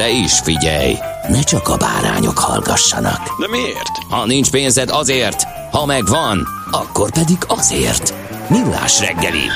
De 0.00 0.10
is 0.10 0.38
figyelj, 0.38 0.94
ne 1.28 1.42
csak 1.42 1.68
a 1.68 1.76
bárányok 1.76 2.38
hallgassanak. 2.38 3.40
De 3.40 3.48
miért? 3.48 3.96
Ha 4.08 4.26
nincs 4.26 4.50
pénzed 4.50 4.88
azért, 4.90 5.42
ha 5.70 5.86
megvan, 5.86 6.46
akkor 6.70 7.12
pedig 7.12 7.36
azért. 7.46 8.14
Millás 8.50 9.00
reggeli. 9.00 9.46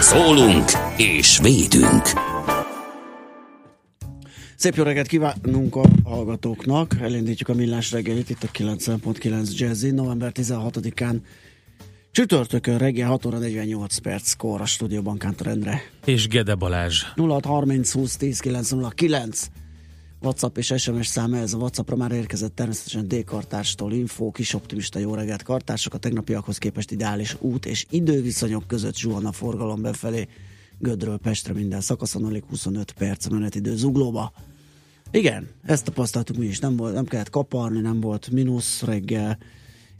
Szólunk 0.00 0.70
és 0.96 1.38
védünk. 1.38 2.02
Szép 4.56 4.74
jó 4.74 4.84
reggelt 4.84 5.06
kívánunk 5.06 5.76
a 5.76 5.84
hallgatóknak. 6.04 6.96
Elindítjuk 7.00 7.48
a 7.48 7.54
millás 7.54 7.92
reggelit 7.92 8.30
itt 8.30 8.42
a 8.42 8.48
90.9 8.58 9.58
Jazzy. 9.58 9.90
November 9.90 10.32
16-án 10.34 11.16
csütörtökön 12.10 12.78
reggel 12.78 13.08
6 13.08 13.26
óra 13.26 13.38
48 13.38 13.96
perc 13.96 14.32
kor 14.32 14.60
a 14.60 14.66
stúdióban 14.66 15.18
Kántor 15.18 15.46
Endre. 15.46 15.82
És 16.04 16.28
Gede 16.28 16.54
Balázs. 16.54 17.04
0630 17.16 17.92
20 17.92 18.16
10 18.16 18.40
909 18.40 19.48
WhatsApp 20.22 20.56
és 20.56 20.74
SMS 20.76 21.06
száma, 21.06 21.36
ez 21.36 21.52
a 21.52 21.56
WhatsAppra 21.56 21.96
már 21.96 22.12
érkezett 22.12 22.54
természetesen 22.54 23.08
D-kartárstól 23.08 23.92
info, 23.92 24.30
kis 24.30 24.54
optimista 24.54 24.98
jó 24.98 25.14
reggelt 25.14 25.42
kartások, 25.42 25.94
a 25.94 25.98
tegnapiakhoz 25.98 26.58
képest 26.58 26.90
ideális 26.90 27.36
út 27.40 27.66
és 27.66 27.86
időviszonyok 27.90 28.66
között 28.66 28.94
zuhan 28.94 29.26
a 29.26 29.32
forgalom 29.32 29.82
befelé, 29.82 30.28
Gödről 30.78 31.18
Pestre 31.18 31.52
minden 31.52 31.80
szakaszon, 31.80 32.24
alig 32.24 32.44
25 32.48 32.92
perc 32.92 33.28
menetidő 33.28 33.76
zuglóba. 33.76 34.32
Igen, 35.10 35.48
ezt 35.62 35.84
tapasztaltuk 35.84 36.36
mi 36.36 36.46
is, 36.46 36.58
nem, 36.58 36.76
volt, 36.76 36.94
nem 36.94 37.04
kellett 37.04 37.30
kaparni, 37.30 37.80
nem 37.80 38.00
volt 38.00 38.30
mínusz 38.30 38.82
reggel, 38.82 39.38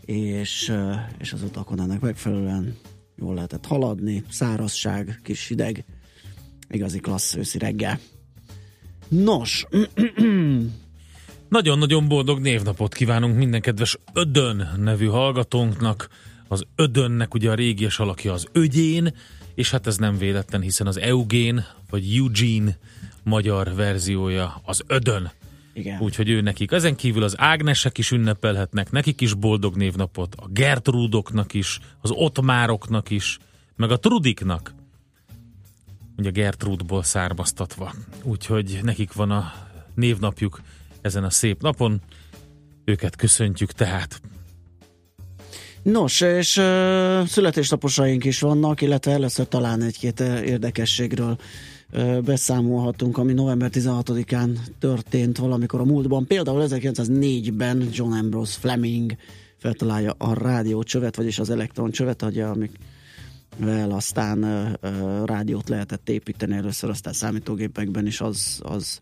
és, 0.01 0.69
eh, 0.69 1.09
és 1.19 1.33
az 1.33 1.43
utakon 1.43 1.81
ennek 1.81 2.01
megfelelően 2.01 2.77
jól 3.17 3.35
lehetett 3.35 3.67
haladni, 3.67 4.25
szárazság, 4.31 5.21
kis 5.23 5.47
hideg, 5.47 5.85
igazi 6.69 6.99
klassz 6.99 7.35
őszi 7.35 7.59
reggel. 7.59 7.99
Nos, 9.13 9.67
Nagyon-nagyon 11.49 12.09
boldog 12.09 12.39
névnapot 12.41 12.95
kívánunk 12.95 13.37
minden 13.37 13.61
kedves 13.61 13.99
Ödön 14.13 14.69
nevű 14.77 15.07
hallgatónknak. 15.07 16.09
Az 16.49 16.65
Ödönnek 16.77 17.35
ugye 17.35 17.51
a 17.51 17.55
régies 17.55 17.99
alakja 17.99 18.33
az 18.33 18.47
Ögyén, 18.53 19.15
és 19.55 19.71
hát 19.71 19.87
ez 19.87 19.97
nem 19.97 20.19
véletlen, 20.19 20.61
hiszen 20.61 20.87
az 20.87 20.99
Eugén, 20.99 21.65
vagy 21.91 22.17
Eugene 22.17 22.79
magyar 23.23 23.75
verziója 23.75 24.61
az 24.65 24.83
Ödön. 24.87 25.31
igen. 25.73 26.01
Úgyhogy 26.01 26.29
ő 26.29 26.41
nekik. 26.41 26.71
Ezen 26.73 26.97
kívül 26.97 27.23
az 27.23 27.35
Ágnesek 27.39 27.99
is 27.99 28.11
ünnepelhetnek, 28.11 28.91
nekik 28.91 29.21
is 29.21 29.35
boldog 29.35 29.77
névnapot, 29.77 30.35
a 30.35 30.49
Gertrudoknak 30.49 31.55
is, 31.55 31.79
az 32.01 32.11
Ottmároknak 32.11 33.11
is, 33.11 33.39
meg 33.77 33.91
a 33.91 33.99
Trudiknak. 33.99 34.75
Ugye 36.23 36.31
Gertrudból 36.31 37.03
származtatva. 37.03 37.93
Úgyhogy 38.23 38.81
nekik 38.83 39.13
van 39.13 39.31
a 39.31 39.53
névnapjuk 39.95 40.61
ezen 41.01 41.25
a 41.25 41.31
szép 41.31 41.63
napon. 41.63 42.01
Őket 42.85 43.17
köszöntjük 43.17 43.73
tehát. 43.73 44.21
Nos, 45.83 46.21
és 46.21 46.57
uh, 46.57 47.27
születésnaposaink 47.27 48.25
is 48.25 48.41
vannak, 48.41 48.81
illetve 48.81 49.13
először 49.13 49.49
talán 49.49 49.83
egy-két 49.83 50.21
érdekességről 50.21 51.39
uh, 51.93 52.21
beszámolhatunk, 52.21 53.19
ami 53.19 53.33
november 53.33 53.71
16-án 53.73 54.59
történt 54.79 55.39
valamikor 55.39 55.81
a 55.81 55.85
múltban. 55.85 56.27
Például 56.27 56.67
1904-ben 56.69 57.89
John 57.93 58.13
Ambrose 58.13 58.59
Fleming 58.61 59.17
feltalálja 59.57 60.15
a 60.19 60.35
rádiócsövet, 60.35 61.17
vagyis 61.17 61.39
az 61.39 61.51
elektroncsövet, 61.51 62.23
ugye, 62.23 62.47
amikvel 63.61 63.91
aztán 63.91 64.43
rádiót 65.25 65.69
lehetett 65.69 66.09
építeni 66.09 66.57
először, 66.57 66.91
aztán 66.91 67.13
számítógépekben 67.13 68.07
is 68.07 68.21
az, 68.21 68.61
az 68.63 69.01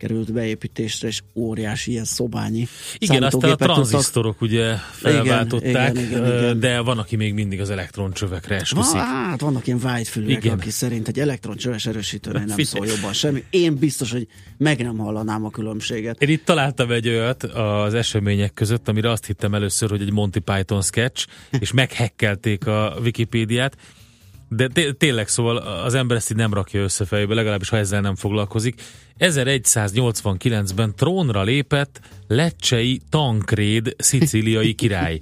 került 0.00 0.32
beépítésre, 0.32 1.08
és 1.08 1.20
óriási 1.34 1.90
ilyen 1.90 2.04
szobányi 2.04 2.66
Igen, 2.98 3.22
aztán 3.22 3.22
a 3.22 3.30
számítógépet 3.30 3.58
tudtak- 3.58 3.74
tranzisztorok 3.74 4.40
ugye 4.40 4.74
felváltották, 4.92 5.92
igen, 5.92 6.04
igen, 6.04 6.26
igen. 6.26 6.60
de 6.60 6.80
van, 6.80 6.98
aki 6.98 7.16
még 7.16 7.34
mindig 7.34 7.60
az 7.60 7.70
elektroncsövekre 7.70 8.54
esküszik. 8.54 8.96
hát 8.98 9.40
vannak 9.40 9.66
ilyen 9.66 9.78
vágyfülűek, 9.78 10.44
Igen. 10.44 10.58
aki 10.58 10.70
szerint 10.70 11.08
egy 11.08 11.18
elektroncsöves 11.20 11.86
erősítőnél 11.86 12.44
nem 12.44 12.58
szól 12.58 12.86
jobban 12.86 13.12
semmi. 13.12 13.44
Én 13.50 13.74
biztos, 13.76 14.12
hogy 14.12 14.26
meg 14.56 14.82
nem 14.82 14.96
hallanám 14.98 15.44
a 15.44 15.50
különbséget. 15.50 16.22
Én 16.22 16.28
itt 16.28 16.44
találtam 16.44 16.90
egy 16.90 17.08
olyat 17.08 17.42
az 17.42 17.94
események 17.94 18.54
között, 18.54 18.88
amire 18.88 19.10
azt 19.10 19.26
hittem 19.26 19.54
először, 19.54 19.90
hogy 19.90 20.00
egy 20.02 20.12
Monty 20.12 20.38
Python 20.44 20.82
sketch, 20.82 21.26
és 21.60 21.72
meghekkelték 21.72 22.66
a 22.66 22.96
Wikipédiát, 23.02 23.76
de 24.48 24.68
té- 24.68 24.96
tényleg 24.96 25.28
szóval 25.28 25.56
az 25.56 25.94
ember 25.94 26.16
ezt 26.16 26.30
így 26.30 26.36
nem 26.36 26.54
rakja 26.54 26.80
össze 26.82 27.04
fejbe, 27.04 27.34
legalábbis 27.34 27.68
ha 27.68 27.76
ezzel 27.76 28.00
nem 28.00 28.14
foglalkozik. 28.14 28.82
1189-ben 29.20 30.94
trónra 30.96 31.42
lépett 31.42 32.00
Lecsei 32.28 33.00
Tankréd 33.10 33.94
szicíliai 33.98 34.72
király. 34.72 35.18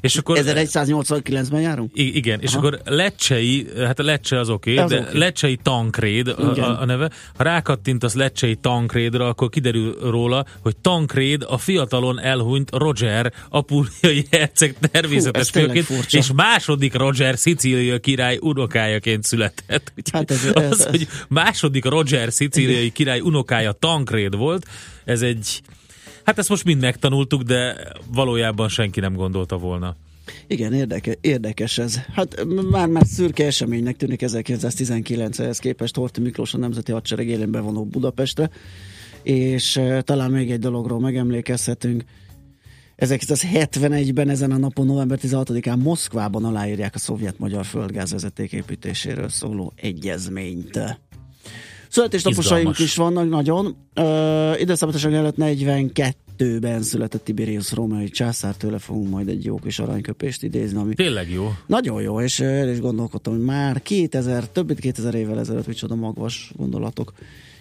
És 0.00 0.16
akkor 0.16 0.38
1189-ben 0.40 1.60
járunk? 1.60 1.90
Igen, 1.94 2.40
és 2.40 2.54
Aha. 2.54 2.58
akkor 2.58 2.80
Lecsei, 2.84 3.66
hát 3.76 3.98
a 3.98 4.02
Lecce 4.02 4.38
az 4.38 4.48
oké, 4.48 4.76
Az 4.76 4.84
okay, 4.84 4.98
de 4.98 5.08
oké. 5.08 5.18
Lecsei 5.18 5.56
Tankréd 5.62 6.28
a, 6.28 6.54
a, 6.56 6.80
a 6.80 6.84
neve. 6.84 7.10
Ha 7.36 7.42
rákattintasz 7.42 8.14
Lecsei 8.14 8.54
Tankrédra, 8.56 9.28
akkor 9.28 9.48
kiderül 9.48 9.96
róla, 10.00 10.44
hogy 10.60 10.76
Tankréd 10.76 11.44
a 11.48 11.58
fiatalon 11.58 12.20
elhunyt 12.20 12.70
Roger, 12.70 13.32
apuliai 13.48 14.26
herceg 14.30 14.76
természetes 14.90 15.40
ez 15.40 15.48
tényleg 15.48 15.76
főként, 15.76 16.12
és 16.12 16.32
második 16.34 16.94
Roger 16.94 17.38
szicíliai 17.38 18.00
király 18.00 18.38
unokájaként 18.40 19.24
született. 19.24 19.92
Hát 20.12 20.30
ez- 20.30 20.44
az, 20.54 20.62
ez- 20.62 20.84
hogy 20.86 21.08
második 21.28 21.84
Roger 21.84 22.32
szicíliai 22.32 22.90
király 22.90 23.20
unokája 23.42 23.72
Tankréd 23.72 24.36
volt, 24.36 24.66
ez 25.04 25.22
egy 25.22 25.62
Hát 26.24 26.38
ezt 26.38 26.48
most 26.48 26.64
mind 26.64 26.80
megtanultuk, 26.80 27.42
de 27.42 27.76
valójában 28.12 28.68
senki 28.68 29.00
nem 29.00 29.14
gondolta 29.14 29.56
volna. 29.58 29.96
Igen, 30.46 30.72
érdeke, 30.72 31.16
érdekes 31.20 31.78
ez. 31.78 32.00
Hát 32.12 32.44
m- 32.44 32.70
már, 32.70 32.88
már 32.88 33.06
szürke 33.06 33.46
eseménynek 33.46 33.96
tűnik 33.96 34.20
1919-hez 34.24 35.56
képest 35.60 35.96
Horthy 35.96 36.22
Miklós 36.22 36.54
a 36.54 36.58
Nemzeti 36.58 36.92
Hadsereg 36.92 37.28
élén 37.28 37.50
bevonó 37.50 37.84
Budapestre, 37.84 38.50
és 39.22 39.76
uh, 39.76 40.00
talán 40.00 40.30
még 40.30 40.50
egy 40.50 40.58
dologról 40.58 41.00
megemlékezhetünk. 41.00 42.04
1971-ben 42.98 44.28
ezen 44.28 44.50
a 44.50 44.56
napon, 44.56 44.86
november 44.86 45.18
16-án 45.22 45.82
Moszkvában 45.82 46.44
aláírják 46.44 46.94
a 46.94 46.98
szovjet-magyar 46.98 47.64
földgázvezeték 47.64 48.52
építéséről 48.52 49.28
szóló 49.28 49.72
egyezményt. 49.76 50.78
Születésnaposaink 51.92 52.58
Izgalmas. 52.58 52.78
is 52.78 52.96
vannak 52.96 53.28
nagyon. 53.28 53.76
Uh, 53.96 54.60
időszámításon 54.60 55.14
előtt 55.14 55.34
42-ben 55.38 56.82
született 56.82 57.24
Tiberius 57.24 57.72
római 57.72 58.08
császár, 58.08 58.56
tőle 58.56 58.78
fogunk 58.78 59.10
majd 59.10 59.28
egy 59.28 59.44
jó 59.44 59.56
kis 59.56 59.78
aranyköpést 59.78 60.42
idézni, 60.42 60.78
ami 60.78 60.94
Tényleg 60.94 61.30
jó. 61.30 61.52
nagyon 61.66 62.02
jó, 62.02 62.20
és 62.20 62.40
el 62.40 62.68
is 62.68 62.80
gondolkodtam, 62.80 63.32
hogy 63.32 63.42
már 63.44 63.82
2000, 63.82 64.48
több 64.48 64.66
mint 64.66 64.80
2000 64.80 65.14
évvel 65.14 65.38
ezelőtt 65.38 65.66
micsoda 65.66 65.94
magvas 65.94 66.52
gondolatok, 66.56 67.12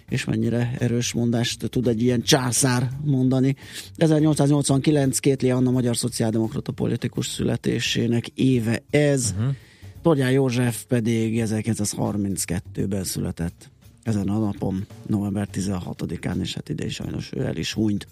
és 0.09 0.25
mennyire 0.25 0.75
erős 0.79 1.13
mondást 1.13 1.69
tud 1.69 1.87
egy 1.87 2.01
ilyen 2.01 2.21
császár 2.21 2.89
mondani. 3.03 3.55
1889 3.95 5.19
Kétli 5.19 5.51
Anna 5.51 5.71
magyar 5.71 5.97
szociáldemokrata 5.97 6.71
politikus 6.71 7.27
születésének 7.27 8.27
éve 8.27 8.83
ez. 8.89 9.33
Uh-huh. 9.37 9.55
Tordján 10.01 10.31
József 10.31 10.83
pedig 10.83 11.43
1932-ben 11.45 13.03
született 13.03 13.70
ezen 14.03 14.29
a 14.29 14.39
napon, 14.39 14.85
november 15.07 15.47
16-án, 15.53 16.39
és 16.41 16.53
hát 16.53 16.69
ide 16.69 16.85
is 16.85 16.93
sajnos 16.93 17.29
ő 17.33 17.45
el 17.45 17.55
is 17.55 17.73
hunyt. 17.73 18.07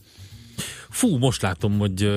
Fú, 0.90 1.18
most 1.18 1.42
látom, 1.42 1.78
hogy 1.78 2.10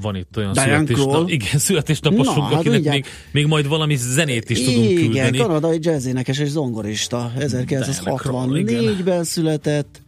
van 0.00 0.16
itt 0.16 0.36
olyan 0.36 0.52
Diane 0.52 0.70
születésnap, 0.72 1.08
Kroll. 1.08 1.28
igen, 1.28 1.58
születésnaposunk, 1.58 2.36
Na, 2.36 2.42
hát 2.42 2.52
akinek 2.52 2.72
mindjárt. 2.72 2.96
még, 2.96 3.06
még 3.32 3.46
majd 3.46 3.68
valami 3.68 3.96
zenét 3.96 4.50
is 4.50 4.64
tudunk 4.64 4.84
Igen, 4.90 5.04
küldeni. 5.04 5.38
kanadai 5.38 5.78
jazzénekes 5.80 6.38
és 6.38 6.48
zongorista. 6.48 7.32
1964-ben 7.38 9.24
született. 9.24 10.02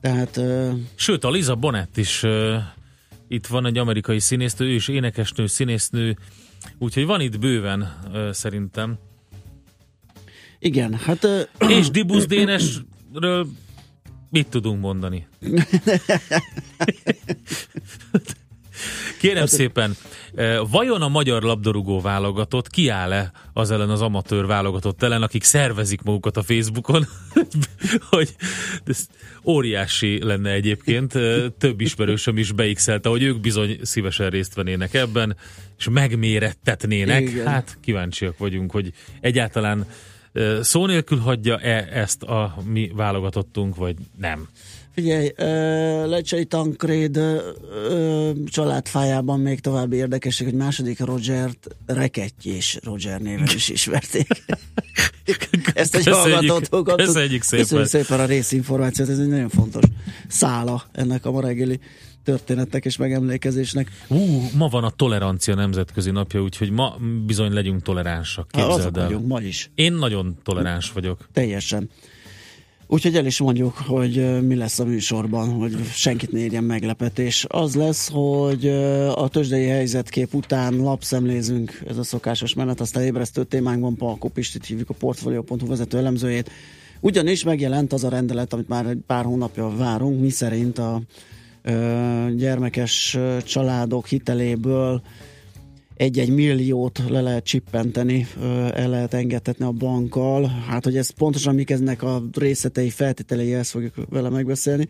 Tehát 0.00 0.36
ö, 0.36 0.70
Sőt, 0.94 1.24
a 1.24 1.30
Liza 1.30 1.54
Bonnet 1.54 1.96
is 1.96 2.22
uh, 2.22 2.54
itt 3.28 3.46
van 3.46 3.66
egy 3.66 3.78
amerikai 3.78 4.18
színésznő, 4.20 4.66
ő 4.66 4.74
is 4.74 4.88
énekesnő, 4.88 5.46
színésznő, 5.46 6.16
úgyhogy 6.78 7.06
van 7.06 7.20
itt 7.20 7.38
bőven 7.38 7.80
uh, 8.12 8.30
szerintem. 8.30 8.98
Igen, 10.58 10.94
hát 10.94 11.24
ö, 11.24 11.40
És 11.78 11.90
Dibusz 11.90 12.26
Dénesről 12.26 13.46
mit 14.30 14.48
tudunk 14.48 14.80
mondani? 14.80 15.26
Kérem 19.20 19.46
szépen, 19.46 19.96
vajon 20.70 21.02
a 21.02 21.08
magyar 21.08 21.42
labdarúgó 21.42 22.00
válogatott 22.00 22.70
kiáll-e 22.70 23.32
az 23.52 23.70
ellen 23.70 23.90
az 23.90 24.00
amatőr 24.00 24.46
válogatott 24.46 25.02
ellen, 25.02 25.22
akik 25.22 25.42
szervezik 25.42 26.02
magukat 26.02 26.36
a 26.36 26.42
Facebookon, 26.42 27.06
hogy 28.10 28.34
ez 28.84 29.06
óriási 29.44 30.24
lenne 30.24 30.50
egyébként, 30.50 31.12
több 31.58 31.80
ismerősöm 31.80 32.38
is 32.38 32.52
beixelte, 32.52 33.08
hogy 33.08 33.22
ők 33.22 33.40
bizony 33.40 33.78
szívesen 33.82 34.30
részt 34.30 34.54
vennének 34.54 34.94
ebben, 34.94 35.36
és 35.78 35.88
megmérettetnének. 35.88 37.20
Igen. 37.20 37.46
Hát 37.46 37.78
kíváncsiak 37.80 38.38
vagyunk, 38.38 38.70
hogy 38.70 38.92
egyáltalán 39.20 39.86
szó 40.60 40.86
nélkül 40.86 41.18
hagyja-e 41.18 41.88
ezt 41.92 42.22
a 42.22 42.56
mi 42.64 42.90
válogatottunk, 42.94 43.76
vagy 43.76 43.96
nem. 44.18 44.48
Figyelj, 44.96 45.32
Lecsei 46.08 46.44
Tankréd 46.44 47.20
családfájában 48.46 49.40
még 49.40 49.60
további 49.60 49.96
érdekesség, 49.96 50.46
hogy 50.46 50.56
második 50.56 51.00
Rogert 51.00 51.66
Rekettyés 51.86 52.78
Roger 52.82 53.20
néven 53.20 53.48
is 53.54 53.68
ismerték. 53.68 54.26
Ezt 55.74 55.94
egy 55.96 56.06
hallgatótól 56.06 56.82
kaptuk. 56.82 57.06
köszönjük 57.06 57.42
szépen. 57.42 57.64
Köszönjük 57.64 57.88
szépen 57.88 58.20
a 58.20 58.24
részinformációt, 58.24 59.08
ez 59.08 59.18
egy 59.18 59.28
nagyon 59.28 59.48
fontos 59.48 59.82
szála 60.28 60.82
ennek 60.92 61.26
a 61.26 61.30
ma 61.30 61.40
reggeli 61.40 61.80
történetnek 62.24 62.84
és 62.84 62.96
megemlékezésnek. 62.96 63.90
Ú, 64.08 64.48
ma 64.56 64.68
van 64.68 64.84
a 64.84 64.90
tolerancia 64.90 65.54
nemzetközi 65.54 66.10
napja, 66.10 66.42
úgyhogy 66.42 66.70
ma 66.70 66.96
bizony 67.26 67.52
legyünk 67.52 67.82
toleránsak, 67.82 68.48
Ha, 68.52 68.60
azok 68.60 68.72
képzeld 68.72 68.96
el. 68.96 69.04
vagyunk, 69.04 69.26
ma 69.26 69.40
is. 69.40 69.70
Én 69.74 69.92
nagyon 69.92 70.38
toleráns 70.42 70.92
vagyok. 70.92 71.28
Teljesen. 71.32 71.90
Úgyhogy 72.88 73.16
el 73.16 73.26
is 73.26 73.38
mondjuk, 73.38 73.74
hogy 73.76 74.42
mi 74.46 74.54
lesz 74.54 74.78
a 74.78 74.84
műsorban, 74.84 75.48
hogy 75.48 75.84
senkit 75.92 76.32
ne 76.32 76.38
érjen 76.38 76.64
meglepetés. 76.64 77.44
Az 77.48 77.74
lesz, 77.74 78.10
hogy 78.12 78.66
a 79.14 79.28
tőzsdei 79.28 79.66
helyzetkép 79.66 80.34
után 80.34 80.76
lapszemlézünk, 80.76 81.82
ez 81.86 81.96
a 81.96 82.02
szokásos 82.02 82.54
menet, 82.54 82.80
aztán 82.80 83.02
ébresztő 83.02 83.44
témánkban 83.44 83.96
Palko 83.96 84.28
Pistit 84.28 84.64
hívjuk 84.64 84.90
a 84.90 84.94
Portfolio.hu 84.94 85.66
vezető 85.66 85.98
elemzőjét. 85.98 86.50
Ugyanis 87.00 87.44
megjelent 87.44 87.92
az 87.92 88.04
a 88.04 88.08
rendelet, 88.08 88.52
amit 88.52 88.68
már 88.68 88.86
egy 88.86 88.98
pár 89.06 89.24
hónapja 89.24 89.68
várunk, 89.76 90.20
mi 90.20 90.30
szerint 90.30 90.78
a 90.78 91.00
gyermekes 92.36 93.18
családok 93.44 94.06
hiteléből 94.06 95.02
egy-egy 95.96 96.30
milliót 96.30 97.02
le 97.08 97.20
lehet 97.20 97.44
csippenteni, 97.44 98.26
el 98.74 98.88
lehet 98.88 99.14
engedhetni 99.14 99.64
a 99.64 99.70
bankkal. 99.70 100.46
Hát, 100.68 100.84
hogy 100.84 100.96
ez 100.96 101.10
pontosan 101.10 101.54
mik 101.54 101.70
eznek 101.70 102.02
a 102.02 102.22
részletei, 102.32 102.90
feltételei, 102.90 103.54
ezt 103.54 103.70
fogjuk 103.70 103.94
vele 104.08 104.28
megbeszélni. 104.28 104.88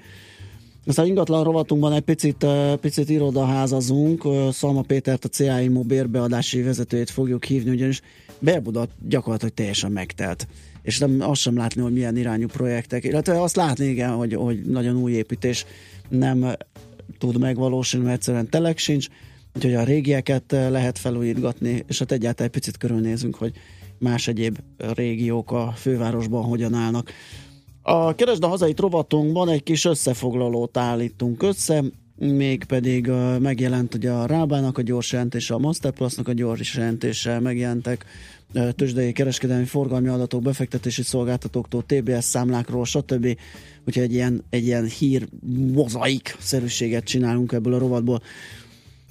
Aztán 0.87 1.07
ingatlan 1.07 1.45
rovatunkban 1.45 1.93
egy 1.93 2.01
picit, 2.01 2.47
picit 2.81 3.09
irodaházazunk. 3.11 4.23
Szalma 4.53 4.83
Pétert, 4.83 5.25
a 5.25 5.29
CA 5.29 5.61
Immo 5.61 5.83
bérbeadási 5.83 6.63
vezetőjét 6.63 7.11
fogjuk 7.11 7.45
hívni, 7.45 7.71
ugyanis 7.71 8.01
Belbuda 8.39 8.89
gyakorlatilag 9.09 9.55
teljesen 9.55 9.93
megtelt. 9.93 10.47
És 10.83 10.99
nem, 10.99 11.17
azt 11.21 11.41
sem 11.41 11.57
látni, 11.57 11.81
hogy 11.81 11.93
milyen 11.93 12.17
irányú 12.17 12.47
projektek, 12.47 13.05
illetve 13.05 13.43
azt 13.43 13.57
látni, 13.57 13.87
igen, 13.87 14.11
hogy, 14.11 14.35
hogy 14.35 14.61
nagyon 14.65 14.97
új 14.97 15.13
építés 15.13 15.67
nem 16.09 16.57
tud 17.19 17.39
megvalósulni, 17.39 18.07
mert 18.07 18.17
egyszerűen 18.17 18.51
telek 18.51 18.79
sincs, 18.79 19.09
úgyhogy 19.57 19.75
a 19.75 19.85
régieket 19.85 20.53
eh, 20.53 20.71
lehet 20.71 20.99
felújítgatni, 20.99 21.85
és 21.89 21.99
hát 21.99 22.13
egyáltalán 22.13 22.51
egy 22.53 22.61
picit 22.61 22.77
körülnézünk, 22.77 23.35
hogy 23.35 23.53
más 23.99 24.29
egyéb 24.29 24.59
régiók 24.95 25.53
a 25.53 25.73
fővárosban 25.77 26.45
hogyan 26.45 26.75
állnak. 26.75 27.13
A 27.83 28.15
Keresd 28.15 28.45
a 28.45 28.49
hazai 28.49 28.75
rovatunkban 28.77 29.49
egy 29.49 29.63
kis 29.63 29.85
összefoglalót 29.85 30.77
állítunk 30.77 31.43
össze, 31.43 31.85
mégpedig 32.17 33.07
uh, 33.07 33.39
megjelent 33.39 33.95
ugye 33.95 34.11
a 34.11 34.27
Rábának 34.27 34.79
a 34.79 34.83
gyors 34.83 35.13
jelentése, 35.13 35.55
a 35.55 35.59
Masterplusnak 35.59 36.29
a 36.29 36.33
gyors 36.33 36.75
jelentése, 36.75 37.41
megjelentek 37.41 38.05
uh, 38.55 38.71
tőzsdei 38.71 39.13
kereskedelmi 39.13 39.65
forgalmi 39.65 40.09
adatok, 40.09 40.43
befektetési 40.43 41.03
szolgáltatóktól, 41.03 41.85
TBS 41.87 42.25
számlákról, 42.25 42.85
stb. 42.85 43.39
Úgyhogy 43.87 44.03
egy 44.03 44.13
ilyen, 44.13 44.45
egy 44.51 44.65
ilyen 44.65 44.85
hír 44.85 45.29
mozaik 45.73 46.37
szerűséget 46.39 47.05
csinálunk 47.05 47.53
ebből 47.53 47.75
a 47.75 47.79
rovatból. 47.79 48.23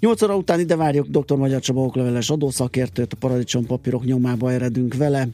8 0.06 0.22
óra 0.22 0.36
után 0.36 0.60
ide 0.60 0.76
várjuk 0.76 1.08
dr. 1.08 1.38
Magyar 1.38 1.62
Csaba 1.62 1.82
okleveles 1.82 2.30
adószakértőt, 2.30 3.14
a 3.14 3.18
paradicsom 3.20 3.66
papírok 3.66 4.06
nyomába 4.06 4.52
eredünk 4.52 4.94
vele, 4.94 5.28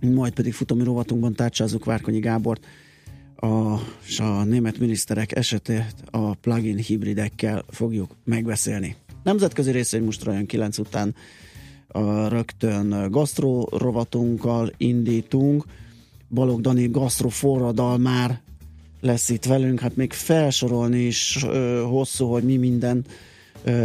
majd 0.00 0.32
pedig 0.32 0.52
futómi 0.52 0.84
rovatunkban 0.84 1.34
tárcsázzuk 1.34 1.84
Várkonyi 1.84 2.18
Gábort, 2.18 2.66
a, 3.36 3.74
és 4.06 4.20
a 4.20 4.44
német 4.44 4.78
miniszterek 4.78 5.36
esetét 5.36 5.94
a 6.10 6.34
plug-in 6.34 6.76
hibridekkel 6.76 7.64
fogjuk 7.68 8.10
megbeszélni. 8.24 8.96
Nemzetközi 9.22 9.70
részvény 9.70 10.04
most 10.04 10.26
olyan 10.26 10.46
9 10.46 10.78
után 10.78 11.14
a 11.88 12.28
rögtön 12.28 13.10
gasztró 13.10 13.68
rovatunkkal 13.72 14.72
indítunk. 14.76 15.64
Balog 16.30 16.60
Dani 16.60 16.88
gasztró 16.88 17.28
forradal 17.28 17.98
már 17.98 18.40
lesz 19.00 19.28
itt 19.28 19.44
velünk, 19.44 19.80
hát 19.80 19.96
még 19.96 20.12
felsorolni 20.12 20.98
is 20.98 21.44
ö, 21.44 21.82
hosszú, 21.88 22.26
hogy 22.26 22.42
mi 22.42 22.56
minden 22.56 23.04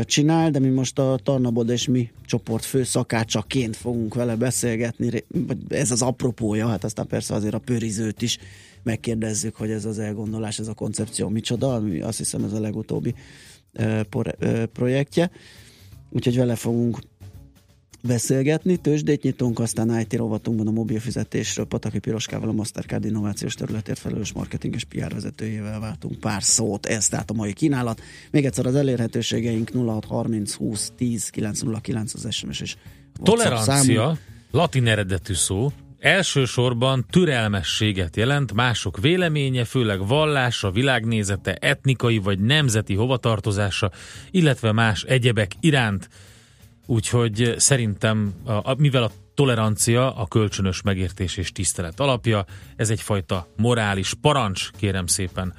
csinál, 0.04 0.51
de 0.51 0.60
mi 0.60 0.69
most 0.69 1.00
a 1.00 1.19
Tarnabod 1.24 1.69
és 1.69 1.88
mi 1.88 2.10
csoport 2.25 2.66
fő 2.66 2.83
szakácsaként 2.83 3.75
fogunk 3.75 4.13
vele 4.13 4.36
beszélgetni, 4.36 5.24
ez 5.69 5.92
az 5.92 6.01
apropója, 6.01 6.68
hát 6.68 6.83
aztán 6.83 7.07
persze 7.07 7.33
azért 7.33 7.54
a 7.54 7.60
pörizőt 7.60 8.22
is 8.22 8.38
megkérdezzük, 8.83 9.56
hogy 9.56 9.72
ez 9.72 9.86
az 9.86 10.00
elgondolás, 10.00 10.60
ez 10.60 10.68
a 10.68 10.74
koncepció 10.74 11.30
micsoda, 11.30 11.74
ami 11.74 12.01
azt 12.01 12.18
hiszem 12.18 12.44
ez 12.44 12.54
a 12.54 12.59
legutóbbi 12.59 13.16
projektje, 14.73 15.31
úgyhogy 16.09 16.38
vele 16.38 16.56
fogunk 16.56 17.00
beszélgetni. 18.01 18.77
Tőzsdét 18.77 19.23
nyitunk, 19.23 19.59
aztán 19.59 19.99
IT 19.99 20.13
rovatunkban 20.13 20.67
a 20.67 20.71
mobil 20.71 20.99
fizetésről 20.99 21.65
Pataki 21.65 21.99
Piroskával, 21.99 22.49
a 22.49 22.51
Mastercard 22.51 23.05
innovációs 23.05 23.53
területért 23.53 23.99
felelős 23.99 24.33
marketing 24.33 24.75
és 24.75 24.83
PR 24.83 25.13
vezetőjével 25.13 25.79
váltunk 25.79 26.19
pár 26.19 26.43
szót. 26.43 26.85
Ez 26.85 27.07
tehát 27.07 27.29
a 27.29 27.33
mai 27.33 27.53
kínálat. 27.53 28.01
Még 28.31 28.45
egyszer 28.45 28.65
az 28.65 28.75
elérhetőségeink 28.75 29.69
0630 29.73 30.53
20 30.53 30.91
10 30.97 31.29
909 31.29 32.13
az 32.13 32.27
SMS 32.29 32.61
és. 32.61 32.75
Tolerancia, 33.23 34.17
latin 34.51 34.87
eredetű 34.87 35.33
szó, 35.33 35.71
elsősorban 35.99 37.05
türelmességet 37.09 38.15
jelent, 38.15 38.53
mások 38.53 38.99
véleménye, 38.99 39.65
főleg 39.65 40.07
vallása, 40.07 40.71
világnézete, 40.71 41.53
etnikai 41.53 42.17
vagy 42.17 42.39
nemzeti 42.39 42.95
hovatartozása, 42.95 43.91
illetve 44.31 44.71
más 44.71 45.03
egyebek 45.03 45.51
iránt. 45.59 46.09
Úgyhogy 46.92 47.54
szerintem, 47.57 48.33
a, 48.45 48.52
a, 48.52 48.76
mivel 48.78 49.04
a 49.04 49.12
tolerancia 49.33 50.16
a 50.16 50.28
kölcsönös 50.28 50.81
megértés 50.81 51.38
és 51.38 51.52
tisztelet 51.52 52.00
alapja, 52.00 52.45
ez 52.76 52.90
egyfajta 52.90 53.48
morális 53.57 54.14
parancs, 54.21 54.69
kérem 54.78 55.06
szépen. 55.06 55.54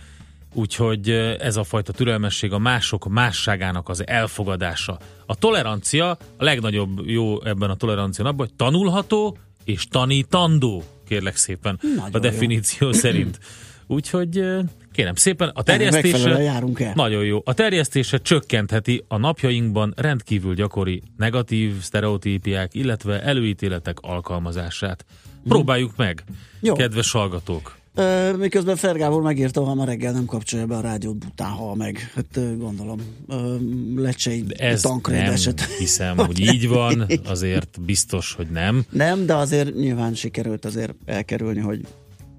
Úgyhogy 0.54 1.10
ez 1.38 1.56
a 1.56 1.64
fajta 1.64 1.92
türelmesség 1.92 2.52
a 2.52 2.58
mások 2.58 3.08
másságának 3.08 3.88
az 3.88 4.06
elfogadása. 4.06 4.98
A 5.26 5.34
tolerancia, 5.34 6.10
a 6.10 6.44
legnagyobb 6.44 7.08
jó 7.08 7.44
ebben 7.44 7.70
a 7.70 7.76
tolerancia 7.76 8.24
napban, 8.24 8.46
hogy 8.46 8.56
tanulható 8.56 9.36
és 9.64 9.86
tanítandó, 9.86 10.82
kérlek 11.08 11.36
szépen, 11.36 11.78
Nagyon 11.82 12.04
a 12.04 12.08
jó. 12.12 12.18
definíció 12.18 12.92
szerint. 12.92 13.38
Úgyhogy 13.86 14.38
eh, 14.38 14.64
kérem 14.92 15.14
szépen, 15.14 15.48
a 15.48 15.62
terjesztése 15.62 16.42
járunk 16.42 16.80
el. 16.80 16.92
nagyon 16.94 17.24
jó. 17.24 17.40
A 17.44 17.54
terjesztése 17.54 18.18
csökkentheti 18.18 19.04
a 19.08 19.16
napjainkban 19.16 19.92
rendkívül 19.96 20.54
gyakori 20.54 21.02
negatív 21.16 21.80
sztereotípiák, 21.80 22.74
illetve 22.74 23.22
előítéletek 23.22 24.00
alkalmazását. 24.00 25.04
Próbáljuk 25.48 25.96
meg, 25.96 26.24
Jó. 26.60 26.74
kedves 26.74 27.10
hallgatók. 27.12 27.76
Ö, 27.94 28.36
miközben 28.36 28.76
Fergábor 28.76 29.22
megírta, 29.22 29.64
ha 29.64 29.74
ma 29.74 29.84
reggel 29.84 30.12
nem 30.12 30.24
kapcsolja 30.24 30.66
be 30.66 30.76
a 30.76 30.80
rádiót, 30.80 31.16
bután 31.16 31.50
hal 31.50 31.74
meg. 31.74 32.10
Hát 32.14 32.36
ö, 32.36 32.56
gondolom, 32.56 33.00
ö, 33.28 33.56
lecsei 33.96 34.44
Ez 34.56 34.80
tankréd 34.80 35.22
nem 35.22 35.32
eset. 35.32 35.64
hiszem, 35.64 36.16
hogy 36.16 36.40
így 36.40 36.68
van, 36.68 37.06
azért 37.24 37.80
biztos, 37.80 38.32
hogy 38.34 38.46
nem. 38.46 38.84
Nem, 38.90 39.26
de 39.26 39.34
azért 39.34 39.74
nyilván 39.74 40.14
sikerült 40.14 40.64
azért 40.64 40.94
elkerülni, 41.04 41.60
hogy 41.60 41.80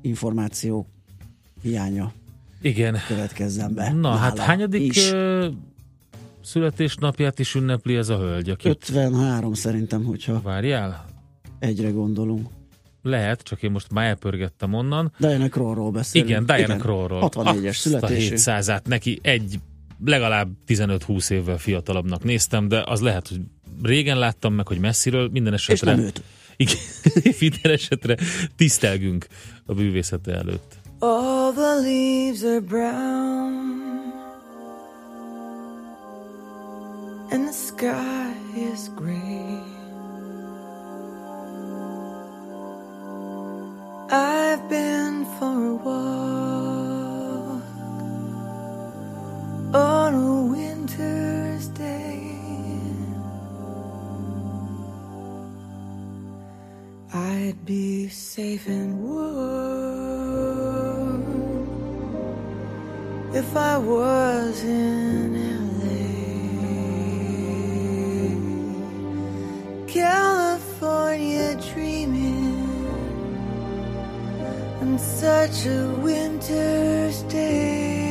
információ 0.02 0.88
hiánya 1.62 2.12
Igen. 2.64 2.98
következzen 3.08 3.74
be. 3.74 3.92
Na, 3.92 4.16
hát 4.16 4.38
hányadik 4.38 4.96
is. 4.96 5.12
születésnapját 6.42 7.40
is 7.40 7.56
ünnepli 7.56 7.96
ez 7.96 8.10
a 8.10 8.18
hölgy, 8.18 8.50
aki... 8.50 8.70
53 8.70 9.54
szerintem, 9.54 10.04
hogyha 10.04 10.42
Várjál? 10.42 11.06
egyre 11.64 11.90
gondolunk. 11.90 12.48
Lehet, 13.02 13.42
csak 13.42 13.64
én 13.64 13.72
most 13.72 13.92
már 13.92 14.06
elpörgettem 14.08 14.74
onnan. 14.74 15.14
Diana 15.20 15.50
Krollról 15.50 15.92
beszélünk. 15.92 16.30
Igen, 16.30 16.46
Diana 16.46 16.76
Krollról. 16.76 17.30
64-es 17.34 17.68
Azt 17.68 17.80
születésű. 17.80 18.34
A 18.34 18.38
700-át 18.38 18.88
neki 18.88 19.20
egy 19.22 19.60
legalább 20.06 20.50
15-20 20.68 21.30
évvel 21.30 21.58
fiatalabbnak 21.58 22.24
néztem, 22.24 22.68
de 22.68 22.84
az 22.86 23.02
lehet, 23.02 23.28
hogy 23.28 23.40
régen 23.82 24.18
láttam 24.18 24.54
meg, 24.54 24.68
hogy 24.68 24.80
messziről, 24.80 25.30
minden 25.32 25.54
És 25.54 25.70
esetre... 25.70 25.96
nem 25.96 26.04
őt. 26.04 26.22
Igen, 26.56 26.78
minden 27.40 27.72
esetre 27.72 28.18
tisztelgünk 28.56 29.28
a 29.66 29.74
bűvészete 29.74 30.34
előtt. 30.34 30.82
All 31.06 31.52
the 31.52 31.82
leaves 31.82 32.46
are 32.46 32.62
brown 32.62 34.14
and 37.30 37.46
the 37.46 37.52
sky 37.52 38.34
is 38.56 38.88
gray. 38.96 39.60
I've 44.10 44.70
been 44.70 45.26
for 45.38 45.72
a 45.72 45.76
walk 45.76 47.64
on 49.76 50.14
a 50.14 50.46
winter's 50.56 51.68
day. 51.68 52.38
I'd 57.14 57.66
be 57.66 58.08
safe 58.08 58.68
and 58.68 59.04
warm 59.04 60.03
if 63.34 63.56
I 63.56 63.78
was 63.80 64.64
in 64.64 65.34
LA. 65.80 66.04
California 69.88 71.56
dreaming 71.74 72.86
on 74.82 75.00
such 75.00 75.66
a 75.66 75.90
winter's 76.04 77.24
day. 77.24 78.03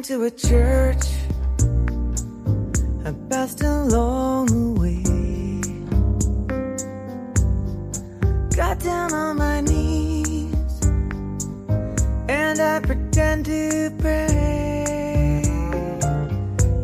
Into 0.00 0.24
a 0.24 0.30
church, 0.30 1.04
I 3.04 3.12
passed 3.28 3.60
along 3.60 4.46
the 4.46 4.80
way. 4.80 5.02
Got 8.56 8.78
down 8.80 9.12
on 9.12 9.36
my 9.36 9.60
knees, 9.60 10.80
and 12.30 12.58
I 12.58 12.80
pretend 12.80 13.44
to 13.44 13.94
pray. 13.98 15.42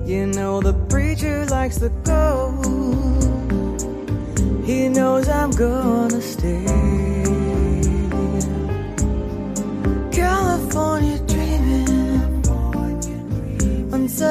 You 0.05 0.27
know, 0.27 0.61
the 0.61 0.75
preacher 0.91 1.47
likes 1.47 1.79
the 1.79 1.89
go, 2.05 2.53
he 4.63 4.91
knows 4.91 5.27
I'm 5.27 5.53
gonna 5.53 6.21
stay. 6.21 6.75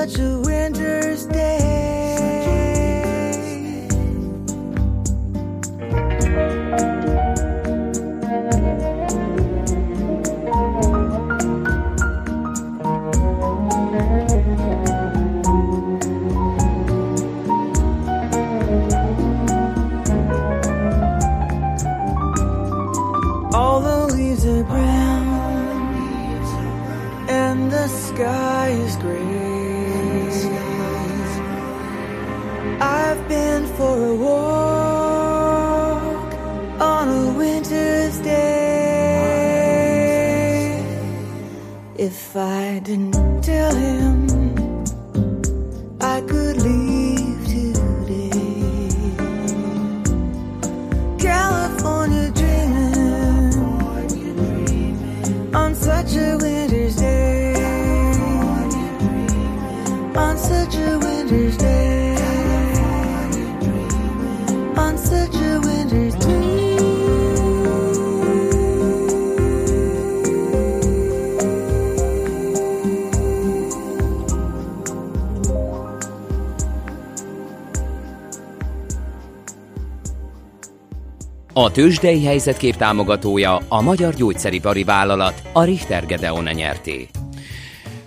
Such 0.08 0.20
a 0.20 0.40
winter's 0.40 1.26
day. 1.26 1.75
If 42.36 42.42
I 42.42 42.80
didn't 42.80 43.44
tell 43.44 43.74
him 43.74 44.05
A 81.66 81.72
tőzsdei 81.72 82.24
helyzetkép 82.24 82.76
támogatója 82.76 83.58
a 83.68 83.82
Magyar 83.82 84.14
Gyógyszeripari 84.14 84.84
Vállalat, 84.84 85.42
a 85.54 85.64
Richter 85.64 86.06
Gedeon 86.06 86.44
nyerté. 86.44 87.08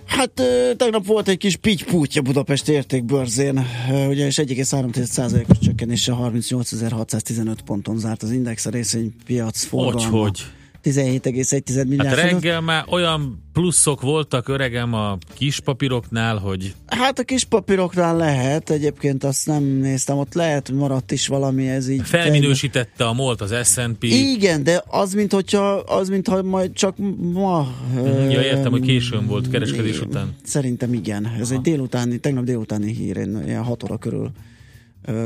Hát 0.06 0.42
tegnap 0.76 1.06
volt 1.06 1.28
egy 1.28 1.36
kis 1.36 1.56
pitty 1.56 2.20
Budapest 2.22 2.68
értékbörzén, 2.68 3.66
ugyanis 4.08 4.36
1,3%-os 4.36 5.58
csökkenéssel 5.58 6.18
38.615 6.22 7.56
ponton 7.64 7.98
zárt 7.98 8.22
az 8.22 8.30
Index 8.30 8.66
a 8.66 8.70
részvénypiac 8.70 9.64
forgalma. 9.64 10.18
Hogy, 10.18 10.40
17,1 10.84 11.62
Hát 11.76 11.84
milliárd 11.86 12.18
forint. 12.18 12.32
reggel 12.32 12.60
már 12.60 12.84
olyan 12.90 13.42
pluszok 13.52 14.00
voltak 14.00 14.48
öregem 14.48 14.94
a 14.94 15.18
kis 15.34 15.60
papíroknál, 15.60 16.36
hogy 16.36 16.74
Hát 16.86 17.18
a 17.18 17.22
kis 17.22 17.44
papíroknál 17.44 18.16
lehet, 18.16 18.70
egyébként 18.70 19.24
azt 19.24 19.46
nem 19.46 19.62
néztem, 19.64 20.18
ott 20.18 20.34
lehet, 20.34 20.70
maradt 20.70 21.12
is 21.12 21.26
valami, 21.26 21.68
ez 21.68 21.88
így... 21.88 22.00
felminősítette 22.04 23.04
a 23.06 23.12
MOLT 23.12 23.40
az 23.40 23.54
S&P. 23.68 24.02
Igen, 24.04 24.62
de 24.62 24.82
az, 24.86 25.12
mint 25.14 25.32
hogyha, 25.32 25.74
az, 25.74 26.08
mintha 26.08 26.42
majd 26.42 26.72
csak 26.72 26.96
ma... 27.32 27.74
Mhm, 27.94 28.06
Ja, 28.30 28.42
értem, 28.42 28.70
hogy 28.70 28.80
későn 28.82 29.26
volt 29.26 29.50
kereskedés 29.50 29.96
igen. 29.96 30.08
után. 30.08 30.34
Szerintem 30.44 30.92
igen. 30.94 31.26
Ez 31.40 31.50
egy 31.50 31.60
délutáni, 31.60 32.18
tegnap 32.18 32.44
délutáni 32.44 32.92
hír, 32.92 33.16
én 33.16 33.42
ilyen 33.46 33.62
6 33.64 33.82
óra 33.82 33.96
körül 33.96 34.30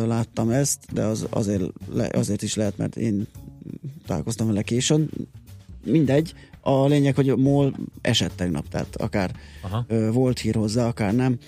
láttam 0.07 0.51
ezt, 0.51 0.79
de 0.93 1.03
az 1.03 1.27
azért, 1.31 1.63
le, 1.95 2.09
azért 2.13 2.43
is 2.43 2.55
lehet, 2.55 2.77
mert 2.77 2.97
én 2.97 3.27
találkoztam 4.07 4.47
vele 4.47 4.63
későn. 4.63 5.11
Mindegy, 5.85 6.35
a 6.61 6.87
lényeg, 6.87 7.15
hogy 7.15 7.29
a 7.29 7.37
MOL 7.37 7.75
esett 8.01 8.33
tegnap, 8.37 8.69
tehát 8.69 8.97
akár 8.97 9.31
Aha. 9.63 9.85
volt 10.13 10.39
hír 10.39 10.55
hozzá, 10.55 10.87
akár 10.87 11.15
nem. 11.15 11.39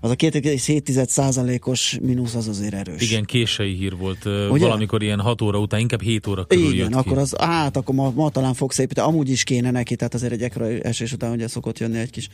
Az 0.00 0.10
a 0.10 0.14
2,7%-os 0.14 1.98
mínusz 2.02 2.34
az 2.34 2.48
azért 2.48 2.74
erős. 2.74 3.10
Igen, 3.10 3.24
késői 3.24 3.74
hír 3.74 3.96
volt. 3.96 4.24
Ugye? 4.24 4.64
Valamikor 4.64 5.02
ilyen 5.02 5.20
6 5.20 5.42
óra 5.42 5.58
után, 5.58 5.80
inkább 5.80 6.02
7 6.02 6.26
óra 6.26 6.44
körül 6.44 6.72
Igen, 6.72 6.92
akkor 6.92 7.12
ki. 7.12 7.18
az, 7.18 7.34
hát 7.38 7.76
akkor 7.76 7.94
ma, 7.94 8.10
ma 8.10 8.30
talán 8.30 8.54
fog 8.54 8.72
szépíteni, 8.72 9.08
amúgy 9.08 9.30
is 9.30 9.44
kéne 9.44 9.70
neki, 9.70 9.96
tehát 9.96 10.14
azért 10.14 10.32
egy 10.32 10.42
ekkora 10.42 10.66
esés 10.66 11.12
után 11.12 11.32
ugye 11.32 11.48
szokott 11.48 11.78
jönni 11.78 11.98
egy 11.98 12.10
kis, 12.10 12.28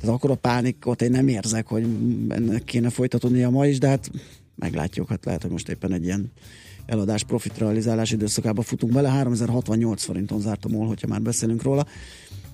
tehát 0.00 0.14
akkor 0.14 0.30
a 0.30 0.34
pánikot 0.34 1.02
én 1.02 1.10
nem 1.10 1.28
érzek, 1.28 1.66
hogy 1.66 1.86
ennek 2.28 2.64
kéne 2.64 2.90
folytatódnia 2.90 3.50
ma 3.50 3.66
is, 3.66 3.78
de 3.78 3.88
hát 3.88 4.10
meglátjuk, 4.56 5.08
hát 5.08 5.24
lehet, 5.24 5.42
hogy 5.42 5.50
most 5.50 5.68
éppen 5.68 5.92
egy 5.92 6.04
ilyen 6.04 6.32
eladás 6.86 7.22
profit 7.22 7.58
realizálás 7.58 8.10
időszakába 8.10 8.62
futunk 8.62 8.92
bele, 8.92 9.08
3068 9.08 10.02
forinton 10.02 10.40
zárt 10.40 10.64
a 10.64 10.68
MOL, 10.68 10.86
hogyha 10.86 11.06
már 11.06 11.22
beszélünk 11.22 11.62
róla. 11.62 11.86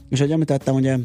És 0.08 0.18
ahogy 0.18 0.32
említettem, 0.32 0.74
ugye 0.74 0.98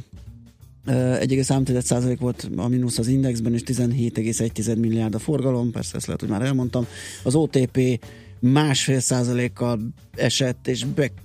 Ö, 0.87 0.91
1,3% 0.91 2.17
volt 2.19 2.49
a 2.55 2.67
mínusz 2.67 2.97
az 2.97 3.07
indexben, 3.07 3.53
és 3.53 3.61
17,1 3.65 4.79
milliárd 4.79 5.15
a 5.15 5.19
forgalom, 5.19 5.71
persze 5.71 5.95
ezt 5.95 6.05
lehet, 6.05 6.21
hogy 6.21 6.29
már 6.29 6.41
elmondtam. 6.41 6.85
Az 7.23 7.35
OTP 7.35 7.99
másfél 8.39 8.99
százalékkal 8.99 9.79
esett, 10.15 10.67
és 10.67 10.85
befigyelt 10.85 11.24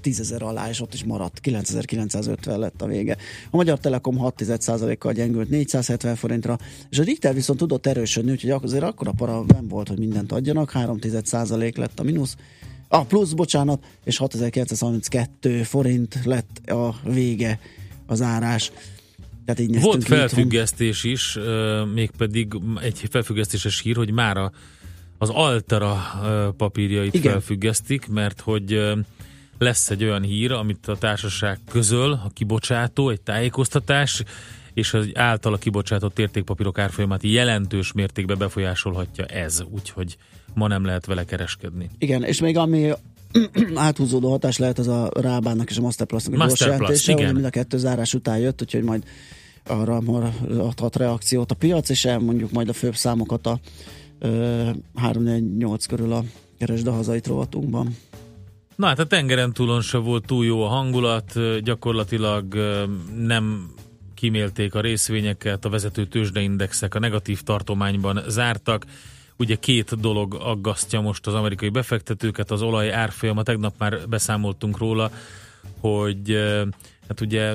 10 0.00 0.20
ezer 0.20 0.42
alá, 0.42 0.68
és 0.68 0.80
ott 0.80 0.94
is 0.94 1.04
maradt, 1.04 1.40
9950 1.40 2.58
lett 2.58 2.82
a 2.82 2.86
vége. 2.86 3.16
A 3.50 3.56
Magyar 3.56 3.78
Telekom 3.78 4.16
6 4.16 4.44
kal 4.98 5.12
gyengült 5.12 5.48
470 5.48 6.16
forintra, 6.16 6.58
és 6.90 6.98
a 6.98 7.02
Richter 7.02 7.34
viszont 7.34 7.58
tudott 7.58 7.86
erősödni, 7.86 8.30
úgyhogy 8.30 8.50
azért 8.50 8.82
akkora 8.82 9.12
para 9.12 9.44
nem 9.48 9.68
volt, 9.68 9.88
hogy 9.88 9.98
mindent 9.98 10.32
adjanak, 10.32 10.70
3 10.70 10.98
százalék 11.22 11.76
lett 11.76 12.00
a 12.00 12.02
mínusz, 12.02 12.36
a 12.88 13.04
plusz, 13.04 13.32
bocsánat, 13.32 13.84
és 14.04 14.16
6932 14.16 15.62
forint 15.62 16.18
lett 16.24 16.68
a 16.68 16.94
vége 17.04 17.58
az 18.06 18.22
árás. 18.22 18.72
Tehát 19.44 19.60
így 19.60 19.80
Volt 19.80 19.96
néztünk 19.96 20.02
itthon. 20.02 20.18
felfüggesztés 20.18 21.04
is, 21.04 21.38
mégpedig 21.94 22.52
egy 22.82 23.02
felfüggesztéses 23.10 23.80
hír, 23.80 23.96
hogy 23.96 24.10
mára 24.12 24.52
az 25.18 25.28
Altera 25.28 25.96
papírjait 26.56 27.14
Igen. 27.14 27.32
felfüggesztik, 27.32 28.08
mert 28.08 28.40
hogy 28.40 28.80
lesz 29.58 29.90
egy 29.90 30.04
olyan 30.04 30.22
hír, 30.22 30.52
amit 30.52 30.86
a 30.86 30.96
társaság 30.96 31.58
közöl, 31.70 32.12
a 32.12 32.30
kibocsátó, 32.34 33.08
egy 33.08 33.20
tájékoztatás, 33.20 34.22
és 34.74 34.94
az 34.94 35.08
általa 35.14 35.56
kibocsátott 35.56 36.18
értékpapírok 36.18 36.78
árfolyamát 36.78 37.22
jelentős 37.22 37.92
mértékben 37.92 38.38
befolyásolhatja 38.38 39.24
ez, 39.24 39.62
úgyhogy 39.70 40.16
ma 40.54 40.66
nem 40.66 40.84
lehet 40.84 41.06
vele 41.06 41.24
kereskedni. 41.24 41.90
Igen, 41.98 42.22
és 42.22 42.40
még 42.40 42.56
ami 42.56 42.90
áthúzódó 43.74 44.30
hatás 44.30 44.58
lehet 44.58 44.78
az 44.78 44.88
a 44.88 45.10
Rábának 45.14 45.70
és 45.70 45.76
a 45.76 45.80
Masterplusnak 45.80 46.34
a 46.34 46.36
Masterplus, 46.36 46.78
jelentése, 46.78 47.12
igen. 47.12 47.24
hogy 47.24 47.34
mind 47.34 47.46
a 47.46 47.50
kettő 47.50 47.78
zárás 47.78 48.14
után 48.14 48.38
jött, 48.38 48.62
úgyhogy 48.62 48.82
majd 48.82 49.04
arra 49.66 50.02
adhat 50.58 50.96
reakciót 50.96 51.50
a 51.50 51.54
piac, 51.54 51.88
és 51.88 52.04
elmondjuk 52.04 52.52
majd 52.52 52.68
a 52.68 52.72
főbb 52.72 52.96
számokat 52.96 53.46
a 53.46 53.58
ö, 54.18 54.70
3-4-8 55.02 55.84
körül 55.88 56.12
a 56.12 56.24
keresd 56.58 56.86
a 56.86 56.92
hazait 56.92 57.26
rovatunkban. 57.26 57.96
Na 58.76 58.86
hát 58.86 58.98
a 58.98 59.06
tengeren 59.06 59.52
túlon 59.52 59.80
se 59.80 59.98
volt 59.98 60.26
túl 60.26 60.44
jó 60.44 60.62
a 60.62 60.68
hangulat, 60.68 61.60
gyakorlatilag 61.62 62.54
nem 63.18 63.70
kimélték 64.14 64.74
a 64.74 64.80
részvényeket, 64.80 65.64
a 65.64 65.68
vezető 65.68 66.06
tőzsdeindexek 66.06 66.94
a 66.94 66.98
negatív 66.98 67.42
tartományban 67.42 68.22
zártak. 68.28 68.84
Ugye 69.36 69.54
két 69.54 70.00
dolog 70.00 70.34
aggasztja 70.34 71.00
most 71.00 71.26
az 71.26 71.34
amerikai 71.34 71.68
befektetőket, 71.68 72.50
az 72.50 72.62
olaj 72.62 72.92
árfolyama, 72.92 73.42
tegnap 73.42 73.74
már 73.78 74.08
beszámoltunk 74.08 74.78
róla, 74.78 75.10
hogy 75.80 76.38
hát 77.08 77.20
ugye 77.20 77.54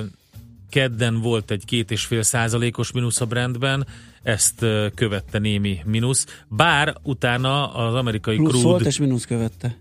kedden 0.70 1.20
volt 1.20 1.50
egy 1.50 1.64
két 1.64 1.90
és 1.90 2.04
fél 2.04 2.22
százalékos 2.22 2.92
mínusz 2.92 3.20
a 3.20 3.26
Brentben, 3.26 3.86
ezt 4.22 4.66
követte 4.94 5.38
némi 5.38 5.80
mínusz, 5.84 6.42
bár 6.48 6.96
utána 7.02 7.74
az 7.74 7.94
amerikai 7.94 8.36
Plusz 8.36 8.50
crude... 8.50 8.68
volt 8.68 8.86
és 8.86 8.98
mínusz 8.98 9.24
követte. 9.24 9.76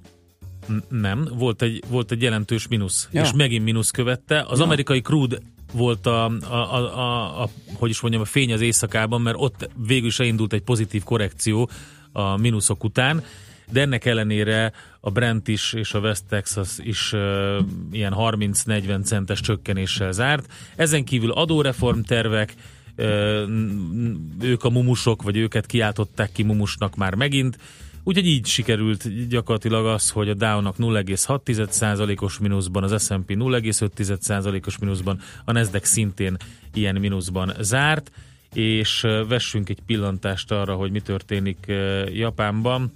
Nem, 0.90 1.28
volt 1.38 1.62
egy, 1.62 1.84
volt 1.88 2.12
egy 2.12 2.22
jelentős 2.22 2.68
mínusz, 2.68 3.08
Ja. 3.12 3.22
és 3.22 3.32
megint 3.36 3.64
mínusz 3.64 3.92
követte. 3.92 4.46
Az 4.48 4.58
Ja. 4.58 4.64
amerikai 4.66 5.02
crude 5.02 5.38
volt 5.74 6.06
a, 6.06 6.26
a, 6.26 6.54
a, 6.54 6.98
a, 7.00 7.42
a, 7.44 7.50
hogy 7.74 7.90
is 7.90 8.02
mondjam, 8.02 8.22
a 8.22 8.26
fény 8.26 8.54
az 8.54 8.62
éjszakában, 8.62 9.22
mert 9.22 9.36
ott 9.40 9.70
végül 9.88 10.08
is 10.08 10.20
elindult 10.20 10.54
egy 10.54 10.62
pozitív 10.62 11.04
korrekció 11.04 11.70
a 12.12 12.38
mínuszok 12.38 12.84
után, 12.84 13.24
de 13.72 13.82
ennek 13.82 14.06
ellenére 14.06 14.72
a 15.00 15.10
Brent 15.10 15.48
is 15.48 15.74
és 15.74 15.94
a 15.94 16.00
West 16.00 16.24
Texas 16.30 16.78
is 16.78 17.14
uh, 17.14 17.58
ilyen 17.92 18.14
30-40 18.18 19.04
centes 19.04 19.40
csökkenéssel 19.42 20.12
zárt. 20.12 20.54
Ezen 20.76 21.04
kívül 21.04 21.32
adóreform 21.32 22.00
tervek, 22.00 22.54
ö, 22.96 23.46
n- 23.48 24.18
ők 24.42 24.64
a 24.64 24.70
mumusok, 24.70 25.22
vagy 25.22 25.38
őket 25.38 25.66
kiáltották 25.66 26.32
ki 26.32 26.44
mumusnak 26.44 26.96
már 26.96 27.16
megint. 27.16 27.58
Úgyhogy 28.04 28.26
így 28.26 28.46
sikerült 28.46 29.28
gyakorlatilag 29.28 29.86
az, 29.86 30.10
hogy 30.10 30.30
a 30.30 30.34
Dow-nak 30.34 30.76
0,6%-os 30.78 32.40
mínuszban, 32.40 32.84
az 32.84 33.06
S&P 33.06 33.32
0,5%-os 33.34 34.78
mínuszban, 34.78 35.20
a 35.46 35.52
Nasdaq 35.52 35.86
szintén 35.86 36.38
ilyen 36.74 36.96
mínuszban 36.96 37.54
zárt, 37.60 38.12
és 38.54 39.02
vessünk 39.28 39.70
egy 39.70 39.80
pillantást 39.86 40.52
arra, 40.52 40.76
hogy 40.76 40.92
mi 40.92 41.00
történik 41.00 41.66
Japánban. 42.14 42.92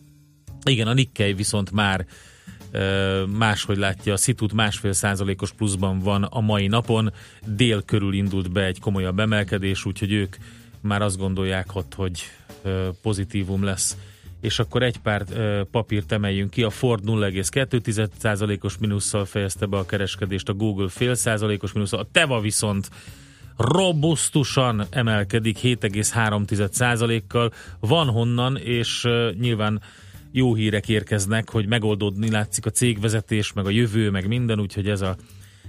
Igen, 0.66 0.88
a 0.88 0.94
Nikkei 0.94 1.34
viszont 1.34 1.72
már 1.72 2.06
máshogy 3.38 3.78
látja, 3.78 4.14
a 4.14 4.18
Szitut 4.18 4.54
másfél 4.54 4.94
százalékos 4.94 5.52
pluszban 5.52 6.00
van 6.00 6.24
a 6.24 6.42
mai 6.42 6.68
napon, 6.68 7.14
dél 7.46 7.82
körül 7.82 8.14
indult 8.14 8.52
be 8.52 8.64
egy 8.64 8.80
komolyabb 8.80 9.20
emelkedés, 9.20 9.86
úgyhogy 9.86 10.12
ők 10.12 10.36
már 10.82 11.02
azt 11.02 11.18
gondolják 11.18 11.76
ott, 11.76 11.94
hogy 11.94 12.24
pozitívum 13.02 13.64
lesz. 13.64 13.98
És 14.46 14.60
akkor 14.60 14.84
egy 14.84 14.98
pár 14.98 15.26
papírt 15.72 16.12
emeljünk 16.12 16.50
ki. 16.50 16.64
A 16.64 16.70
Ford 16.70 17.04
0,2%-os 17.06 18.78
mínusszal 18.78 19.26
fejezte 19.26 19.66
be 19.66 19.78
a 19.78 19.86
kereskedést, 19.86 20.50
a 20.50 20.54
Google 20.54 20.90
fél 20.90 21.16
százalékos 21.16 21.72
mínusszal, 21.72 22.00
a 22.00 22.08
Teva 22.12 22.40
viszont 22.40 22.90
robusztusan 23.58 24.86
emelkedik 24.90 25.58
7,3%-kal. 25.58 27.52
Van 27.80 28.08
honnan, 28.08 28.58
és 28.58 29.08
nyilván 29.40 29.82
jó 30.32 30.56
hírek 30.56 30.90
érkeznek, 30.90 31.50
hogy 31.50 31.68
megoldódni 31.68 32.32
látszik 32.32 32.66
a 32.66 32.70
cégvezetés, 32.70 33.54
meg 33.54 33.66
a 33.66 33.70
jövő, 33.70 34.10
meg 34.10 34.28
minden, 34.28 34.60
úgyhogy 34.60 34.90
ez 34.90 35.02
a, 35.02 35.16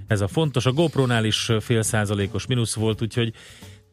ez 0.07 0.21
a 0.21 0.29
fontos. 0.29 0.67
A 0.67 0.73
GoPro-nál 0.73 1.25
is 1.25 1.51
fél 1.61 1.83
százalékos 1.83 2.47
mínusz 2.47 2.75
volt, 2.75 3.03
úgyhogy 3.03 3.33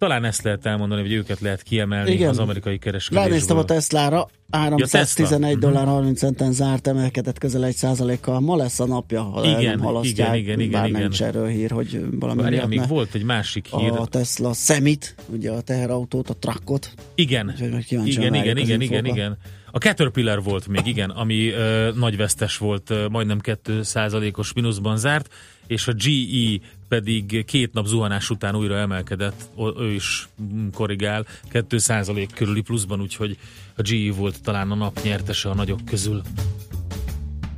talán 0.04 0.26
ezt 0.26 0.44
lehet 0.44 0.66
elmondani, 0.66 1.02
hogy 1.02 1.12
őket 1.12 1.39
lehet 1.39 1.63
kiemelni 1.63 2.12
Igen. 2.12 2.30
az 2.30 2.39
amerikai 2.39 2.78
kereskedésből. 2.78 3.30
Ránéztem 3.30 3.58
a 3.58 3.63
Teslára, 3.63 4.30
311 4.52 5.54
Tesla? 5.54 5.70
dollár 5.70 5.86
30 5.86 6.20
centen 6.20 6.52
zárt, 6.52 6.88
emelkedett 6.88 7.38
közel 7.38 7.66
1 7.66 7.76
százalékkal. 7.76 8.39
Ma 8.39 8.56
lesz 8.56 8.80
a 8.80 8.86
napja, 8.86 9.22
ha 9.24 9.46
Igen, 9.46 9.63
nem 9.63 9.80
halasztják, 9.80 10.38
igen, 10.38 10.60
igen, 10.60 10.72
bár 10.72 10.88
igen, 10.88 11.02
nincs 11.02 11.20
igen. 11.20 11.28
erről 11.28 11.48
hír, 11.48 11.72
hogy 11.72 12.06
valami 12.20 12.42
Várjál, 12.42 12.68
még 12.68 12.88
volt 12.88 13.13
egy 13.13 13.24
másik 13.24 13.66
hír. 13.66 13.92
a 13.92 14.06
Tesla 14.06 14.54
Semit, 14.54 15.16
ugye 15.28 15.52
a 15.52 15.62
teherautót, 15.62 16.30
a 16.30 16.34
truckot. 16.34 16.92
Igen, 17.16 17.54
igen, 17.58 17.84
igen, 17.84 18.08
igen, 18.08 18.58
igen, 18.58 18.82
infókat. 18.82 19.06
igen. 19.06 19.38
A 19.72 19.78
Caterpillar 19.78 20.44
volt 20.44 20.68
még, 20.68 20.88
igen, 20.88 21.10
ami 21.10 21.50
ö, 21.50 21.92
nagy 21.96 22.18
vesztes 22.18 22.58
volt, 22.58 22.89
ö, 22.89 23.08
majdnem 23.08 23.39
2%-os 23.44 24.54
mínuszban 24.54 24.98
zárt, 24.98 25.34
és 25.68 25.88
a 25.88 25.94
GE 25.94 26.60
pedig 26.94 27.46
két 27.46 27.74
nap 27.74 27.86
zuhanás 27.86 28.30
után 28.30 28.56
újra 28.56 28.76
emelkedett, 28.78 29.42
o- 29.56 29.80
ő 29.80 29.92
is 29.92 30.30
korrigál, 30.74 31.26
2% 31.52 32.30
körüli 32.36 32.62
pluszban, 32.62 33.02
úgyhogy 33.02 33.38
a 33.76 33.82
GE 33.82 34.14
volt 34.14 34.42
talán 34.42 34.72
a 34.72 34.76
nap 34.76 35.00
nyertese 35.04 35.50
a 35.50 35.54
nagyok 35.54 35.86
közül. 35.86 36.22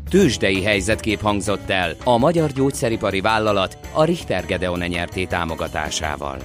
Tőzsdei 0.10 0.64
helyzetkép 0.64 1.22
hangzott 1.22 1.70
el 1.70 1.96
a 2.04 2.18
Magyar 2.18 2.52
Gyógyszeripari 2.52 3.22
Vállalat 3.22 3.78
a 3.94 4.04
Richter 4.04 4.46
Gedeon 4.46 4.80
nyerté 4.80 5.26
támogatásával. 5.26 6.40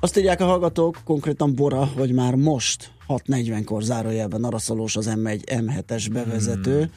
Azt 0.00 0.18
írják 0.18 0.40
a 0.40 0.44
hallgatók, 0.44 1.00
konkrétan 1.04 1.54
Bora, 1.54 1.84
hogy 1.84 2.12
már 2.12 2.34
most 2.34 2.90
6.40-kor 3.08 3.82
zárójelben 3.82 4.44
araszolós 4.44 4.96
az 4.96 5.10
M1 5.14 5.40
M7-es 5.46 6.08
bevezető, 6.12 6.90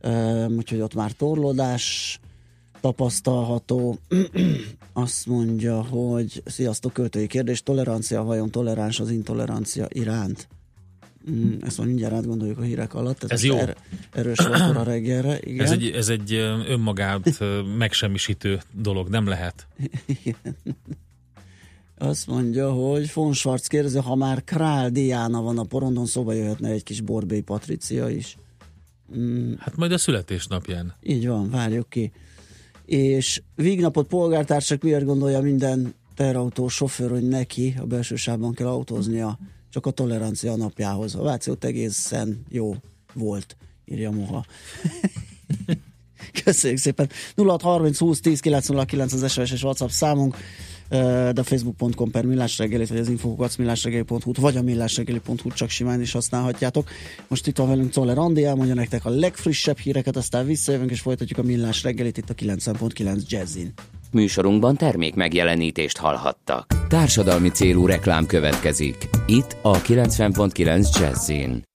hmm. 0.00 0.56
úgyhogy 0.56 0.80
ott 0.80 0.94
már 0.94 1.12
torlódás 1.12 2.19
tapasztalható. 2.80 3.98
Azt 4.92 5.26
mondja, 5.26 5.82
hogy 5.82 6.42
sziasztok, 6.44 6.92
költői 6.92 7.26
kérdés, 7.26 7.62
tolerancia, 7.62 8.22
vajon 8.22 8.50
toleráns 8.50 9.00
az 9.00 9.10
intolerancia 9.10 9.86
iránt? 9.88 10.48
Mm, 11.30 11.52
ezt 11.60 11.76
majd 11.76 11.88
mindjárt 11.88 12.14
átgondoljuk 12.14 12.58
a 12.58 12.62
hírek 12.62 12.94
alatt. 12.94 13.22
Ez 13.22 13.30
most 13.30 13.44
jó. 13.44 13.56
Er, 13.56 13.76
erős 14.12 14.38
volt 14.38 14.76
a 14.76 14.82
reggelre. 14.82 15.38
Igen. 15.40 15.64
Ez 15.64 15.70
egy, 15.72 15.90
ez 15.90 16.08
egy 16.08 16.32
önmagát 16.68 17.38
megsemmisítő 17.78 18.60
dolog, 18.72 19.08
nem 19.08 19.26
lehet. 19.26 19.66
Azt 21.98 22.26
mondja, 22.26 22.72
hogy 22.72 23.10
von 23.14 23.32
Schwarz 23.32 23.66
kérdezi, 23.66 23.98
ha 23.98 24.14
már 24.14 24.44
Král 24.44 24.90
Diana 24.90 25.40
van 25.40 25.58
a 25.58 25.64
porondon, 25.64 26.06
szóba 26.06 26.32
jöhetne 26.32 26.68
egy 26.68 26.82
kis 26.82 27.00
Borbély 27.00 27.40
Patricia 27.40 28.08
is. 28.08 28.36
Mm, 29.16 29.52
Hát 29.58 29.76
majd 29.76 29.92
a 29.92 29.98
születésnapján. 29.98 30.94
így 31.02 31.26
van, 31.26 31.50
várjuk 31.50 31.88
ki. 31.88 32.12
És 32.90 33.42
Vignapot 33.54 34.06
polgártársak 34.06 34.82
miért 34.82 35.04
gondolja 35.04 35.40
minden 35.40 35.94
teherautó 36.14 36.68
sofőr, 36.68 37.10
hogy 37.10 37.28
neki 37.28 37.74
a 37.80 37.84
belső 37.84 38.16
sávban 38.16 38.54
kell 38.54 38.66
autóznia, 38.66 39.38
csak 39.68 39.86
a 39.86 39.90
tolerancia 39.90 40.56
napjához. 40.56 41.14
A 41.14 41.22
Váci 41.22 41.50
ott 41.50 41.64
egészen 41.64 42.44
jó 42.48 42.74
volt, 43.14 43.56
írja 43.84 44.10
Moha. 44.10 44.44
Köszönjük 46.44 46.78
szépen. 46.78 47.08
0630 47.36 47.98
20 47.98 48.20
10 48.20 48.40
909 48.40 49.12
az 49.12 49.32
SMS 49.32 49.52
és 49.52 49.62
WhatsApp 49.62 49.88
számunk, 49.88 50.36
de 51.32 51.42
facebook.com 51.42 52.10
per 52.10 52.24
millásreggelit, 52.24 52.88
vagy 52.88 52.98
az 52.98 53.08
infokukat 53.08 53.56
vagy 54.36 54.56
a 54.56 54.62
millásreggeli.hu 54.62 55.50
csak 55.54 55.68
simán 55.68 56.00
is 56.00 56.12
használhatjátok. 56.12 56.88
Most 57.28 57.46
itt 57.46 57.56
van 57.56 57.68
velünk 57.68 57.90
Czoller 57.90 58.18
Andi, 58.18 58.44
elmondja 58.44 58.74
nektek 58.74 59.04
a 59.04 59.10
legfrissebb 59.10 59.78
híreket, 59.78 60.16
aztán 60.16 60.46
visszajövünk 60.46 60.90
és 60.90 61.00
folytatjuk 61.00 61.38
a 61.38 61.42
millás 61.42 61.82
reggelit 61.82 62.16
itt 62.16 62.30
a 62.30 62.34
90.9 62.34 63.26
Jazzin. 63.26 63.72
Műsorunkban 64.12 64.76
termék 64.76 65.14
megjelenítést 65.14 65.96
hallhattak. 65.96 66.86
Társadalmi 66.88 67.48
célú 67.48 67.86
reklám 67.86 68.26
következik. 68.26 69.08
Itt 69.26 69.56
a 69.62 69.80
90.9 69.80 71.00
Jazzin. 71.00 71.68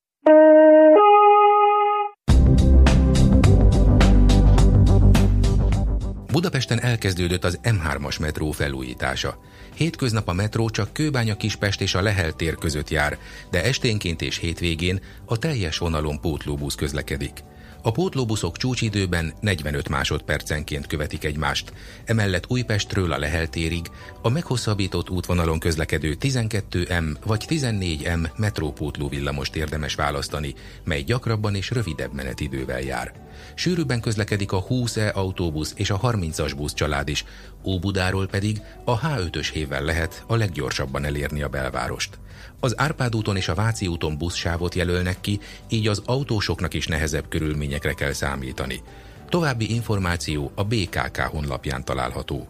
Budapesten 6.35 6.81
elkezdődött 6.81 7.43
az 7.43 7.59
M3-as 7.63 8.19
metró 8.19 8.51
felújítása. 8.51 9.39
Hétköznap 9.75 10.27
a 10.27 10.33
metró 10.33 10.69
csak 10.69 10.93
Kőbánya 10.93 11.37
Kispest 11.37 11.81
és 11.81 11.95
a 11.95 12.01
Lehel 12.01 12.31
tér 12.31 12.55
között 12.55 12.89
jár, 12.89 13.17
de 13.51 13.63
esténként 13.63 14.21
és 14.21 14.37
hétvégén 14.37 14.99
a 15.25 15.37
teljes 15.37 15.77
vonalon 15.77 16.19
pótlóbusz 16.19 16.75
közlekedik. 16.75 17.43
A 17.81 17.91
pótlóbuszok 17.91 18.57
csúcsidőben 18.57 19.33
45 19.39 19.89
másodpercenként 19.89 20.87
követik 20.87 21.23
egymást, 21.23 21.73
emellett 22.05 22.45
Újpestről 22.47 23.11
a 23.11 23.17
Lehel 23.17 23.47
térig 23.47 23.85
a 24.21 24.29
meghosszabbított 24.29 25.09
útvonalon 25.09 25.59
közlekedő 25.59 26.17
12M 26.19 27.15
vagy 27.25 27.45
14M 27.49 28.29
metrópótló 28.35 29.07
villamost 29.07 29.55
érdemes 29.55 29.95
választani, 29.95 30.53
mely 30.83 31.01
gyakrabban 31.01 31.55
és 31.55 31.69
rövidebb 31.69 32.13
menetidővel 32.13 32.81
jár. 32.81 33.24
Sűrűbben 33.55 34.01
közlekedik 34.01 34.51
a 34.51 34.63
20E 34.63 35.13
autóbusz 35.13 35.73
és 35.75 35.89
a 35.89 35.99
30-as 35.99 36.53
busz 36.57 36.73
család 36.73 37.07
is, 37.07 37.25
Óbudáról 37.63 38.27
pedig 38.27 38.61
a 38.83 38.99
H5-ös 38.99 39.49
hévvel 39.53 39.83
lehet 39.83 40.23
a 40.27 40.35
leggyorsabban 40.35 41.05
elérni 41.05 41.41
a 41.41 41.47
belvárost. 41.47 42.19
Az 42.59 42.79
Árpád 42.79 43.15
úton 43.15 43.35
és 43.35 43.47
a 43.47 43.55
Váci 43.55 43.87
úton 43.87 44.17
buszsávot 44.17 44.75
jelölnek 44.75 45.21
ki, 45.21 45.39
így 45.69 45.87
az 45.87 46.01
autósoknak 46.05 46.73
is 46.73 46.87
nehezebb 46.87 47.27
körülményekre 47.27 47.93
kell 47.93 48.13
számítani. 48.13 48.81
További 49.29 49.73
információ 49.73 50.51
a 50.55 50.63
BKK 50.63 51.17
honlapján 51.17 51.85
található. 51.85 52.47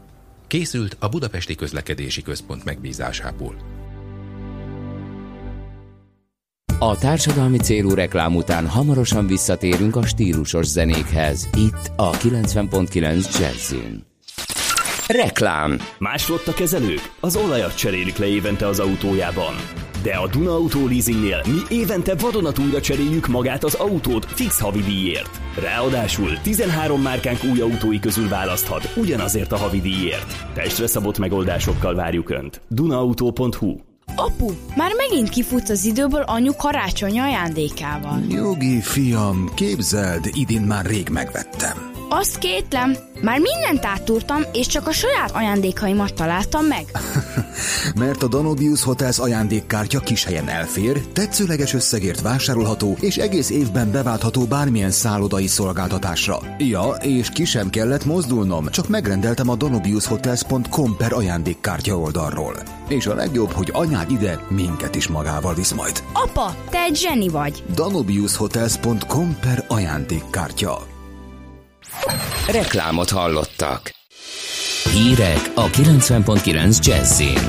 Készült 0.47 0.97
a 0.99 1.09
Budapesti 1.09 1.55
Közlekedési 1.55 2.21
Központ 2.21 2.63
megbízásából. 2.63 3.55
A 6.79 6.97
társadalmi 6.97 7.57
célú 7.57 7.93
reklám 7.93 8.35
után 8.35 8.67
hamarosan 8.67 9.27
visszatérünk 9.27 9.95
a 9.95 10.05
stílusos 10.05 10.65
zenékhez. 10.65 11.49
Itt 11.57 11.91
a 11.95 12.11
90.9 12.11 13.39
Jazzin. 13.39 14.03
Reklám 15.07 15.77
Más 15.99 16.29
a 16.29 16.53
kezelők? 16.55 17.11
Az 17.19 17.35
olajat 17.35 17.75
cserélik 17.75 18.17
le 18.17 18.27
évente 18.27 18.67
az 18.67 18.79
autójában. 18.79 19.53
De 20.03 20.13
a 20.15 20.27
Duna 20.27 20.51
Auto 20.51 20.87
Leasingnél 20.87 21.41
mi 21.45 21.75
évente 21.75 22.15
vadonatújra 22.15 22.81
cseréljük 22.81 23.27
magát 23.27 23.63
az 23.63 23.73
autót 23.73 24.25
fix 24.25 24.59
havi 24.59 24.81
díjért. 24.81 25.41
Ráadásul 25.61 26.37
13 26.41 27.01
márkánk 27.01 27.43
új 27.51 27.61
autói 27.61 27.99
közül 27.99 28.27
választhat 28.27 28.93
ugyanazért 28.95 29.51
a 29.51 29.57
havi 29.57 29.81
díjért. 29.81 30.53
Testre 30.53 30.87
szabott 30.87 31.17
megoldásokkal 31.17 31.95
várjuk 31.95 32.29
Önt. 32.29 32.61
dunaauto.hu 32.67 33.94
Apu, 34.15 34.51
már 34.75 34.91
megint 34.97 35.29
kifutsz 35.29 35.69
az 35.69 35.85
időből 35.85 36.21
anyu 36.21 36.55
karácsony 36.55 37.19
ajándékával. 37.19 38.19
Nyugi, 38.19 38.81
fiam, 38.81 39.51
képzeld, 39.55 40.29
idén 40.33 40.61
már 40.61 40.85
rég 40.85 41.09
megvettem. 41.09 41.91
Azt 42.09 42.37
kétlem, 42.37 42.95
már 43.25 43.39
mindent 43.39 43.85
átúrtam, 43.85 44.41
és 44.53 44.67
csak 44.67 44.87
a 44.87 44.91
saját 44.91 45.31
ajándékaimat 45.31 46.13
találtam 46.13 46.65
meg. 46.65 46.85
Mert 47.95 48.23
a 48.23 48.27
Danubius 48.27 48.83
Hotels 48.83 49.19
ajándékkártya 49.19 49.99
kis 49.99 50.23
helyen 50.23 50.49
elfér, 50.49 51.01
tetszőleges 51.13 51.73
összegért 51.73 52.21
vásárolható, 52.21 52.97
és 52.99 53.17
egész 53.17 53.49
évben 53.49 53.91
beváltható 53.91 54.45
bármilyen 54.45 54.91
szállodai 54.91 55.47
szolgáltatásra. 55.47 56.39
Ja, 56.57 56.89
és 57.01 57.29
ki 57.29 57.45
sem 57.45 57.69
kellett 57.69 58.05
mozdulnom, 58.05 58.67
csak 58.67 58.87
megrendeltem 58.87 59.49
a 59.49 59.55
danubiushotels.com 59.55 60.97
per 60.97 61.13
ajándékkártya 61.13 61.97
oldalról. 61.97 62.55
És 62.87 63.05
a 63.07 63.15
legjobb, 63.15 63.51
hogy 63.51 63.69
anyád 63.73 64.11
ide 64.11 64.39
minket 64.49 64.95
is 64.95 65.07
magával 65.07 65.53
visz 65.53 65.71
majd. 65.71 66.03
Apa, 66.13 66.55
te 66.69 66.79
egy 66.81 66.95
zseni 66.95 67.27
vagy. 67.27 67.63
danubiushotels.com 67.75 69.37
per 69.41 69.65
ajándékkártya. 69.67 70.94
Reklámot 72.51 73.09
hallottak. 73.09 73.91
Hírek 74.93 75.51
a 75.55 75.65
90.9 75.65 76.85
Jazzin. 76.85 77.39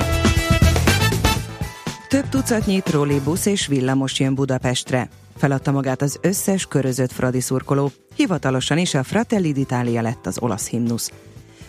Több 2.09 2.29
tucatnyi 2.29 2.81
trollibusz 2.81 3.47
és 3.47 3.67
villamos 3.67 4.21
jön 4.21 4.35
Budapestre. 4.35 5.09
Feladta 5.37 5.71
magát 5.71 6.03
az 6.03 6.19
összes 6.23 6.67
körözött 6.67 7.13
fradi 7.13 7.41
szurkoló. 7.41 7.91
Hivatalosan 8.15 8.79
is 8.79 8.95
a 8.95 9.03
Fratelli 9.03 9.53
d'Italia 9.57 10.03
lett 10.03 10.27
az 10.27 10.39
olasz 10.41 10.69
himnusz. 10.69 11.13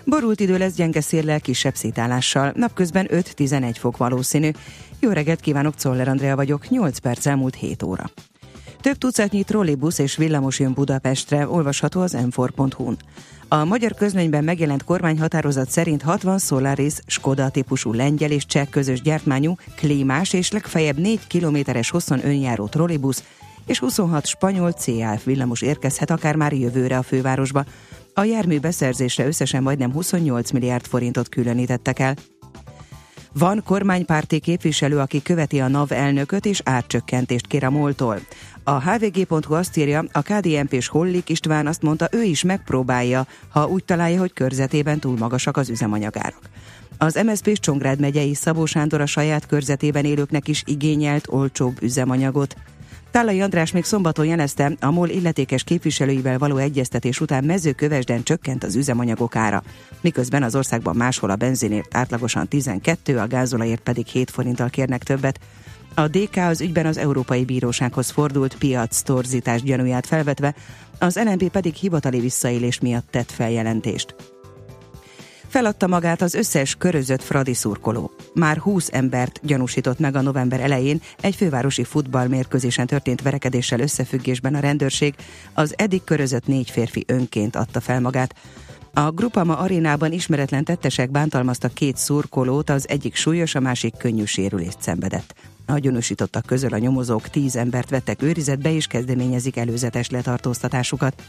Borult 0.05 0.39
idő 0.39 0.57
lesz 0.57 0.73
gyenge 0.75 1.01
széllel, 1.01 1.39
kisebb 1.39 1.75
szétálással. 1.75 2.51
Napközben 2.55 3.07
5-11 3.11 3.75
fok 3.79 3.97
valószínű. 3.97 4.51
Jó 4.99 5.09
reggelt 5.09 5.39
kívánok, 5.39 5.75
Czoller 5.75 6.07
Andrea 6.07 6.35
vagyok, 6.35 6.69
8 6.69 6.97
perc 6.97 7.25
elmúlt 7.25 7.55
7 7.55 7.83
óra. 7.83 8.09
Több 8.81 8.97
tucatnyi 8.97 9.43
trollibusz 9.43 9.99
és 9.99 10.15
villamos 10.15 10.59
jön 10.59 10.73
Budapestre, 10.73 11.47
olvasható 11.49 12.01
az 12.01 12.17
m4.hu-n. 12.19 12.97
A 13.47 13.65
magyar 13.65 13.93
közlönyben 13.93 14.43
megjelent 14.43 14.83
kormányhatározat 14.83 15.69
szerint 15.69 16.01
60 16.01 16.39
Solaris 16.39 16.93
Skoda 17.05 17.49
típusú 17.49 17.93
lengyel 17.93 18.31
és 18.31 18.45
cseh 18.45 18.65
közös 18.69 19.01
gyártmányú, 19.01 19.55
klímás 19.75 20.33
és 20.33 20.51
legfeljebb 20.51 20.97
4 20.97 21.27
kilométeres 21.27 21.89
hosszon 21.89 22.25
önjáró 22.25 22.67
trollibusz 22.67 23.23
és 23.65 23.79
26 23.79 24.25
spanyol 24.25 24.71
CAF 24.71 25.23
villamos 25.23 25.61
érkezhet 25.61 26.09
akár 26.09 26.35
már 26.35 26.53
jövőre 26.53 26.97
a 26.97 27.03
fővárosba. 27.03 27.65
A 28.13 28.23
jármű 28.23 28.59
beszerzésre 28.59 29.25
összesen 29.25 29.63
majdnem 29.63 29.91
28 29.91 30.51
milliárd 30.51 30.85
forintot 30.85 31.29
különítettek 31.29 31.99
el. 31.99 32.15
Van 33.33 33.63
kormánypárti 33.65 34.39
képviselő, 34.39 34.99
aki 34.99 35.21
követi 35.21 35.59
a 35.59 35.67
NAV 35.67 35.91
elnököt 35.91 36.45
és 36.45 36.61
árcsökkentést 36.63 37.47
kér 37.47 37.63
a 37.63 37.69
moltól. 37.69 38.19
A 38.69 38.79
hvg.hu 38.79 39.53
azt 39.53 39.77
írja, 39.77 40.03
a 40.11 40.21
KDNP 40.21 40.73
és 40.73 40.87
Hollik 40.87 41.29
István 41.29 41.67
azt 41.67 41.81
mondta, 41.81 42.07
ő 42.11 42.23
is 42.23 42.43
megpróbálja, 42.43 43.27
ha 43.49 43.67
úgy 43.67 43.83
találja, 43.83 44.19
hogy 44.19 44.33
körzetében 44.33 44.99
túl 44.99 45.17
magasak 45.17 45.57
az 45.57 45.69
üzemanyagárak. 45.69 46.39
Az 46.97 47.19
MSZP 47.25 47.47
és 47.47 47.59
Csongrád 47.59 47.99
megyei 47.99 48.33
Szabó 48.33 48.65
Sándor 48.65 49.01
a 49.01 49.05
saját 49.05 49.45
körzetében 49.45 50.05
élőknek 50.05 50.47
is 50.47 50.63
igényelt 50.65 51.27
olcsóbb 51.29 51.81
üzemanyagot. 51.81 52.55
Tálai 53.11 53.41
András 53.41 53.71
még 53.71 53.83
szombaton 53.83 54.25
jelezte, 54.25 54.71
a 54.79 54.91
MOL 54.91 55.09
illetékes 55.09 55.63
képviselőivel 55.63 56.37
való 56.37 56.57
egyeztetés 56.57 57.19
után 57.21 57.43
mezőkövesden 57.43 58.23
csökkent 58.23 58.63
az 58.63 58.75
üzemanyagok 58.75 59.35
ára, 59.35 59.63
miközben 60.01 60.43
az 60.43 60.55
országban 60.55 60.95
máshol 60.95 61.29
a 61.29 61.35
benzinért 61.35 61.95
átlagosan 61.95 62.47
12, 62.47 63.17
a 63.17 63.27
gázolajért 63.27 63.81
pedig 63.81 64.05
7 64.05 64.31
forinttal 64.31 64.69
kérnek 64.69 65.03
többet. 65.03 65.39
A 65.99 66.07
DK 66.07 66.35
az 66.35 66.61
ügyben 66.61 66.85
az 66.85 66.97
Európai 66.97 67.45
Bírósághoz 67.45 68.09
fordult 68.09 68.57
piac 68.57 69.01
torzítás 69.01 69.61
gyanúját 69.61 70.07
felvetve, 70.07 70.55
az 70.99 71.15
LNP 71.15 71.49
pedig 71.49 71.73
hivatali 71.73 72.19
visszaélés 72.19 72.79
miatt 72.79 73.07
tett 73.11 73.31
feljelentést. 73.31 74.15
Feladta 75.47 75.87
magát 75.87 76.21
az 76.21 76.33
összes 76.33 76.75
körözött 76.75 77.23
fradi 77.23 77.53
szurkoló. 77.53 78.11
Már 78.33 78.57
20 78.57 78.89
embert 78.91 79.39
gyanúsított 79.43 79.99
meg 79.99 80.15
a 80.15 80.21
november 80.21 80.59
elején 80.59 81.01
egy 81.21 81.35
fővárosi 81.35 81.83
futballmérkőzésen 81.83 82.87
történt 82.87 83.21
verekedéssel 83.21 83.79
összefüggésben 83.79 84.55
a 84.55 84.59
rendőrség, 84.59 85.15
az 85.53 85.73
eddig 85.77 86.03
körözött 86.03 86.47
négy 86.47 86.69
férfi 86.69 87.03
önként 87.07 87.55
adta 87.55 87.79
fel 87.79 88.01
magát. 88.01 88.35
A 88.93 89.11
Grupama 89.11 89.57
arénában 89.57 90.11
ismeretlen 90.11 90.63
tettesek 90.63 91.11
bántalmaztak 91.11 91.73
két 91.73 91.97
szurkolót, 91.97 92.69
az 92.69 92.89
egyik 92.89 93.15
súlyos, 93.15 93.55
a 93.55 93.59
másik 93.59 93.97
könnyű 93.97 94.23
sérülést 94.23 94.81
szenvedett. 94.81 95.35
A 95.67 95.77
gyanúsítottak 95.77 96.45
közül 96.45 96.73
a 96.73 96.77
nyomozók 96.77 97.29
tíz 97.29 97.55
embert 97.55 97.89
vettek 97.89 98.21
őrizetbe 98.21 98.73
és 98.73 98.87
kezdeményezik 98.87 99.57
előzetes 99.57 100.09
letartóztatásukat. 100.09 101.23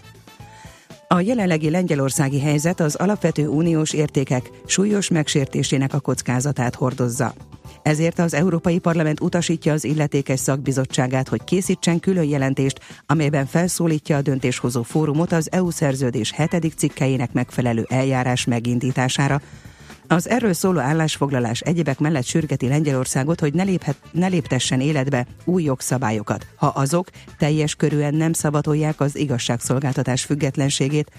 A 1.09 1.21
jelenlegi 1.21 1.71
lengyelországi 1.71 2.41
helyzet 2.41 2.81
az 2.81 2.95
alapvető 2.95 3.49
uniós 3.49 3.93
értékek 3.93 4.51
súlyos 4.67 5.09
megsértésének 5.09 5.95
a 5.95 6.01
kockázatát 6.01 6.75
hordozza. 6.75 7.35
Ezért 7.83 8.19
az 8.19 8.35
Európai 8.35 8.79
Parlament 8.79 9.21
utasítja 9.21 9.73
az 9.73 9.85
illetékes 9.85 10.41
szakbizottságát, 10.41 11.29
hogy 11.29 11.45
készítsen 11.45 12.01
külön 12.01 12.25
jelentést, 12.25 12.81
amelyben 13.07 13.47
felszólítja 13.47 14.17
a 14.17 14.23
döntéshozó 14.23 14.83
fórumot 14.83 15.33
az 15.33 15.53
EU 15.53 15.71
szerződés 15.71 16.33
hetedik 16.33 16.73
cikkeinek 16.77 17.33
megfelelő 17.33 17.87
eljárás 17.89 18.45
megindítására, 18.45 19.41
az 20.09 20.29
erről 20.29 20.53
szóló 20.53 20.79
állásfoglalás 20.79 21.61
egyebek 21.61 21.99
mellett 21.99 22.25
sürgeti 22.25 22.69
Lengyelországot, 22.69 23.41
hogy 23.41 23.55
ne, 23.55 23.63
léphet, 23.63 23.97
ne 24.11 24.27
léptessen 24.27 24.81
életbe 24.81 25.27
új 25.45 25.63
jogszabályokat, 25.63 26.47
ha 26.57 26.67
azok 26.67 27.09
teljes 27.39 27.75
körűen 27.75 28.15
nem 28.15 28.33
szabadolják 28.33 29.01
az 29.01 29.17
igazságszolgáltatás 29.17 30.25
függetlenségét, 30.25 31.11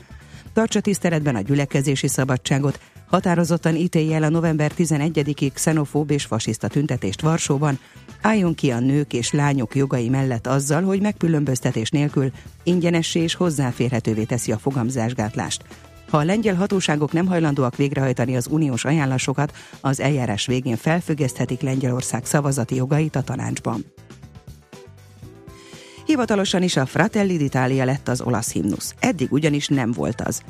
tartsa 0.54 0.82
tiszteletben 0.82 1.36
a 1.36 1.41
gyülekezési 1.41 2.08
szabadságot, 2.08 2.80
határozottan 3.10 3.75
ítélje 3.75 4.15
el 4.15 4.23
a 4.23 4.30
november 4.30 4.71
11-i 4.78 5.49
xenofób 5.54 6.12
és 6.12 6.25
fasiszta 6.25 6.67
tüntetést 6.67 7.21
Varsóban, 7.21 7.80
álljon 8.21 8.56
ki 8.56 8.71
a 8.71 8.80
nők 8.80 9.13
és 9.13 9.32
lányok 9.32 9.75
jogai 9.75 10.10
mellett 10.10 10.47
azzal, 10.47 10.82
hogy 10.82 11.02
megkülönböztetés 11.02 11.89
nélkül 11.89 12.32
ingyenessé 12.63 13.19
és 13.19 13.36
hozzáférhetővé 13.36 14.23
teszi 14.23 14.52
a 14.52 14.58
fogamzásgátlást 14.58 15.63
Ha 16.10 16.17
a 16.17 16.24
lengyel 16.24 16.56
hatóságok 16.56 17.12
nem 17.12 17.28
hajlandóak 17.28 17.76
végrehajtani 17.76 18.36
az 18.36 18.48
uniós 18.48 18.86
ajánlásokat, 18.86 19.54
az 19.82 20.00
eljárás 20.00 20.45
végén 20.45 20.78
felfüggeszthetik 20.78 21.62
Lengyelország 21.62 22.26
szavazati 22.26 22.76
jogait 22.76 23.15
a 23.15 23.22
tanácsban. 23.22 23.86
Hivatalosan 26.06 26.63
is 26.63 26.76
a 26.76 26.86
Fratelli 26.86 27.38
d'Italia 27.39 27.86
lett 27.86 28.08
az 28.08 28.22
olasz 28.22 28.52
himnusz. 28.52 28.95
Eddig 29.00 29.32
ugyanis 29.32 29.67
nem 29.67 29.91
volt 29.91 30.22
az. 30.22 30.41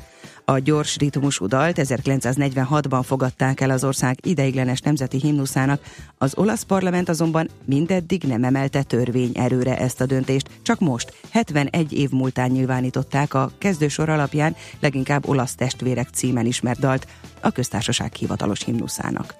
A 0.50 0.58
gyors 0.58 0.96
ritmusú 0.96 1.46
dalt 1.46 1.78
1946-ban 1.82 3.02
fogadták 3.04 3.60
el 3.60 3.70
az 3.70 3.84
ország 3.84 4.18
ideiglenes 4.22 4.80
nemzeti 4.80 5.18
himnuszának, 5.18 5.82
az 6.18 6.36
olasz 6.36 6.62
parlament 6.62 7.08
azonban 7.08 7.48
mindeddig 7.64 8.22
nem 8.22 8.44
emelte 8.44 8.82
törvény 8.82 9.32
erőre 9.34 9.78
ezt 9.78 10.00
a 10.00 10.06
döntést, 10.06 10.50
csak 10.62 10.80
most, 10.80 11.14
71 11.30 11.92
év 11.92 12.10
múltán 12.10 12.50
nyilvánították 12.50 13.34
a 13.34 13.50
kezdősor 13.58 14.08
alapján 14.08 14.56
leginkább 14.80 15.28
olasz 15.28 15.54
testvérek 15.54 16.08
címen 16.08 16.46
ismert 16.46 16.80
dalt 16.80 17.06
a 17.40 17.50
köztársaság 17.50 18.14
hivatalos 18.14 18.64
himnuszának. 18.64 19.34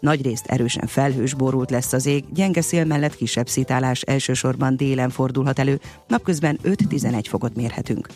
Nagyrészt 0.00 0.46
erősen 0.46 0.86
felhős 0.86 1.34
borult 1.34 1.70
lesz 1.70 1.92
az 1.92 2.06
ég, 2.06 2.24
gyenge 2.32 2.60
szél 2.60 2.84
mellett 2.84 3.16
kisebb 3.16 3.48
szitálás 3.48 4.00
elsősorban 4.00 4.76
délen 4.76 5.10
fordulhat 5.10 5.58
elő, 5.58 5.80
napközben 6.06 6.58
5-11 6.64 7.24
fokot 7.28 7.54
mérhetünk. 7.54 8.08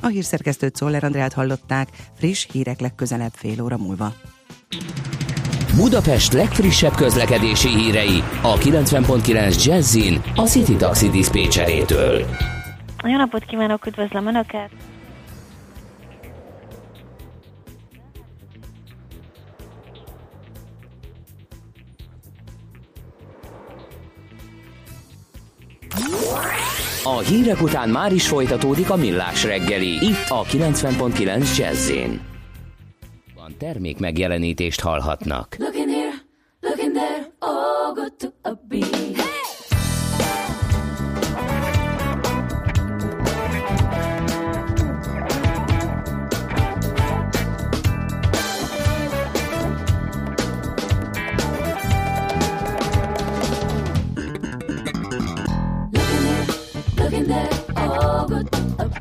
A 0.00 0.06
hírszerkesztőt 0.06 0.76
Szoller 0.76 1.04
Andrát 1.04 1.32
hallották, 1.32 1.88
friss 2.18 2.46
hírek 2.52 2.80
legközelebb 2.80 3.32
fél 3.32 3.62
óra 3.62 3.76
múlva. 3.76 4.12
Budapest 5.76 6.32
legfrissebb 6.32 6.94
közlekedési 6.94 7.68
hírei 7.68 8.22
a 8.42 8.54
90.9 8.54 9.64
Jazzin 9.64 10.22
a 10.34 10.42
City 10.42 10.76
Taxi 10.76 11.08
Dispécsejétől. 11.08 12.26
Jó 13.04 13.16
napot 13.16 13.44
kívánok, 13.44 13.86
üdvözlöm 13.86 14.26
Önöket! 14.26 14.70
A 27.06 27.18
hírek 27.18 27.62
után 27.62 27.88
már 27.88 28.12
is 28.12 28.28
folytatódik 28.28 28.90
a 28.90 28.96
millás 28.96 29.44
reggeli, 29.44 30.06
itt 30.06 30.28
a 30.28 30.42
90.9 30.42 31.56
Jazzin. 31.56 32.20
Van 33.34 33.54
termék 33.58 33.98
megjelenítést 33.98 34.80
hallhatnak. 34.80 35.56
Look 35.58 35.74
here, 35.74 36.12
look 36.60 36.92
there, 36.92 37.32
oh, 37.38 37.94
good 37.94 38.12
to 38.16 38.28
a 38.42 38.60
beat. 38.68 39.05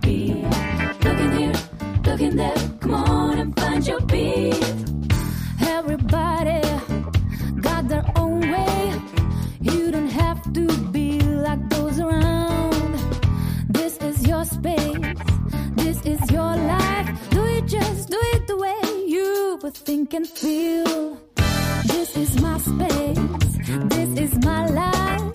Beat. 0.06 0.44
Look 1.04 1.20
in 1.26 1.32
here, 1.39 1.58
look 2.06 2.22
in 2.22 2.36
there, 2.38 2.60
come 2.80 2.94
on 2.94 3.39
and 3.39 3.60
find 3.60 3.86
your 3.86 4.02
beat. 4.02 4.63
Everybody 5.78 6.62
got 7.62 7.88
their 7.88 8.06
own 8.15 8.39
way. 8.54 9.02
You 9.62 9.91
don't 9.91 10.13
have 10.24 10.41
to 10.54 10.65
be 10.91 11.20
like 11.48 11.62
those 11.70 12.00
around. 12.00 12.94
This 13.70 13.98
is 14.10 14.28
your 14.28 14.46
space, 14.46 15.18
this 15.82 15.98
is 16.13 16.22
your 16.32 16.54
life. 16.74 17.10
Do 17.32 17.41
it 17.58 17.65
just 17.65 18.10
do 18.10 18.20
it 18.34 18.48
the 18.48 18.58
way 18.58 18.82
you 19.15 19.60
would 19.62 19.78
think 19.88 20.13
and 20.13 20.28
feel. 20.28 21.18
This 21.94 22.15
is 22.15 22.41
my 22.41 22.58
space, 22.60 23.20
this 23.94 24.10
is 24.26 24.34
my 24.46 24.68
life. 24.68 25.35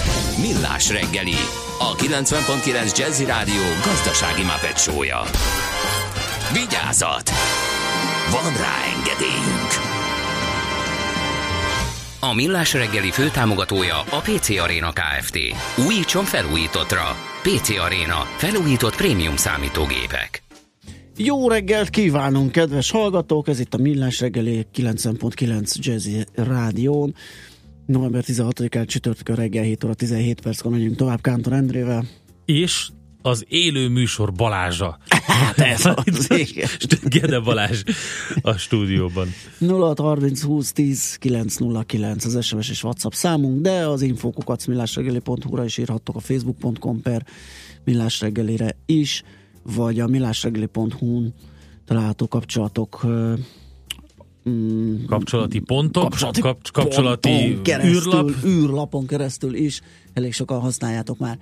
Millás 0.39 0.89
reggeli, 0.89 1.35
a 1.79 1.95
90.9 1.95 2.97
Jazzy 2.97 3.25
Rádió 3.25 3.61
gazdasági 3.85 4.43
mapetsója. 4.43 5.21
Vigyázat! 6.53 7.29
Van 8.31 8.53
rá 8.53 8.75
engedélyünk! 8.95 9.71
A 12.19 12.33
Millás 12.33 12.73
reggeli 12.73 13.11
főtámogatója 13.11 13.99
a 13.99 14.19
PC 14.19 14.49
Arena 14.49 14.91
Kft. 14.91 15.37
Újítson 15.87 16.23
felújítottra. 16.23 17.15
PC 17.41 17.69
Arena. 17.69 18.27
Felújított 18.37 18.95
prémium 18.95 19.35
számítógépek. 19.35 20.43
Jó 21.17 21.49
reggelt 21.49 21.89
kívánunk, 21.89 22.51
kedves 22.51 22.91
hallgatók! 22.91 23.47
Ez 23.47 23.59
itt 23.59 23.73
a 23.73 23.77
Millás 23.77 24.19
reggeli 24.19 24.65
90.9 24.75 25.75
Jazzy 25.75 26.25
Rádión. 26.35 27.15
November 27.91 28.23
16-án 28.27 28.87
csütörtökön 28.87 29.35
reggel 29.35 29.63
7 29.63 29.83
óra 29.83 29.93
17 29.93 30.41
perckor 30.41 30.71
megyünk 30.71 30.95
tovább 30.95 31.21
Kántor 31.21 31.53
Endrével. 31.53 32.05
És 32.45 32.89
az 33.21 33.45
élő 33.47 33.89
műsor 33.89 34.33
Balázsa. 34.33 34.97
Hát 35.07 35.57
ez 35.57 35.85
az. 36.05 36.27
Gede 37.03 37.39
Balázs 37.39 37.83
a 38.41 38.53
stúdióban. 38.53 39.27
0630 39.59 40.41
20 40.41 40.71
10 40.71 41.15
909 41.15 42.25
az 42.25 42.45
SMS 42.45 42.69
és 42.69 42.83
WhatsApp 42.83 43.11
számunk, 43.11 43.61
de 43.61 43.87
az 43.87 44.01
infokukat 44.01 44.67
millásreggeli.hu-ra 44.67 45.63
is 45.63 45.77
írhattok 45.77 46.15
a 46.15 46.19
facebook.com 46.19 47.01
per 47.01 47.25
millásreggelire 47.83 48.75
is, 48.85 49.23
vagy 49.63 49.99
a 49.99 50.07
millásreggeli.hu-n 50.07 51.33
található 51.85 52.27
kapcsolatok 52.27 53.05
mm, 54.49 55.05
Kapcsolati 55.05 55.59
pontok, 55.59 56.03
kapcsolati, 56.03 56.41
kap, 56.41 56.71
kapcsolati 56.71 57.59
keresztül, 57.63 57.95
űrlap. 57.95 58.31
űrlapon 58.45 59.05
keresztül 59.07 59.53
is 59.55 59.81
elég 60.13 60.33
sokan 60.33 60.59
használjátok 60.59 61.17
már. 61.17 61.39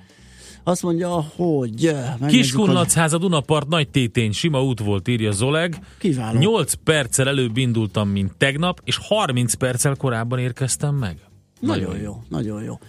Azt 0.64 0.84
mondja, 0.84 1.10
hogy 1.36 1.86
eh, 1.86 1.94
megnézzük, 1.94 2.20
hogy- 2.22 2.32
Kiskunlachháza 2.32 3.18
Dunapart 3.18 3.68
nagy 3.68 3.90
tétény, 3.90 4.32
sima 4.32 4.64
út 4.64 4.80
volt, 4.80 5.08
írja 5.08 5.32
Zoleg. 5.32 5.80
Kiváló. 5.98 6.40
8 6.40 6.74
perccel 6.84 7.28
előbb 7.28 7.58
indultam, 7.58 8.10
mint 8.10 8.34
tegnap, 8.38 8.82
és 8.84 8.98
30 9.02 9.54
perccel 9.54 9.96
korábban 9.96 10.40
érkeztem 10.40 10.96
meg. 10.96 11.18
Nagyon 11.60 11.98
jó, 11.98 12.24
nagyon 12.30 12.64
jó. 12.64 12.80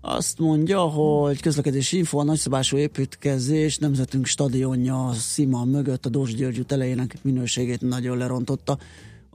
Azt 0.00 0.38
mondja, 0.38 0.80
hogy 0.80 1.40
közlekedési 1.40 1.96
info, 1.96 2.18
a 2.18 2.24
nagyszabású 2.24 2.76
építkezés 2.76 3.78
nemzetünk 3.78 4.26
stadionja 4.26 5.06
a 5.06 5.12
Szima 5.12 5.64
mögött 5.64 6.06
a 6.06 6.08
Dós 6.08 6.34
György 6.34 6.58
út 6.58 6.72
elejének 6.72 7.16
minőségét 7.22 7.80
nagyon 7.80 8.18
lerontotta. 8.18 8.78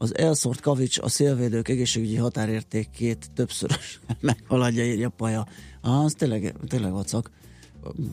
Az 0.01 0.17
elszórt 0.17 0.61
kavics 0.61 0.99
a 0.99 1.09
szélvédők 1.09 1.67
egészségügyi 1.67 2.15
határértékét 2.15 3.29
többszörös 3.35 3.99
meghaladja, 4.21 4.85
írja 4.85 5.09
Paja. 5.09 5.45
Ah, 5.81 6.03
az 6.03 6.13
tényleg, 6.13 6.55
tényleg 6.67 6.91
vacak. 6.91 7.31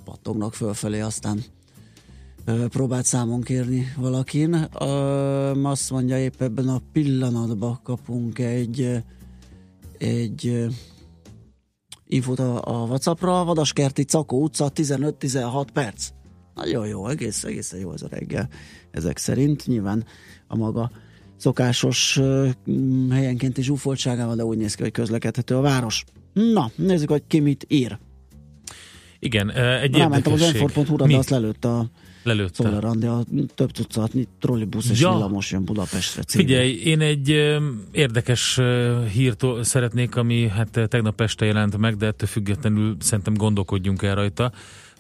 Pattognak 0.05 0.55
fölfelé, 0.55 1.01
aztán 1.01 1.44
próbált 2.68 3.05
számon 3.05 3.42
kérni 3.42 3.92
valakin. 3.96 4.55
Azt 5.62 5.90
mondja, 5.90 6.18
épp 6.18 6.42
ebben 6.42 6.68
a 6.68 6.81
pillanatban 6.92 7.81
kapunk 7.83 8.38
egy 8.38 9.03
egy 9.99 10.66
infót 12.07 12.38
a, 12.38 12.62
a 12.64 12.87
Whatsappra, 12.87 13.44
Vadaskerti 13.44 14.05
Cakó 14.05 14.42
utca 14.42 14.70
15-16 14.75 15.66
perc. 15.72 16.09
Nagyon 16.55 16.87
jó, 16.87 17.09
egész, 17.09 17.44
egészen 17.44 17.81
jó 17.81 17.92
ez 17.92 18.03
a 18.03 18.09
reggel 18.11 18.49
ezek 18.90 19.18
szerint. 19.18 19.66
Nyilván 19.66 20.05
a 20.46 20.57
maga 20.57 20.90
szokásos 21.37 22.20
mm, 22.70 23.11
helyenkénti 23.11 23.62
zsúfoltságával, 23.62 24.37
de 24.37 24.44
úgy 24.44 24.59
néz 24.59 24.75
ki, 24.75 24.83
hogy 24.83 24.92
közlekedhető 24.92 25.57
a 25.57 25.61
város. 25.61 26.05
Na, 26.33 26.70
nézzük, 26.75 27.11
hogy 27.11 27.22
ki 27.27 27.40
mit 27.40 27.64
ír. 27.68 27.99
Igen, 29.18 29.51
egy 29.51 29.96
Rámentem 29.96 30.33
az 30.33 30.53
m 30.53 31.07
de 31.07 31.16
azt 31.16 31.31
lelőtte 31.31 31.68
a 31.68 31.90
Lelőtte. 32.27 32.68
Andi, 32.68 33.07
a 33.07 33.25
több 33.55 33.70
tucat 33.70 34.12
trollibusz 34.40 34.90
és 34.90 35.01
Ja. 35.01 35.11
villamos 35.11 35.51
jön 35.51 35.64
Budapestre 35.64 36.22
című. 36.22 36.44
Figyelj, 36.44 36.70
én 36.72 37.01
egy 37.01 37.31
ö, 37.31 37.68
érdekes 37.92 38.59
ö, 38.59 39.03
hírt 39.12 39.44
szeretnék, 39.61 40.16
ami 40.16 40.49
hát 40.49 40.81
tegnap 40.88 41.20
este 41.20 41.44
jelent 41.44 41.77
meg, 41.77 41.96
de 41.96 42.07
ettől 42.07 42.29
függetlenül 42.29 42.96
szerintem 43.01 43.35
gondolkodjunk 43.35 44.03
el 44.03 44.14
rajta. 44.14 44.53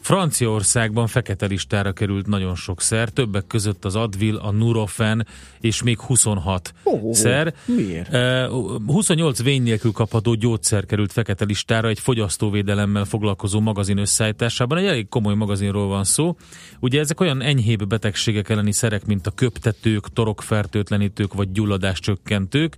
Franciaországban 0.06 1.06
fekete 1.06 1.46
listára 1.46 1.92
került 1.92 2.26
nagyon 2.26 2.54
sok 2.54 2.80
szer, 2.80 3.08
többek 3.08 3.46
között 3.46 3.84
az 3.84 3.96
Advil, 3.96 4.36
a 4.36 4.50
Nurofen 4.50 5.26
és 5.60 5.82
még 5.82 6.00
26 6.00 6.74
Ó, 6.84 7.12
szer. 7.12 7.54
miért? 7.64 8.12
Ö, 8.12 8.46
28 8.86 9.42
vény 9.42 9.62
nélkül 9.62 9.92
kapható 9.92 10.34
gyógyszer 10.34 10.84
került 10.84 11.12
fekete 11.12 11.44
listára 11.44 11.88
egy 11.88 11.98
fogyasztóvédelemmel 11.98 13.04
foglalkozó 13.04 13.60
magazin 13.60 13.98
összeállításában. 13.98 14.78
Egy 14.78 14.86
elég 14.86 15.08
komoly 15.08 15.34
magazinról 15.34 15.86
van 15.86 16.04
szó. 16.04 16.36
Ugye 16.80 17.00
ezek 17.00 17.20
olyan 17.20 17.42
enyhébb 17.42 17.86
betegségek 17.86 18.48
elleni 18.48 18.72
szerek, 18.72 19.06
mint 19.06 19.26
a 19.26 19.30
köptetők, 19.30 20.12
torokfertőtlenítők 20.12 21.34
vagy 21.34 21.52
gyulladáscsökkentők. 21.52 22.76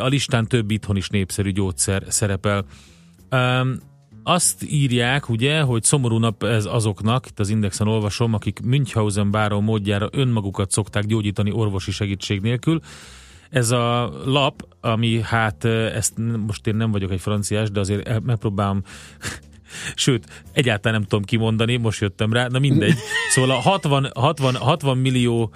A 0.00 0.06
listán 0.06 0.46
több 0.46 0.70
itthon 0.70 0.96
is 0.96 1.08
népszerű 1.08 1.50
gyógyszer 1.50 2.04
szerepel. 2.08 2.64
Azt 4.22 4.64
írják, 4.68 5.28
ugye, 5.28 5.60
hogy 5.60 5.82
szomorú 5.82 6.18
nap 6.18 6.42
ez 6.42 6.64
azoknak, 6.64 7.26
itt 7.26 7.40
az 7.40 7.48
Indexen 7.48 7.88
olvasom, 7.88 8.34
akik 8.34 8.60
Münchhausen 8.64 9.30
báró 9.30 9.60
módjára 9.60 10.08
önmagukat 10.12 10.70
szokták 10.70 11.06
gyógyítani 11.06 11.52
orvosi 11.52 11.90
segítség 11.90 12.40
nélkül. 12.40 12.80
Ez 13.50 13.70
a 13.70 14.12
lap, 14.24 14.66
ami 14.80 15.20
hát 15.22 15.64
ezt 15.64 16.12
most 16.46 16.66
én 16.66 16.74
nem 16.74 16.90
vagyok 16.90 17.10
egy 17.10 17.20
franciás, 17.20 17.70
de 17.70 17.80
azért 17.80 18.22
megpróbálom 18.22 18.82
Sőt, 19.94 20.44
egyáltalán 20.52 20.98
nem 20.98 21.08
tudom 21.08 21.24
kimondani, 21.24 21.76
most 21.76 22.00
jöttem 22.00 22.32
rá, 22.32 22.46
na 22.46 22.58
mindegy. 22.58 22.94
Szóval 23.34 23.50
a 23.50 23.60
60, 23.60 24.10
60, 24.14 24.54
60 24.54 24.98
millió 24.98 25.52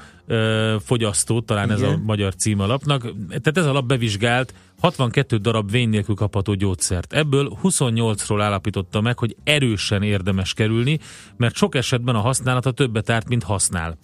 fogyasztó, 0.84 1.40
talán 1.40 1.70
ez 1.70 1.80
a 1.80 1.86
Igen. 1.86 2.02
magyar 2.06 2.34
cím 2.34 2.60
a 2.60 2.66
lapnak, 2.66 3.00
tehát 3.28 3.56
ez 3.58 3.66
a 3.66 3.72
lap 3.72 3.86
bevizsgált 3.86 4.54
62 4.80 5.36
darab 5.36 5.70
vény 5.70 5.88
nélkül 5.88 6.14
kapható 6.14 6.54
gyógyszert. 6.54 7.12
Ebből 7.12 7.58
28-ról 7.62 8.38
állapította 8.40 9.00
meg, 9.00 9.18
hogy 9.18 9.36
erősen 9.44 10.02
érdemes 10.02 10.54
kerülni, 10.54 10.98
mert 11.36 11.54
sok 11.54 11.74
esetben 11.74 12.14
a 12.14 12.20
használata 12.20 12.70
többet 12.70 13.10
árt, 13.10 13.28
mint 13.28 13.42
használ. 13.42 13.98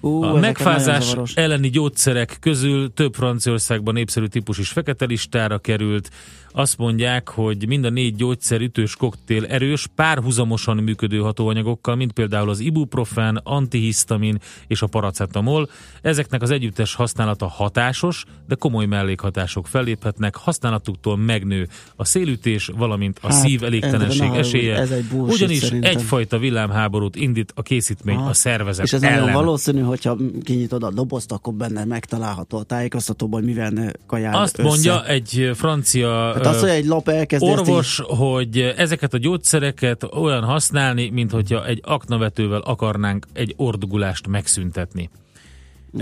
Ú, 0.00 0.22
A 0.22 0.34
megfázás 0.38 1.14
elleni 1.34 1.70
gyógyszerek 1.70 2.36
közül 2.40 2.92
több 2.94 3.14
Franciaországban 3.14 3.94
népszerű 3.94 4.26
típus 4.26 4.58
is 4.58 4.68
fekete 4.68 5.04
listára 5.04 5.58
került. 5.58 6.10
Azt 6.58 6.78
mondják, 6.78 7.28
hogy 7.28 7.66
mind 7.66 7.84
a 7.84 7.90
négy 7.90 8.14
gyógyszer 8.16 8.60
ütős 8.60 8.96
koktél 8.96 9.44
erős, 9.44 9.86
párhuzamosan 9.94 10.76
működő 10.76 11.18
hatóanyagokkal, 11.18 11.94
mint 11.96 12.12
például 12.12 12.48
az 12.50 12.60
ibuprofen, 12.60 13.40
antihisztamin 13.42 14.38
és 14.66 14.82
a 14.82 14.86
paracetamol. 14.86 15.68
Ezeknek 16.02 16.42
az 16.42 16.50
együttes 16.50 16.94
használata 16.94 17.46
hatásos, 17.48 18.24
de 18.48 18.54
komoly 18.54 18.86
mellékhatások 18.86 19.66
felléphetnek. 19.66 20.36
Használatuktól 20.36 21.16
megnő 21.16 21.68
a 21.96 22.04
szélütés, 22.04 22.70
valamint 22.76 23.18
a 23.22 23.32
Hát, 23.32 23.44
szív 23.46 23.62
elégtelenség 23.64 24.30
esélye. 24.34 24.76
ez 24.76 24.90
egy 24.90 25.06
Ugyanis 25.12 25.58
szerintem. 25.58 25.90
egyfajta 25.90 26.38
villámháborút 26.38 27.16
indít 27.16 27.52
a 27.54 27.62
készítmény 27.62 28.16
Aha. 28.16 28.28
a 28.28 28.32
szervezet 28.34 28.84
És 28.84 28.92
ez 28.92 29.02
ellen. 29.02 29.18
nagyon 29.18 29.34
valószínű, 29.34 29.80
hogyha 29.80 30.16
kinyitod 30.44 30.82
a 30.82 30.90
dobozt, 30.90 31.32
akkor 31.32 31.54
benne 31.54 31.84
megtalálható 31.84 32.58
a 32.58 32.62
tájékoztatóban, 32.62 33.40
hogy 33.40 33.48
mivel 33.54 33.92
kajál 34.06 34.34
Azt 34.42 34.58
össze. 34.58 34.68
mondja 34.68 35.06
egy 35.06 35.50
francia 35.54 36.32
Hát 36.34 36.45
az, 36.48 36.60
hogy 36.60 36.68
egy 36.68 36.86
lap 36.86 37.08
elkezdi 37.08 37.46
ezt 37.46 37.58
orvos, 37.58 38.00
hogy 38.04 38.58
ezeket 38.76 39.14
a 39.14 39.18
gyógyszereket 39.18 40.02
olyan 40.02 40.44
használni, 40.44 41.08
mint 41.08 41.30
hogyha 41.30 41.66
egy 41.66 41.80
aknavetővel 41.84 42.60
akarnánk 42.60 43.26
egy 43.32 43.54
ordugulást 43.56 44.26
megszüntetni. 44.26 45.10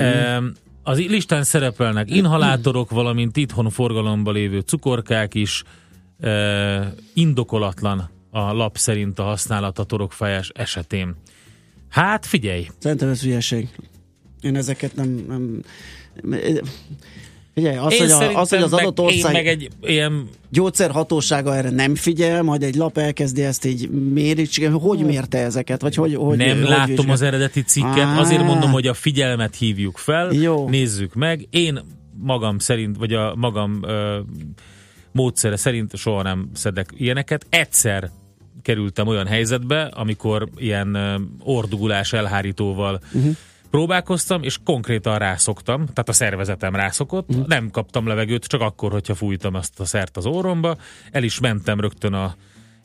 Mm. 0.03 0.47
Az 0.83 0.99
listán 0.99 1.43
szerepelnek 1.45 2.11
inhalátorok, 2.11 2.91
valamint 2.91 3.37
itthon 3.37 3.71
forgalomban 3.71 4.35
lévő 4.35 4.61
cukorkák 4.61 5.35
is. 5.35 5.63
E, 6.21 6.95
indokolatlan 7.15 8.11
a 8.31 8.53
lap 8.53 8.77
szerint 8.77 9.19
a 9.19 9.23
használat 9.23 9.79
a 9.79 9.85
torokfájás 9.85 10.51
esetén. 10.55 11.15
Hát 11.89 12.27
figyelj! 12.27 12.69
Szerintem 12.79 13.09
ez 13.09 13.23
hülyeség. 13.23 13.69
Én 14.41 14.57
ezeket 14.57 14.95
nem... 14.95 15.25
nem 15.29 15.61
Figyelj, 17.55 17.77
az, 17.77 17.93
Én 17.93 18.01
hogy, 18.01 18.11
a, 18.11 18.41
az, 18.41 18.49
hogy 18.49 18.63
az 18.63 18.73
adott 18.73 19.01
ország 19.01 19.33
meg 19.33 19.47
egy 19.47 19.69
ilyen 19.83 20.29
gyógyszerhatósága 20.51 21.57
erre 21.57 21.71
nem 21.71 21.95
figyel, 21.95 22.43
majd 22.43 22.63
egy 22.63 22.75
lap 22.75 22.99
elkezdi 22.99 23.43
ezt 23.43 23.65
így 23.65 23.91
mérni, 23.91 24.49
hogy 24.67 24.99
mérte 24.99 25.39
ezeket, 25.39 25.81
vagy 25.81 25.95
hogy, 25.95 26.15
hogy 26.15 26.37
nem 26.37 26.59
hogy 26.59 26.69
látom 26.69 26.95
vizsgál? 26.95 27.13
az 27.13 27.23
eredeti 27.23 27.63
cikket, 27.63 27.99
Á. 27.99 28.19
azért 28.19 28.43
mondom, 28.43 28.71
hogy 28.71 28.87
a 28.87 28.95
figyelmet 28.95 29.57
hívjuk 29.57 29.99
fel, 29.99 30.33
Jó. 30.33 30.69
nézzük 30.69 31.15
meg. 31.15 31.47
Én 31.51 31.81
magam 32.21 32.59
szerint, 32.59 32.97
vagy 32.97 33.13
a 33.13 33.35
magam 33.37 33.81
ö, 33.83 34.19
módszere 35.13 35.57
szerint 35.57 35.97
soha 35.97 36.23
nem 36.23 36.51
szedek 36.55 36.91
ilyeneket. 36.97 37.47
Egyszer 37.49 38.11
kerültem 38.63 39.07
olyan 39.07 39.27
helyzetbe, 39.27 39.83
amikor 39.83 40.49
ilyen 40.57 40.95
ö, 40.95 41.15
ordugulás 41.43 42.13
elhárítóval 42.13 43.01
uh-huh. 43.13 43.37
Próbálkoztam, 43.75 44.43
és 44.43 44.59
konkrétan 44.65 45.19
rászoktam, 45.19 45.79
tehát 45.79 46.09
a 46.09 46.13
szervezetem 46.13 46.75
rászokott, 46.75 47.31
uh-huh. 47.31 47.47
nem 47.47 47.71
kaptam 47.71 48.07
levegőt, 48.07 48.45
csak 48.45 48.61
akkor, 48.61 48.91
hogyha 48.93 49.15
fújtam 49.15 49.55
azt 49.55 49.81
a 49.81 49.85
szert 49.85 50.17
az 50.17 50.27
orromba, 50.27 50.77
el 51.11 51.23
is 51.23 51.41
mentem 51.41 51.81
rögtön 51.81 52.13
a 52.13 52.35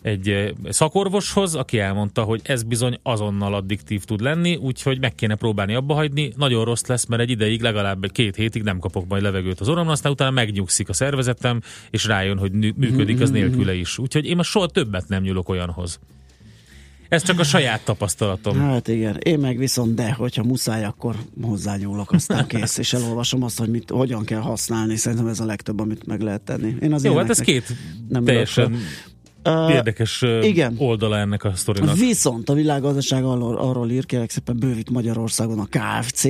egy 0.02 0.30
eh, 0.30 0.50
szakorvoshoz, 0.70 1.56
aki 1.56 1.80
elmondta, 1.80 2.24
hogy 2.24 2.42
ez 2.44 2.64
bizony 2.64 3.00
azonnal 3.04 3.54
addiktív 3.54 4.04
tud 4.04 4.22
lenni, 4.22 4.56
úgyhogy 4.56 5.00
meg 5.00 5.16
kéne 5.16 5.36
próbálni 5.36 5.74
abba 5.74 5.94
hagyni. 5.94 6.34
Nagyon 6.38 6.66
rossz 6.66 6.86
lesz, 6.86 7.06
mert 7.06 7.22
egy 7.22 7.30
ideig, 7.30 7.62
legalább 7.62 8.12
két 8.12 8.36
hétig 8.36 8.64
nem 8.64 8.80
kapok 8.80 9.08
majd 9.08 9.22
levegőt 9.22 9.60
az 9.60 9.70
orromon, 9.70 9.92
aztán 9.92 10.12
utána 10.12 10.32
megnyugszik 10.32 10.90
a 10.90 10.94
szervezetem, 10.94 11.62
és 11.90 12.06
rájön, 12.06 12.38
hogy 12.38 12.52
működik 12.76 13.22
az 13.22 13.32
nélküle 13.32 13.74
is. 13.74 13.98
Úgyhogy 13.98 14.26
én 14.26 14.36
most 14.36 14.50
soha 14.50 14.68
többet 14.68 15.08
nem 15.08 15.22
nyúlok 15.22 15.50
olyanhoz. 15.50 16.00
Ez 17.10 17.24
csak 17.24 17.39
a 17.39 17.43
saját 17.43 17.82
tapasztalatom. 17.82 18.60
Hát 18.60 18.88
igen, 18.88 19.18
én 19.20 19.39
meg 19.39 19.57
viszont 19.57 19.93
de, 19.95 20.12
hogyha 20.12 20.43
muszáj, 20.43 20.84
akkor 20.84 21.16
hozzányúlok, 21.41 22.12
aztán 22.12 22.47
kész, 22.47 22.78
és 22.78 22.93
elolvasom 22.93 23.43
azt, 23.43 23.60
hogy 23.60 23.70
mit, 23.70 23.89
hogyan 23.89 24.24
kell 24.24 24.39
használni. 24.39 24.95
Szerintem 24.95 25.28
ez 25.28 25.39
a 25.39 25.45
legtöbb, 25.45 25.80
amit 25.80 26.05
meg 26.05 26.22
lehet 26.22 26.41
tenni. 26.41 26.76
Én 26.82 26.93
az 26.93 27.03
Jó, 27.03 27.16
hát 27.16 27.30
ez 27.30 27.39
két 27.39 27.74
nem 28.10 28.24
teljesen. 28.24 28.78
Ö, 29.43 29.70
érdekes 29.70 30.26
igen. 30.41 30.76
oldala 30.78 31.18
ennek 31.18 31.43
a 31.43 31.51
sztorinak. 31.55 31.97
Viszont 31.97 32.49
a 32.49 32.53
világgazdaság 32.53 33.24
arról, 33.24 33.57
arról 33.57 33.89
ír, 33.89 34.05
kérlek 34.05 34.30
szépen 34.30 34.57
bővít 34.60 34.89
Magyarországon 34.89 35.60
a 35.60 35.68
KFC, 35.70 36.24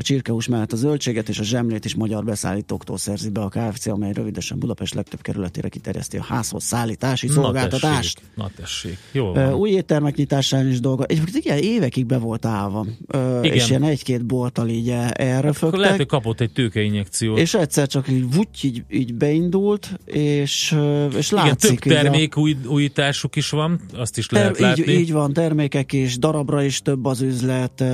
a 0.00 0.02
csirkehús 0.02 0.46
mellett 0.48 0.72
a 0.72 0.76
zöldséget 0.76 1.28
és 1.28 1.38
a 1.38 1.42
zsemlét 1.42 1.84
is 1.84 1.94
magyar 1.94 2.24
beszállítóktól 2.24 2.96
szerzi 2.98 3.30
be 3.30 3.40
a 3.40 3.48
KFC, 3.48 3.86
amely 3.86 4.12
rövidesen 4.12 4.58
Budapest 4.58 4.94
legtöbb 4.94 5.20
kerületére 5.22 5.68
kiterjeszti 5.68 6.16
a 6.16 6.22
házhoz 6.22 6.64
szállítási 6.64 7.28
szolgáltatást. 7.28 8.14
tessék, 8.16 8.30
na 8.36 8.50
tessék. 8.56 8.98
Jó 9.12 9.32
van. 9.32 9.54
Új 9.54 9.70
éttermek 9.70 10.16
nyitásán 10.16 10.68
is 10.68 10.80
dolga. 10.80 11.04
Egyébként 11.04 11.36
igen, 11.36 11.58
évekig 11.58 12.06
be 12.06 12.18
volt 12.18 12.44
állva. 12.44 12.86
Ö, 13.06 13.40
Igen. 13.42 13.54
És 13.56 13.68
ilyen 13.68 13.82
egy-két 13.82 14.26
bolttal 14.26 14.68
így 14.68 14.90
el- 14.90 15.10
erre 15.10 15.48
Akkor 15.60 15.78
lehet, 15.78 15.96
hogy 15.96 16.06
kapott 16.06 16.40
egy 16.40 16.52
tőkeinjekciót. 16.52 17.38
És 17.38 17.54
egyszer 17.54 17.86
csak 17.86 18.08
így 18.08 18.34
vuty, 18.34 18.64
így, 18.66 18.84
így 18.90 19.14
beindult, 19.14 19.98
és, 20.04 20.76
és 21.16 21.30
Igen, 21.32 21.44
látszik. 21.44 21.80
több 21.80 21.92
így 21.92 21.98
a- 21.98 22.02
termék 22.02 22.36
új, 22.36 22.56
újításuk 22.66 23.36
is 23.36 23.50
van, 23.50 23.80
azt 23.94 24.18
is 24.18 24.30
lehet 24.30 24.52
Ter- 24.52 24.60
látni. 24.60 24.92
így, 24.92 25.00
így 25.00 25.12
van, 25.12 25.32
termékek 25.32 25.92
is, 25.92 26.18
darabra 26.18 26.62
is 26.62 26.80
több 26.82 27.04
az 27.04 27.20
üzlet, 27.20 27.84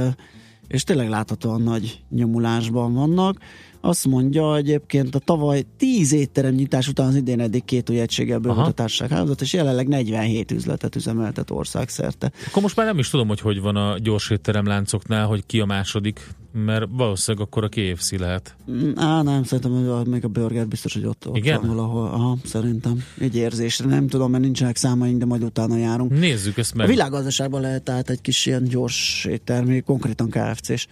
és 0.69 0.85
tényleg 0.85 1.09
láthatóan 1.09 1.63
nagy 1.63 2.01
nyomulásban 2.11 2.95
vannak. 2.95 3.39
Azt 3.81 4.07
mondja 4.07 4.57
egyébként 4.57 5.15
a 5.15 5.19
tavaly 5.19 5.65
10 5.77 6.13
étterem 6.13 6.55
nyitás 6.55 6.89
után 6.89 7.07
az 7.07 7.15
idén 7.15 7.41
eddig 7.41 7.65
két 7.65 7.91
új 7.91 8.01
egységgel 8.01 8.39
bővült 8.39 8.67
a 8.67 8.71
társaság 8.73 9.11
hálózat, 9.11 9.41
és 9.41 9.53
jelenleg 9.53 9.89
47 9.89 10.51
üzletet 10.51 10.97
üzemeltet 10.97 11.51
országszerte. 11.51 12.33
Akkor 12.47 12.63
most 12.63 12.77
már 12.77 12.87
nem 12.87 12.99
is 12.99 13.11
tudom, 13.11 13.29
hogy 13.29 13.41
hogy 13.41 13.61
van 13.61 13.77
a 13.77 13.99
gyors 13.99 14.31
étteremláncoknál, 14.31 15.27
hogy 15.27 15.47
ki 15.47 15.61
a 15.61 15.65
második, 15.65 16.21
mert 16.65 16.85
valószínűleg 16.91 17.47
akkor 17.47 17.65
a 17.65 17.69
KFC 17.69 18.13
lehet. 18.13 18.57
Mm, 18.71 18.91
Á, 18.95 19.23
nem, 19.23 19.45
szerintem 19.45 20.05
még 20.05 20.25
a 20.25 20.29
burger 20.29 20.67
biztos, 20.67 20.93
hogy 20.93 21.05
ott, 21.05 21.29
ott 21.29 21.37
Igen? 21.37 21.61
van 21.61 21.69
valahol. 21.69 22.07
Aha, 22.07 22.37
szerintem. 22.45 23.05
Egy 23.19 23.37
érzésre. 23.37 23.87
Nem 23.87 24.09
tudom, 24.09 24.31
mert 24.31 24.43
nincsenek 24.43 24.77
számaink, 24.77 25.19
de 25.19 25.25
majd 25.25 25.43
utána 25.43 25.77
járunk. 25.77 26.11
Nézzük 26.11 26.59
ezt 26.59 26.75
meg. 26.75 26.87
A 26.87 26.91
világgazdaságban 26.91 27.61
lehet 27.61 27.83
tehát 27.83 28.11
egy 28.11 28.21
kis 28.21 28.47
ilyen 28.47 28.65
gyors 28.65 29.25
éttermi, 29.25 29.81
konkrétan 29.81 30.31
KFC-s 30.31 30.87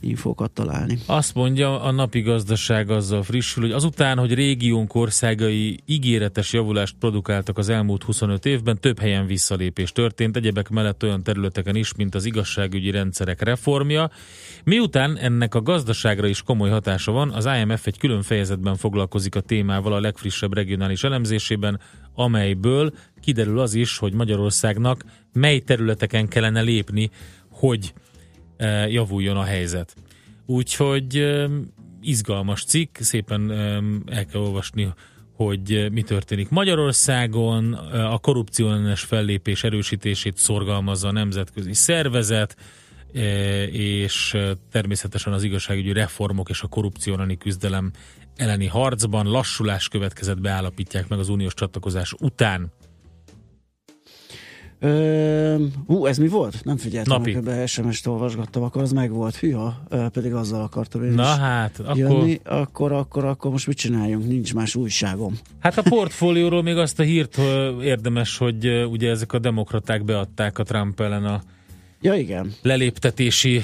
infókat 0.00 0.50
találni. 0.50 0.98
Azt 1.06 1.34
mondja, 1.34 1.82
a 1.82 1.90
napi 1.90 2.20
gazdaság 2.20 2.90
azzal 2.90 3.22
frissül, 3.22 3.62
hogy 3.62 3.72
azután, 3.72 4.18
hogy 4.18 4.34
régiónk 4.34 4.94
országai 4.94 5.80
ígéretes 5.84 6.52
javulást 6.52 6.96
produkáltak 6.98 7.58
az 7.58 7.68
elmúlt 7.68 8.02
25 8.02 8.46
évben, 8.46 8.80
több 8.80 8.98
helyen 8.98 9.26
visszalépés 9.26 9.92
történt, 9.92 10.36
egyebek 10.36 10.68
mellett 10.68 11.02
olyan 11.02 11.22
területeken 11.22 11.76
is, 11.76 11.94
mint 11.94 12.14
az 12.14 12.24
igazságügyi 12.24 12.90
rendszerek 12.90 13.42
reformja. 13.42 14.10
Miután 14.64 15.16
ennek 15.16 15.54
a 15.54 15.62
gazdaságra 15.62 16.26
is 16.26 16.42
komoly 16.42 16.70
hatása 16.70 17.12
van, 17.12 17.30
az 17.30 17.48
IMF 17.60 17.86
egy 17.86 17.98
külön 17.98 18.22
fejezetben 18.22 18.76
foglalkozik 18.76 19.34
a 19.34 19.40
témával 19.40 19.92
a 19.92 20.00
legfrissebb 20.00 20.54
regionális 20.54 21.04
elemzésében, 21.04 21.80
amelyből 22.14 22.92
kiderül 23.20 23.58
az 23.58 23.74
is, 23.74 23.98
hogy 23.98 24.12
Magyarországnak 24.12 25.04
mely 25.32 25.58
területeken 25.58 26.28
kellene 26.28 26.60
lépni, 26.60 27.10
hogy 27.50 27.92
javuljon 28.88 29.36
a 29.36 29.44
helyzet. 29.44 29.94
Úgyhogy 30.46 31.36
izgalmas 32.00 32.64
cikk, 32.64 32.96
szépen 32.98 33.50
el 34.06 34.26
kell 34.26 34.40
olvasni, 34.40 34.92
hogy 35.32 35.88
mi 35.92 36.02
történik 36.02 36.48
Magyarországon, 36.48 37.72
a 37.92 38.18
korrupcióellenes 38.18 39.00
fellépés 39.00 39.64
erősítését 39.64 40.36
szorgalmazza 40.36 41.08
a 41.08 41.12
nemzetközi 41.12 41.74
szervezet, 41.74 42.56
és 43.70 44.36
természetesen 44.70 45.32
az 45.32 45.42
igazságügyi 45.42 45.92
reformok 45.92 46.48
és 46.48 46.62
a 46.62 46.66
korrupció 46.66 47.16
küzdelem 47.38 47.90
elleni 48.36 48.66
harcban 48.66 49.30
lassulás 49.30 49.88
következett 49.88 50.40
beállapítják 50.40 51.08
meg 51.08 51.18
az 51.18 51.28
uniós 51.28 51.54
csatlakozás 51.54 52.14
után. 52.18 52.72
Ö, 54.80 55.64
hú, 55.86 56.06
ez 56.06 56.18
mi 56.18 56.28
volt? 56.28 56.60
Nem 56.64 56.76
figyeltem, 56.76 57.16
Napi. 57.16 57.32
meg, 57.32 57.42
be 57.42 57.66
SMS-t 57.66 58.06
olvasgattam, 58.06 58.62
akkor 58.62 58.82
az 58.82 58.92
meg 58.92 59.10
volt. 59.10 59.36
Hűha, 59.36 59.82
pedig 60.12 60.32
azzal 60.34 60.62
akartam 60.62 61.04
én 61.04 61.10
Na 61.10 61.22
is 61.22 61.28
hát, 61.28 61.78
akkor... 61.78 61.96
jönni. 61.96 62.40
Akkor, 62.44 62.92
akkor, 62.92 63.24
akkor 63.24 63.50
most 63.50 63.66
mit 63.66 63.76
csináljunk? 63.76 64.26
Nincs 64.26 64.54
más 64.54 64.74
újságom. 64.74 65.38
Hát 65.60 65.78
a 65.78 65.82
portfólióról 65.82 66.62
még 66.62 66.76
azt 66.76 67.00
a 67.00 67.02
hírt 67.02 67.38
érdemes, 67.82 68.36
hogy 68.38 68.66
ugye 68.90 69.10
ezek 69.10 69.32
a 69.32 69.38
demokraták 69.38 70.04
beadták 70.04 70.58
a 70.58 70.62
Trump 70.62 71.00
ellen 71.00 71.24
a 71.24 71.42
Ja, 72.00 72.14
igen. 72.14 72.52
leléptetési 72.62 73.60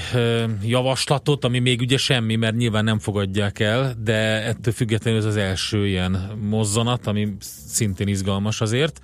javaslatot, 0.64 1.44
ami 1.44 1.58
még 1.58 1.80
ugye 1.80 1.96
semmi, 1.96 2.36
mert 2.36 2.56
nyilván 2.56 2.84
nem 2.84 2.98
fogadják 2.98 3.58
el, 3.60 3.94
de 4.04 4.42
ettől 4.46 4.72
függetlenül 4.72 5.18
ez 5.20 5.24
az 5.26 5.36
első 5.36 5.86
ilyen 5.86 6.30
mozzanat, 6.48 7.06
ami 7.06 7.28
szintén 7.66 8.08
izgalmas 8.08 8.60
azért. 8.60 9.00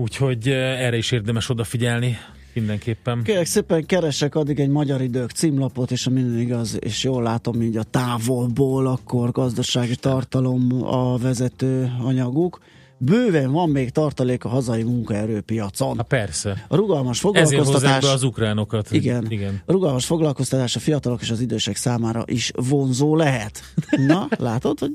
Úgyhogy 0.00 0.48
ö, 0.48 0.52
erre 0.52 0.96
is 0.96 1.10
érdemes 1.12 1.48
odafigyelni 1.48 2.18
mindenképpen. 2.52 3.22
Kérlek 3.22 3.46
szépen 3.46 3.86
keresek 3.86 4.34
addig 4.34 4.60
egy 4.60 4.68
magyar 4.68 5.00
idők 5.00 5.30
címlapot, 5.30 5.90
és 5.90 6.04
ha 6.04 6.10
minden 6.10 6.38
igaz, 6.38 6.76
és 6.80 7.04
jól 7.04 7.22
látom 7.22 7.62
így 7.62 7.76
a 7.76 7.82
távolból, 7.82 8.86
akkor 8.86 9.30
gazdasági 9.30 9.96
tartalom 9.96 10.82
a 10.84 11.18
vezető 11.18 11.92
anyaguk. 12.02 12.60
Bőven 13.00 13.50
van 13.52 13.70
még 13.70 13.90
tartalék 13.90 14.44
a 14.44 14.48
hazai 14.48 14.82
munkaerőpiacon. 14.82 15.96
Ha 15.96 16.02
persze. 16.02 16.64
A 16.68 16.76
rugalmas 16.76 17.24
Ezért 17.24 17.48
foglalkoztatás... 17.48 18.02
be 18.04 18.10
az 18.10 18.22
ukránokat. 18.22 18.92
Igen. 18.92 19.26
Igen. 19.28 19.62
A 19.66 19.72
rugalmas 19.72 20.04
foglalkoztatás 20.06 20.76
a 20.76 20.80
fiatalok 20.80 21.20
és 21.22 21.30
az 21.30 21.40
idősek 21.40 21.76
számára 21.76 22.22
is 22.26 22.50
vonzó 22.54 23.16
lehet. 23.16 23.62
Na, 24.06 24.28
látod, 24.38 24.78
hogy 24.78 24.92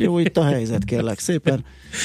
jó 0.00 0.18
itt 0.18 0.36
a 0.36 0.44
helyzet, 0.44 0.84
kérlek 0.84 1.18
szépen. 1.18 1.64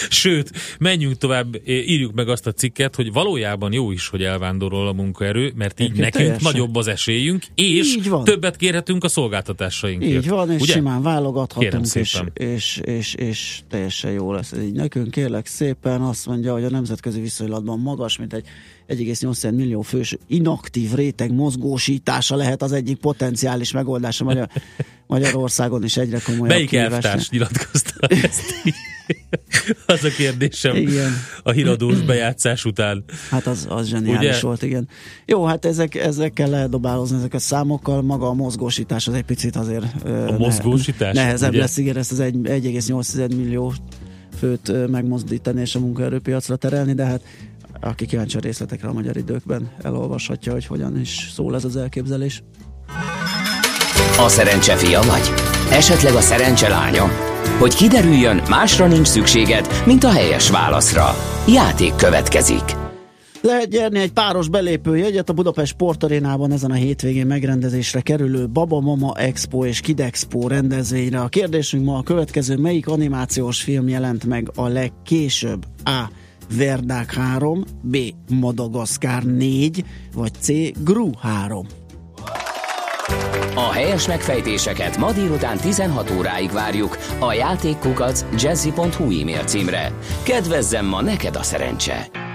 Sőt, 0.10 0.52
menjünk 0.80 1.18
tovább, 1.18 1.56
írjuk 1.66 2.14
meg 2.14 2.30
azt 2.30 2.48
a 2.48 2.52
cikket, 2.52 2.96
hogy 2.96 3.14
valójában 3.14 3.74
jó 3.74 3.92
is, 3.92 4.08
hogy 4.08 4.24
elvándorol 4.24 4.88
a 4.88 4.94
munkaerő, 4.94 5.52
mert 5.56 5.80
így 5.80 5.86
Egyébként 5.86 6.14
nekünk 6.14 6.26
teljesen. 6.38 6.52
nagyobb 6.52 6.76
az 6.76 6.88
esélyünk, 6.88 7.44
és 7.56 7.96
Így 7.96 8.10
van. 8.10 8.24
többet 8.24 8.56
kérhetünk 8.56 9.04
a 9.04 9.08
szolgáltatásainkért. 9.08 10.24
Így 10.24 10.30
van, 10.30 10.52
és 10.52 10.62
Ugye? 10.62 10.74
simán 10.74 11.02
válogathatunk, 11.02 11.96
és, 11.96 12.22
és, 12.34 12.78
és, 12.84 13.14
és 13.14 13.60
teljesen 13.70 14.12
jó 14.12 14.34
lesz 14.34 14.54
így 14.64 14.74
nekünk. 14.74 15.12
Kérlek 15.12 15.39
szépen, 15.48 16.02
azt 16.02 16.26
mondja, 16.26 16.54
hogy 16.54 16.64
a 16.64 16.70
nemzetközi 16.70 17.22
viszonylatban 17.22 17.80
magas, 17.80 18.18
mint 18.18 18.34
egy 18.34 18.46
1,8 18.90 19.56
millió 19.56 19.82
fős 19.82 20.18
inaktív 20.28 20.94
réteg 20.94 21.34
mozgósítása 21.34 22.36
lehet 22.36 22.62
az 22.62 22.72
egyik 22.72 22.98
potenciális 22.98 23.72
megoldás 23.72 24.22
a 24.22 24.24
Magyar, 24.24 24.50
Magyarországon 25.08 25.84
is 25.84 25.98
egyre 25.98 26.20
komolyabb 26.20 26.48
Melyik 26.48 26.74
elvtárs 26.74 27.30
nyilatkozta 27.30 28.08
ezt 28.24 28.42
így? 28.64 28.74
Az 29.86 30.04
a 30.04 30.10
kérdésem 30.10 30.76
Igen. 30.76 31.12
a 31.44 31.52
híradós 31.52 32.02
bejátszás 32.02 32.66
után. 32.66 33.04
Hát 33.30 33.48
az, 33.48 33.66
az 33.70 33.88
zseniális 33.88 34.30
Ugye? 34.30 34.40
volt, 34.42 34.62
igen. 34.64 34.88
Jó, 35.26 35.46
hát 35.46 35.66
ezek, 35.66 35.96
ezekkel 35.96 36.50
lehet 36.50 36.70
dobálozni 36.70 37.18
ezek 37.18 37.34
a 37.34 37.40
számokkal, 37.40 38.02
maga 38.02 38.28
a 38.28 38.34
mozgósítás 38.34 39.08
az 39.08 39.14
egy 39.14 39.24
picit 39.24 39.56
azért 39.56 39.86
A 40.06 40.36
mozgósítás, 40.38 41.16
nehezebb 41.16 41.50
ugye? 41.50 41.60
lesz, 41.60 41.78
igen, 41.78 41.98
ezt 41.98 42.12
az 42.12 42.20
egy- 42.20 42.36
1,8 42.44 43.36
millió 43.36 43.74
főt 44.40 44.90
megmozdítani 44.90 45.62
és 45.62 45.76
a 45.76 45.80
munkaerőpiacra 45.80 46.56
terelni, 46.56 46.94
de 46.94 47.06
hát 47.06 47.22
aki 47.82 48.06
kíváncsi 48.06 48.38
a 48.38 48.40
részletekre 48.40 48.88
a 48.88 48.94
magyar 48.94 49.18
időkben, 49.18 49.72
elolvashatja, 49.82 50.52
hogy 50.52 50.66
hogyan 50.66 51.00
is 51.00 51.30
szól 51.34 51.56
ez 51.56 51.66
az 51.66 51.76
elképzelés. 51.76 52.44
A 54.18 54.28
szerencse 54.28 54.76
fia 54.76 55.02
vagy? 55.02 55.34
Esetleg 55.72 56.14
a 56.14 56.22
szerencse 56.22 56.70
lánya? 56.70 57.06
Hogy 57.60 57.76
kiderüljön, 57.76 58.42
másra 58.50 58.88
nincs 58.88 59.08
szükséged, 59.08 59.68
mint 59.86 60.04
a 60.04 60.12
helyes 60.12 60.50
válaszra. 60.50 61.16
Játék 61.48 61.96
következik. 61.96 62.89
Lehet 63.42 63.70
nyerni 63.70 64.00
egy 64.00 64.12
páros 64.12 64.50
belépőjegyet 64.50 65.30
a 65.30 65.34
Budapest 65.34 65.72
Sportarénában 65.72 66.52
ezen 66.52 66.72
a 66.72 66.76
hétvégén 66.76 67.26
megrendezésre 67.26 68.02
kerülő 68.02 68.48
Baba 68.48 68.80
Mama 68.80 69.14
Expo 69.18 69.66
és 69.66 69.80
Kid 69.80 70.00
Expo 70.00 70.48
rendezvényre. 70.48 71.20
A 71.20 71.28
kérdésünk 71.28 71.86
ma 71.86 71.98
a 71.98 72.04
következő, 72.04 72.58
melyik 72.58 72.88
animációs 72.88 73.62
film 73.62 73.88
jelent 73.88 74.26
meg 74.26 74.52
a 74.56 74.68
legkésőbb? 74.68 75.66
A. 75.84 76.10
Verdák 76.58 77.14
3, 77.14 77.64
B. 77.82 77.98
Madagaszkár 78.30 79.24
4, 79.24 79.86
vagy 80.14 80.32
C. 80.40 80.48
Gru 80.84 81.10
3. 81.22 81.66
A 83.56 83.72
helyes 83.72 84.08
megfejtéseket 84.08 84.98
ma 84.98 85.12
délután 85.12 85.58
16 85.58 86.12
óráig 86.18 86.52
várjuk 86.52 86.98
a 87.20 87.34
játékkukac 87.34 88.26
jazzy.hu 88.38 89.04
e-mail 89.22 89.44
címre. 89.44 89.94
Kedvezzem 90.24 90.86
ma 90.86 91.02
neked 91.02 91.36
a 91.36 91.44
szerencse! 91.44 92.29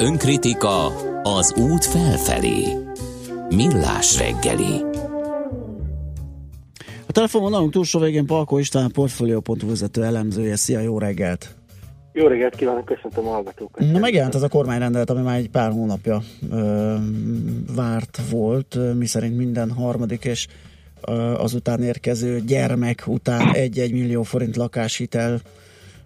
Önkritika 0.00 0.86
az 1.22 1.54
út 1.56 1.84
felfelé. 1.84 2.64
Millás 3.48 4.18
reggeli. 4.18 4.84
A 7.06 7.12
telefonvonalunk 7.12 7.72
túlsó 7.72 7.98
végén 7.98 8.26
Palko 8.26 8.58
István, 8.58 8.84
a 8.84 8.88
Portfolio.hu 8.92 9.68
vezető 9.68 10.04
elemzője. 10.04 10.56
Szia, 10.56 10.80
jó 10.80 10.98
reggelt! 10.98 11.54
Jó 12.12 12.26
reggelt 12.26 12.54
kívánok, 12.54 12.84
köszöntöm 12.84 13.26
a 13.26 13.30
hallgatókat. 13.30 13.90
Na 13.92 13.98
megjelent 13.98 14.34
az 14.34 14.42
a 14.42 14.48
kormányrendelet, 14.48 15.10
ami 15.10 15.22
már 15.22 15.38
egy 15.38 15.50
pár 15.50 15.70
hónapja 15.70 16.22
ö, 16.50 16.94
várt 17.74 18.20
volt, 18.30 18.78
miszerint 18.98 19.36
minden 19.36 19.70
harmadik 19.70 20.24
és 20.24 20.46
ö, 21.00 21.12
azután 21.32 21.82
érkező 21.82 22.40
gyermek 22.40 23.02
után 23.06 23.50
1-1 23.52 23.92
millió 23.92 24.22
forint 24.22 24.56
lakáshitel 24.56 25.40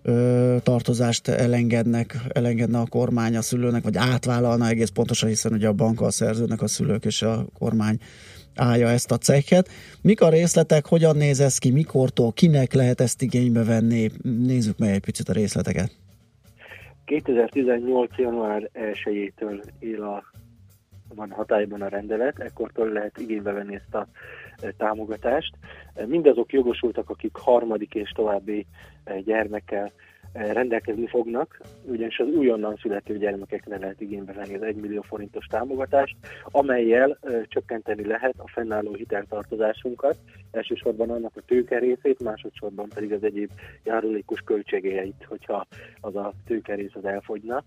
ö, 0.04 0.56
tartozást 0.62 1.28
elengednek, 1.28 2.16
elengedne 2.32 2.78
a 2.78 2.86
kormány 2.88 3.36
a 3.36 3.42
szülőnek, 3.42 3.82
vagy 3.82 3.96
átvállalna 3.96 4.68
egész 4.68 4.88
pontosan, 4.88 5.28
hiszen 5.28 5.52
ugye 5.52 5.68
a 5.68 5.72
bankkal 5.72 6.10
szerződnek 6.10 6.62
a 6.62 6.66
szülők 6.66 7.04
és 7.04 7.22
a 7.22 7.44
kormány 7.58 7.98
állja 8.56 8.88
ezt 8.88 9.10
a 9.10 9.16
cekket. 9.16 9.68
Mik 10.02 10.20
a 10.20 10.28
részletek, 10.28 10.86
hogyan 10.86 11.16
néz 11.16 11.40
ez 11.40 11.58
ki, 11.58 11.70
mikortól, 11.70 12.32
kinek 12.32 12.72
lehet 12.72 13.00
ezt 13.00 13.22
igénybe 13.22 13.64
venni? 13.64 14.10
Nézzük 14.22 14.78
meg 14.78 14.90
egy 14.90 15.00
picit 15.00 15.28
a 15.28 15.32
részleteket. 15.32 15.90
2018. 17.04 18.16
január 18.16 18.70
1-től 18.74 19.62
él 19.78 20.02
a, 20.02 20.24
van 21.14 21.30
hatályban 21.30 21.82
a 21.82 21.88
rendelet, 21.88 22.38
ekkortól 22.38 22.88
lehet 22.88 23.18
igénybe 23.18 23.52
venni 23.52 23.74
ezt 23.74 23.94
a 23.94 24.08
támogatást. 24.76 25.54
Mindazok 26.06 26.52
jogosultak, 26.52 27.10
akik 27.10 27.36
harmadik 27.36 27.94
és 27.94 28.10
további 28.10 28.66
e, 29.04 29.20
gyermekkel 29.20 29.92
e, 30.32 30.52
rendelkezni 30.52 31.06
fognak, 31.06 31.60
ugyanis 31.84 32.18
az 32.18 32.26
újonnan 32.26 32.76
születő 32.80 33.18
gyermekekre 33.18 33.78
lehet 33.78 34.00
igénybe 34.00 34.32
venni 34.32 34.54
az 34.54 34.62
1 34.62 34.76
millió 34.76 35.02
forintos 35.02 35.46
támogatást, 35.46 36.16
amelyel 36.44 37.18
e, 37.20 37.44
csökkenteni 37.48 38.06
lehet 38.06 38.34
a 38.38 38.48
fennálló 38.48 38.94
hiteltartozásunkat, 38.94 40.16
elsősorban 40.50 41.10
annak 41.10 41.36
a 41.36 41.42
tőke 41.46 41.78
részét, 41.78 42.22
másodszorban 42.22 42.88
pedig 42.94 43.12
az 43.12 43.24
egyéb 43.24 43.50
járulékos 43.84 44.40
költségeit, 44.40 45.24
hogyha 45.28 45.66
az 46.00 46.16
a 46.16 46.32
tőkerész 46.46 46.94
az 46.94 47.04
elfogyna. 47.04 47.64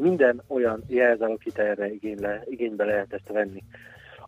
Minden 0.00 0.42
olyan 0.46 0.82
jelzáloghitelre 0.88 1.92
igénybe, 1.92 2.42
igénybe 2.48 2.84
lehet 2.84 3.12
ezt 3.12 3.28
venni 3.32 3.62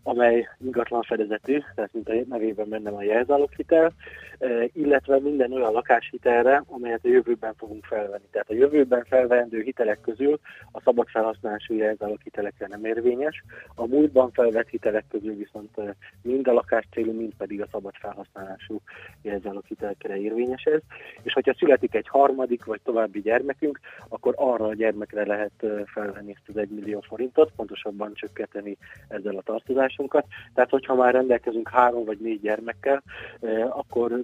amely 0.06 0.48
ingatlan 0.64 1.02
fedezetű, 1.02 1.58
tehát 1.74 1.92
mint 1.92 2.08
a 2.08 2.12
nevében 2.28 2.68
benne 2.68 2.90
a 2.90 3.02
jelzáloghitel, 3.02 3.92
eh, 4.38 4.64
illetve 4.72 5.20
minden 5.20 5.52
olyan 5.52 5.72
lakáshitelre, 5.72 6.62
amelyet 6.66 7.04
a 7.04 7.08
jövőben 7.08 7.54
fogunk 7.54 7.84
felvenni. 7.84 8.24
Tehát 8.30 8.50
a 8.50 8.54
jövőben 8.54 9.04
felvendő 9.04 9.60
hitelek 9.60 10.00
közül 10.00 10.38
a 10.72 10.80
szabad 10.80 11.08
felhasználású 11.08 11.74
jelzáloghitelekre 11.74 12.66
nem 12.66 12.84
érvényes, 12.84 13.44
a 13.74 13.86
múltban 13.86 14.30
felvett 14.30 14.68
hitelek 14.68 15.04
közül 15.10 15.34
viszont 15.34 15.78
eh, 15.78 15.88
mind 16.22 16.48
a 16.48 16.52
lakás 16.52 16.88
célú, 16.92 17.12
mind 17.12 17.32
pedig 17.38 17.60
a 17.60 17.68
szabad 17.72 17.94
felhasználású 17.94 18.80
jelzáloghitelekre 19.22 20.16
érvényes 20.16 20.62
ez, 20.64 20.80
és 21.22 21.32
hogyha 21.32 21.54
születik 21.54 21.94
egy 21.94 22.08
harmadik 22.08 22.64
vagy 22.64 22.80
további 22.84 23.20
gyermekünk, 23.20 23.80
akkor 24.08 24.34
arra 24.36 24.66
a 24.66 24.74
gyermekre 24.74 25.26
lehet 25.26 25.52
eh, 25.62 25.82
felvenni 25.86 26.30
ezt 26.30 26.48
az 26.48 26.56
1 26.56 26.68
millió 26.68 27.00
forintot, 27.00 27.52
pontosabban 27.56 28.14
csökkenteni 28.14 28.76
ezzel 29.08 29.36
a 29.36 29.42
tartozásunkat. 29.96 30.26
Tehát, 30.54 30.70
hogyha 30.70 30.94
már 30.94 31.12
rendelkezünk 31.12 31.68
három 31.68 32.04
vagy 32.04 32.18
négy 32.18 32.40
gyermekkel, 32.40 33.02
eh, 33.40 33.78
akkor 33.78 34.12
eh, 34.12 34.20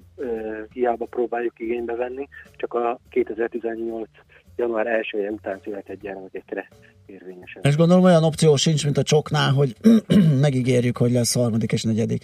hiába 0.73 1.07
próbáljuk 1.07 1.61
igénybe 1.61 1.95
venni, 1.95 2.29
csak 2.57 2.75
a 2.75 2.99
2018 3.11 4.09
január 4.57 4.87
1 4.87 5.29
után 5.31 5.61
született 5.65 6.01
gyermekekre 6.01 6.69
érvényes. 7.07 7.55
ez. 7.55 7.71
És 7.71 7.77
gondolom 7.77 8.05
olyan 8.05 8.25
opció 8.25 8.57
sincs, 8.57 8.85
mint 8.85 8.99
a 8.99 9.03
csoknál, 9.03 9.53
hogy 9.53 9.77
megígérjük, 10.47 10.97
hogy 10.97 11.13
lesz 11.13 11.35
harmadik 11.35 11.73
és 11.73 11.83
negyedik. 11.83 12.23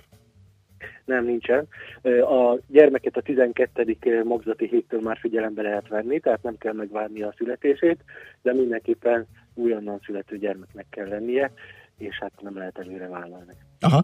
Nem, 1.05 1.25
nincsen. 1.25 1.67
Eh, 2.03 2.33
A 2.33 2.59
gyermeket 2.67 3.17
a 3.17 3.21
12. 3.21 4.25
magzati 4.25 4.67
héttől 4.67 5.01
már 5.01 5.19
figyelembe 5.21 5.63
lehet 5.63 5.89
venni, 5.89 6.21
tehát 6.21 6.43
nem 6.43 6.57
kell 6.59 6.73
megvárni 6.73 7.23
a 7.23 7.35
születését, 7.37 8.05
de 8.43 8.53
mindenképpen 8.53 9.27
újonnan 9.55 10.01
születő 10.05 10.39
gyermeknek 10.39 10.87
kell 10.91 11.09
lennie, 11.09 11.53
és 11.99 12.19
hát 12.21 12.33
nem 12.41 12.57
lehet 12.57 12.79
előre 12.79 13.09
vállalni. 13.09 13.53
Aha. 13.81 14.03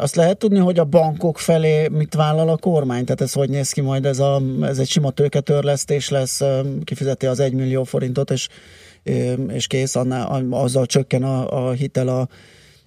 Azt 0.00 0.16
lehet 0.16 0.38
tudni, 0.38 0.58
hogy 0.58 0.78
a 0.78 0.84
bankok 0.84 1.38
felé 1.38 1.88
mit 1.88 2.14
vállal 2.14 2.48
a 2.48 2.56
kormány? 2.56 3.04
Tehát 3.04 3.20
ez 3.20 3.32
hogy 3.32 3.48
néz 3.48 3.72
ki 3.72 3.80
majd? 3.80 4.04
Ez, 4.04 4.18
a, 4.18 4.40
ez 4.62 4.78
egy 4.78 4.88
sima 4.88 5.10
tőketörlesztés 5.10 6.10
lesz, 6.10 6.42
kifizeti 6.84 7.26
az 7.26 7.40
1 7.40 7.52
millió 7.52 7.84
forintot, 7.84 8.30
és, 8.30 8.48
és 9.48 9.66
kész, 9.66 9.96
annál, 9.96 10.44
azzal 10.50 10.86
csökken 10.86 11.22
a, 11.22 11.66
a 11.66 11.70
hitel 11.70 12.08
a, 12.08 12.26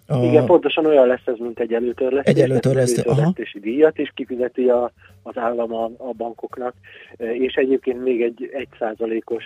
a... 0.08 0.24
Igen, 0.24 0.46
pontosan 0.46 0.86
olyan 0.86 1.08
lesz 1.08 1.26
ez, 1.26 1.38
mint 1.38 1.60
egy 1.60 1.74
előtörlesztés. 1.74 2.34
Egy 2.34 2.42
előtörlesztés, 2.42 3.04
előtörlesztési 3.04 3.60
díjat 3.60 3.98
is 3.98 4.12
kifizeti 4.16 4.68
a, 4.68 4.92
az 5.24 5.38
állam 5.38 5.74
a, 5.74 5.84
a 5.98 6.14
bankoknak, 6.18 6.74
és 7.18 7.54
egyébként 7.54 8.04
még 8.04 8.22
egy 8.22 8.50
1 8.54 8.68
százalékos 8.80 9.44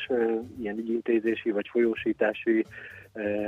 ilyen 0.62 0.78
ügyintézési 0.78 1.52
vagy 1.52 1.68
folyósítási 1.72 2.66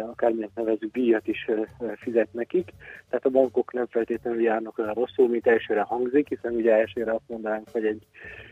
akármilyen 0.09 0.49
nevezük 0.55 0.93
díjat 0.93 1.27
is 1.27 1.49
fizet 1.95 2.33
nekik. 2.33 2.73
Tehát 3.09 3.25
a 3.25 3.29
bankok 3.29 3.73
nem 3.73 3.85
feltétlenül 3.85 4.41
járnak 4.41 4.77
olyan 4.77 4.93
rosszul, 4.93 5.27
mint 5.27 5.47
elsőre 5.47 5.81
hangzik, 5.81 6.27
hiszen 6.27 6.53
ugye 6.53 6.73
elsőre 6.73 7.11
azt 7.11 7.27
mondanánk, 7.27 7.69
hogy 7.71 7.85
egy 7.85 8.01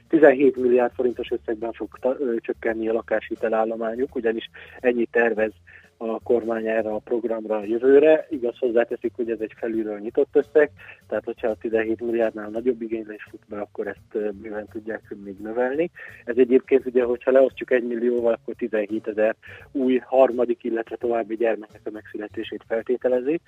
17 0.08 0.56
milliárd 0.56 0.94
forintos 0.94 1.32
összegben 1.32 1.72
fog 1.72 1.98
ta, 2.00 2.18
csökkenni 2.38 2.88
a 2.88 2.94
lakáshitelállományuk, 2.94 4.16
ugyanis 4.16 4.50
ennyit 4.80 5.12
tervez 5.12 5.52
a 5.98 6.20
kormány 6.20 6.68
erre 6.68 6.90
a 6.90 6.98
programra 7.04 7.58
a 7.58 7.64
jövőre. 7.64 8.28
Igaz 8.30 8.58
hozzáteszik, 8.58 9.12
hogy 9.16 9.30
ez 9.30 9.40
egy 9.40 9.54
felülről 9.56 10.00
nyitott 10.00 10.36
összeg, 10.36 10.72
tehát 11.08 11.24
hogyha 11.24 11.48
a 11.48 11.56
17 11.56 12.02
milliárdnál 12.02 12.50
nagyobb 12.50 12.82
igénylés 12.82 13.28
fut 13.30 13.42
be, 13.48 13.60
akkor 13.60 13.88
ezt 13.88 14.34
bőven 14.36 14.68
tudják 14.72 15.16
még 15.24 15.36
növelni. 15.40 15.92
Ez 16.26 16.38
egyébként 16.38 16.86
ugye, 16.86 17.04
hogyha 17.04 17.32
leosztjuk 17.32 17.72
1 17.72 17.84
millióval, 17.84 18.34
akkor 18.34 18.54
17 18.56 19.08
ezer 19.08 19.36
új 19.72 19.98
harmadik, 19.98 20.64
illetve 20.64 20.96
további 20.96 21.36
gyermeknek 21.36 21.82
a 21.84 21.90
megszületését 21.92 22.64
feltételezi. 22.68 23.40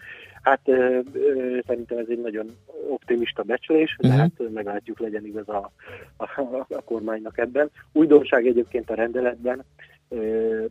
Hát 0.41 0.59
ö, 0.65 0.99
ö, 1.13 1.57
szerintem 1.67 1.97
ez 1.97 2.05
egy 2.09 2.21
nagyon 2.21 2.45
optimista 2.89 3.43
becslés, 3.43 3.95
de 3.99 4.07
Mhm. 4.07 4.17
hát 4.17 4.31
meglátjuk, 4.53 4.99
legyen 4.99 5.25
igaz 5.25 5.49
a, 5.49 5.71
a, 6.17 6.23
a, 6.69 6.81
kormánynak 6.85 7.37
ebben. 7.37 7.69
Újdonság 7.91 8.47
egyébként 8.47 8.89
a 8.89 8.95
rendeletben, 8.95 9.63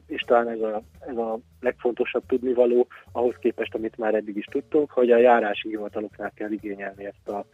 és 0.07 0.23
talán 0.27 0.49
ez 0.49 0.61
a, 0.61 0.83
ez 1.07 1.17
a 1.17 1.39
legfontosabb 1.61 2.23
tudnivaló, 2.27 2.87
ahhoz 3.13 3.35
képest, 3.41 3.75
amit 3.75 3.99
már 3.99 4.15
eddig 4.15 4.37
is 4.37 4.45
tudtunk, 4.45 4.91
hogy 4.91 5.11
a 5.11 5.19
járási 5.19 5.69
hivataloknál 5.69 6.33
kell 6.35 6.51
igényelni 6.51 7.05
ezt 7.05 7.29
a 7.29 7.45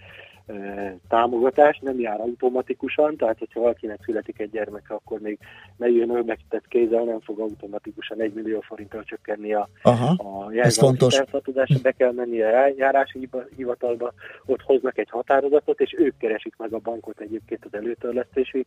ö, 0.50 0.88
támogatást, 1.08 1.82
nem 1.82 1.98
jár 2.00 2.20
automatikusan, 2.20 3.16
tehát 3.16 3.38
hogyha 3.38 3.60
valakinek 3.60 3.98
születik 4.04 4.38
egy 4.40 4.50
gyermeke, 4.50 4.94
akkor 4.94 5.20
még 5.20 5.38
ne 5.76 5.88
jön 5.88 6.10
ölbekített 6.10 6.68
kézzel, 6.68 7.04
nem 7.04 7.20
fog 7.20 7.40
automatikusan 7.40 8.20
1 8.20 8.32
millió 8.32 8.60
forinttal 8.60 9.04
csökkenni 9.04 9.54
a, 9.54 9.68
Aha, 9.82 10.10
a 10.24 10.52
ez 10.52 10.78
fontos. 10.78 11.22
be 11.82 11.92
kell 11.92 12.12
menni 12.12 12.42
a 12.42 12.48
já- 12.50 12.76
járási 12.76 13.28
hivatalba, 13.56 14.12
ott 14.46 14.62
hoznak 14.62 14.98
egy 14.98 15.10
határozatot, 15.10 15.80
és 15.80 15.94
ők 15.98 16.16
keresik 16.16 16.54
meg 16.56 16.72
a 16.72 16.78
bankot 16.78 17.20
egyébként 17.20 17.64
az 17.64 17.74
előtörlesztési 17.74 18.66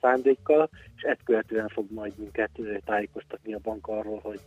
szándékkal, 0.00 0.68
és 0.96 1.02
ezt 1.02 1.20
követően 1.24 1.68
fog 1.68 1.86
majd 1.90 2.12
minket 2.16 2.50
tájékoztatni 2.84 3.54
a 3.54 3.60
bank 3.62 3.86
arról, 3.86 4.20
hogy 4.22 4.40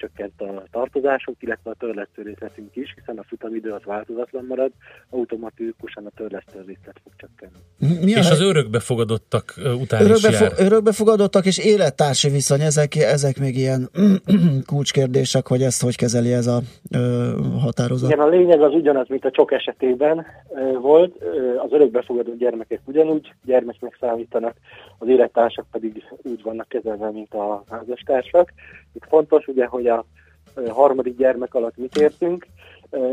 csökkent 0.00 0.40
a 0.40 0.62
tartozásunk, 0.70 1.36
illetve 1.40 1.70
a 1.70 1.74
törlesztő 1.78 2.22
részletünk 2.22 2.76
is, 2.76 2.94
hiszen 2.98 3.18
a 3.18 3.22
futamidő 3.28 3.70
az 3.70 3.84
változatlan 3.84 4.44
marad, 4.48 4.70
automatikusan 5.10 6.06
a 6.06 6.10
törlesztő 6.16 6.58
részlet 6.66 7.00
fog 7.02 7.12
csökkenni. 7.16 8.04
Mi 8.04 8.14
a 8.14 8.18
és 8.18 8.24
hely- 8.24 8.32
az 8.32 8.40
örökbefogadottak 8.40 9.54
után 9.80 10.00
is 10.00 10.22
jár. 10.22 10.32
Örökbefo- 10.32 10.58
örökbefogadottak 10.60 11.46
és 11.46 11.58
élettársi 11.58 12.28
viszony, 12.28 12.60
ezek, 12.60 12.96
ezek 12.96 13.38
még 13.38 13.56
ilyen 13.56 13.90
kulcskérdések, 14.72 15.46
hogy 15.46 15.62
ezt 15.62 15.82
hogy 15.82 15.96
kezeli 15.96 16.32
ez 16.32 16.46
a 16.46 16.60
ö, 16.90 17.30
határozat. 17.60 18.10
Igen, 18.10 18.24
a 18.24 18.28
lényeg 18.28 18.62
az 18.62 18.72
ugyanaz, 18.72 19.08
mint 19.08 19.24
a 19.24 19.30
csok 19.30 19.52
esetében 19.52 20.26
ö, 20.54 20.78
volt. 20.78 21.14
Ö, 21.20 21.58
Az 21.58 21.72
örökbefogadó 21.72 22.34
gyermekek 22.36 22.80
ugyanúgy 22.84 23.32
gyermeknek 23.44 23.96
számítanak, 24.00 24.54
az 24.98 25.08
élettársak 25.08 25.66
pedig 25.70 26.04
úgy 26.22 26.42
vannak 26.42 26.68
kezelve, 26.68 27.10
mint 27.10 27.34
a 27.34 27.64
házastársak. 27.70 28.52
Itt 28.92 29.04
fontos 29.08 29.46
ugye, 29.46 29.64
hogy 29.66 29.86
a 29.90 30.04
harmadik 30.68 31.16
gyermek 31.16 31.54
alatt 31.54 31.76
mit 31.76 31.96
értünk. 31.96 32.46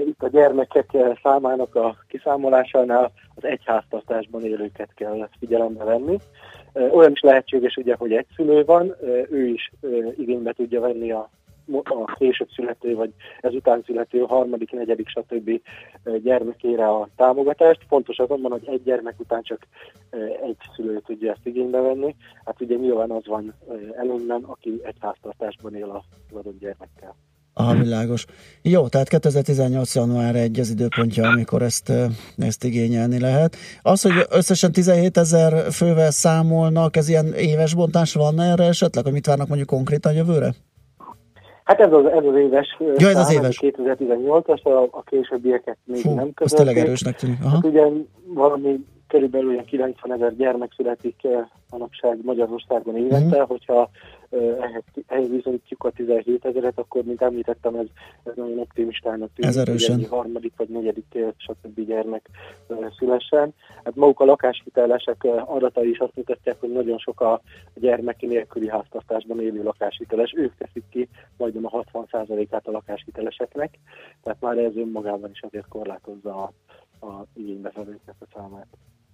Itt 0.06 0.24
a 0.24 0.28
gyermekek 0.28 0.98
számának 1.24 1.76
a 1.76 1.96
kiszámolásánál 2.08 3.12
az 3.36 3.46
egyháztartásban 3.46 4.46
élőket 4.46 4.90
kell 4.96 5.30
figyelembe 5.40 5.84
venni. 5.84 6.18
Olyan 6.74 7.12
is 7.12 7.22
lehetséges, 7.22 7.76
ugye, 7.76 7.96
hogy 7.96 8.14
egy 8.14 8.28
szülő 8.36 8.66
van, 8.66 8.96
ő 9.30 9.48
is 9.48 9.72
igénybe 10.18 10.54
tudja 10.54 10.80
venni 10.80 11.12
a 11.12 11.30
a 11.84 12.16
később 12.18 12.50
születő, 12.56 12.96
vagy 12.96 13.14
ezután 13.42 13.84
születő 13.86 14.20
harmadik, 14.20 14.72
negyedik, 14.72 15.08
stb. 15.08 15.62
gyermekére 16.24 16.88
a 16.88 17.10
támogatást. 17.16 17.86
Fontos 17.88 18.18
azonban, 18.18 18.52
hogy 18.52 18.68
egy 18.68 18.84
gyermek 18.84 19.20
után 19.20 19.42
csak 19.42 19.68
egy 20.44 20.58
szülő 20.76 21.02
tudja 21.06 21.32
ezt 21.32 21.46
igénybe 21.46 21.80
venni. 21.80 22.16
Hát 22.46 22.62
ugye 22.62 22.76
nyilván 22.76 23.12
az 23.12 23.26
van 23.26 23.54
előnyben, 23.98 24.44
aki 24.44 24.82
egy 24.84 24.98
háztartásban 25.00 25.76
él 25.76 25.90
az 25.90 26.38
adott 26.38 26.60
gyermekkel. 26.60 27.16
Aha, 27.60 27.76
világos. 27.76 28.26
Jó, 28.62 28.88
tehát 28.88 29.08
2018. 29.08 29.96
január 29.96 30.36
1 30.36 30.60
az 30.60 30.70
időpontja, 30.70 31.28
amikor 31.28 31.62
ezt, 31.62 31.92
ezt 32.38 32.64
igényelni 32.64 33.20
lehet. 33.20 33.56
Az, 33.82 34.02
hogy 34.02 34.14
összesen 34.30 34.72
17 34.72 35.18
ezer 35.18 35.72
fővel 35.72 36.12
számolnak, 36.12 36.96
ez 36.96 37.10
ilyen 37.10 37.34
éves 37.34 37.74
bontás 37.74 38.14
van 38.14 38.40
erre 38.42 38.64
esetleg, 38.64 39.04
hogy 39.04 39.14
mit 39.14 39.26
várnak 39.26 39.48
mondjuk 39.48 39.70
konkrétan 39.70 40.14
jövőre? 40.14 40.54
Hát 41.68 41.80
ez 41.80 41.92
az, 41.92 42.06
ez 42.06 42.24
az 42.26 42.36
éves 42.36 42.78
Ja, 42.98 43.10
ez 43.10 43.18
az 43.18 43.32
éves. 43.34 43.60
2018-as, 43.62 44.62
a, 44.64 44.70
a 44.92 45.04
későbbieket 45.06 45.78
még 45.84 46.02
Fú, 46.02 46.14
nem 46.14 46.32
az 46.36 46.52
tényleg 46.52 46.74
közölték. 46.74 46.78
erősnek 46.84 47.16
tűnik. 47.16 47.38
Aha. 47.42 47.50
Hát 47.56 47.66
ugye 47.66 47.86
valami 48.26 48.86
körülbelül 49.08 49.50
olyan 49.50 49.66
90 49.66 50.14
ezer 50.14 50.36
gyermek 50.36 50.74
születik 50.76 51.16
manapság 51.70 52.18
Magyarországon 52.24 52.98
évente, 52.98 53.38
Mhm. 53.40 53.48
hogyha 53.48 53.90
ehhez, 54.32 54.84
ehhez 55.08 55.30
viszonyítjuk 55.30 55.84
a 55.84 55.90
17 55.92 56.46
ezeret, 56.46 56.80
akkor, 56.80 57.04
mint 57.04 57.22
említettem, 57.22 57.76
ez, 57.76 57.86
ez 58.24 58.34
nagyon 58.36 58.60
optimistának 58.60 59.30
tűnik, 59.34 59.50
Ez 59.50 59.58
erősen. 59.58 59.96
ennyi 59.96 60.06
harmadik 60.06 60.54
vagy 60.58 60.70
negyedik, 60.70 61.18
stb. 61.38 61.86
gyermek 61.86 62.30
szülessen. 62.98 63.54
Hát 63.84 63.96
maguk 63.96 64.20
a 64.20 64.26
lakáshitelesek 64.26 65.24
adatai 65.46 65.90
is 65.90 66.00
azt 66.00 66.16
mutatják, 66.16 66.60
hogy 66.60 66.72
nagyon 66.72 66.98
sok 66.98 67.22
a 67.22 67.42
gyermeki 67.74 68.26
nélküli 68.26 68.70
háztartásban 68.70 69.42
élő 69.42 69.64
lakáshiteles. 69.64 70.34
Ők 70.36 70.56
teszik 70.56 70.84
ki 70.90 71.10
majdnem 71.38 71.66
a 71.66 71.84
60%-át 71.94 72.68
a 72.68 72.72
lakáshiteleseknek, 72.72 73.80
tehát 74.24 74.42
már 74.42 74.58
ez 74.58 74.76
önmagában 74.76 75.30
is 75.32 75.42
azért 75.42 75.68
korlátozza 75.68 76.44
a, 76.44 76.52
a 77.06 77.26
igénybevevőknek 77.34 78.16
a 78.20 78.26
számát. 78.34 78.68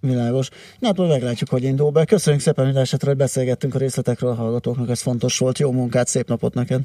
Világos. 0.04 0.48
Na, 0.78 0.86
hát 0.86 0.98
meglátjuk, 0.98 1.50
hogy 1.50 1.62
indul 1.62 1.90
be. 1.90 2.04
Köszönjük 2.04 2.42
szépen, 2.42 2.66
hogy 2.66 2.76
esetre, 2.76 3.08
hogy 3.08 3.16
beszélgettünk 3.16 3.74
a 3.74 3.78
részletekről 3.78 4.30
a 4.30 4.34
hallgatóknak, 4.34 4.90
ez 4.90 5.00
fontos 5.00 5.38
volt. 5.38 5.58
Jó 5.58 5.72
munkát, 5.72 6.06
szép 6.06 6.28
napot 6.28 6.54
neked! 6.54 6.80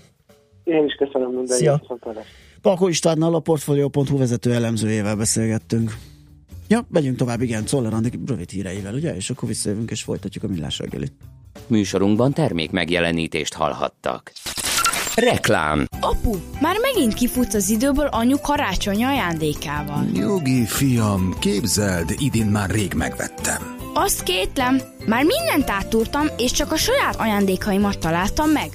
Én 0.63 0.85
is 0.85 0.93
köszönöm 0.93 1.29
minden 1.31 1.57
Szia. 1.57 1.81
Palko 2.61 2.87
Istvánnal 2.87 3.35
a 3.35 3.39
Portfolio.hu 3.39 4.17
vezető 4.17 4.53
elemzőjével 4.53 5.15
beszélgettünk. 5.15 5.93
Ja, 6.67 6.85
megyünk 6.89 7.17
tovább, 7.17 7.41
igen, 7.41 7.65
Czoller 7.65 7.93
Andi 7.93 8.09
rövid 8.25 8.49
híreivel, 8.49 8.93
ugye? 8.93 9.15
És 9.15 9.29
akkor 9.29 9.47
visszajövünk 9.47 9.91
és 9.91 10.03
folytatjuk 10.03 10.43
a 10.43 10.47
millás 10.47 10.79
reggelit. 10.79 11.13
Műsorunkban 11.67 12.33
termék 12.33 12.71
megjelenítést 12.71 13.53
hallhattak. 13.53 14.31
Reklám. 15.15 15.85
Apu, 15.99 16.35
már 16.61 16.75
megint 16.81 17.13
kifutsz 17.13 17.53
az 17.53 17.69
időből 17.69 18.07
anyu 18.07 18.37
karácsonyi 18.41 19.03
ajándékával. 19.03 20.03
Nyugi, 20.13 20.65
fiam, 20.65 21.35
képzeld, 21.39 22.13
idén 22.17 22.47
már 22.47 22.69
rég 22.69 22.93
megvettem. 22.93 23.78
Azt 24.03 24.23
kétlem, 24.23 24.81
már 25.05 25.23
mindent 25.23 25.69
átúrtam, 25.69 26.27
és 26.37 26.51
csak 26.51 26.71
a 26.71 26.75
saját 26.75 27.15
ajándékaimat 27.15 27.99
találtam 27.99 28.49
meg. 28.49 28.69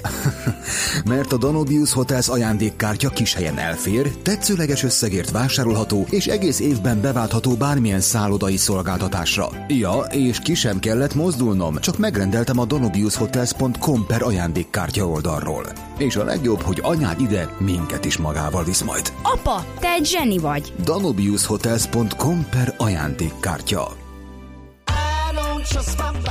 Mert 1.15 1.33
a 1.33 1.37
Danubius 1.37 1.93
Hotels 1.93 2.29
ajándékkártya 2.29 3.09
kis 3.09 3.35
helyen 3.35 3.59
elfér, 3.59 4.11
tetszőleges 4.23 4.83
összegért 4.83 5.31
vásárolható 5.31 6.07
és 6.11 6.27
egész 6.27 6.61
évben 6.61 7.01
beváltható 7.01 7.55
bármilyen 7.55 8.01
szállodai 8.01 8.57
szolgáltatásra. 8.57 9.49
Ja, 9.69 9.99
és 10.11 10.39
ki 10.39 10.55
sem 10.55 10.79
kellett 10.79 11.15
mozdulnom, 11.15 11.77
csak 11.81 11.99
megrendeltem 11.99 12.59
a 12.59 12.65
danubiushotels.com 12.65 14.07
per 14.07 14.23
ajándékkártya 14.23 15.09
oldalról. 15.09 15.67
És 15.99 16.17
a 16.17 16.25
legjobb, 16.25 16.61
hogy 16.61 16.81
anyád 16.83 17.21
ide 17.21 17.49
minket 17.59 18.05
is 18.05 18.17
magával 18.17 18.65
visz 18.65 18.83
majd. 18.83 19.13
Apa, 19.23 19.65
te 19.79 19.89
egy 19.89 20.07
zseni 20.07 20.39
vagy. 20.39 20.73
danubiushotels.com 20.85 22.47
per 22.51 22.75
ajándékkártya. 22.79 24.04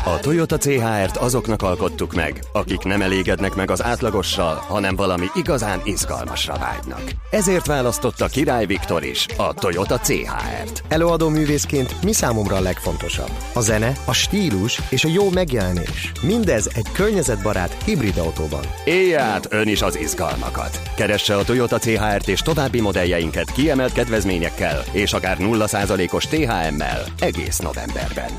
A 0.05 0.19
Toyota 0.19 0.57
CHR-t 0.57 1.17
azoknak 1.17 1.61
alkottuk 1.61 2.13
meg, 2.13 2.43
akik 2.51 2.83
nem 2.83 3.01
elégednek 3.01 3.55
meg 3.55 3.71
az 3.71 3.83
átlagossal, 3.83 4.53
hanem 4.55 4.95
valami 4.95 5.25
igazán 5.33 5.81
izgalmasra 5.83 6.57
vágynak. 6.57 7.01
Ezért 7.29 7.65
választotta 7.65 8.27
Király 8.27 8.65
Viktor 8.65 9.03
is 9.03 9.25
a 9.37 9.53
Toyota 9.53 9.97
CHR-t. 9.97 10.83
Előadó 10.87 11.29
művészként 11.29 12.03
mi 12.03 12.13
számomra 12.13 12.55
a 12.55 12.61
legfontosabb? 12.61 13.31
A 13.53 13.61
zene, 13.61 13.91
a 14.05 14.13
stílus 14.13 14.81
és 14.89 15.03
a 15.03 15.09
jó 15.13 15.29
megjelenés. 15.29 16.11
Mindez 16.21 16.69
egy 16.73 16.91
környezetbarát 16.91 17.83
hibrid 17.85 18.17
autóban. 18.17 18.63
Élj 18.85 19.15
át 19.15 19.53
ön 19.53 19.67
is 19.67 19.81
az 19.81 19.97
izgalmakat. 19.97 20.81
Keresse 20.95 21.35
a 21.35 21.43
Toyota 21.43 21.77
CHR-t 21.79 22.27
és 22.27 22.39
további 22.39 22.81
modelljeinket 22.81 23.51
kiemelt 23.51 23.93
kedvezményekkel 23.93 24.83
és 24.91 25.13
akár 25.13 25.37
0%-os 25.39 26.25
THM-mel 26.25 27.03
egész 27.19 27.57
novemberben. 27.57 28.31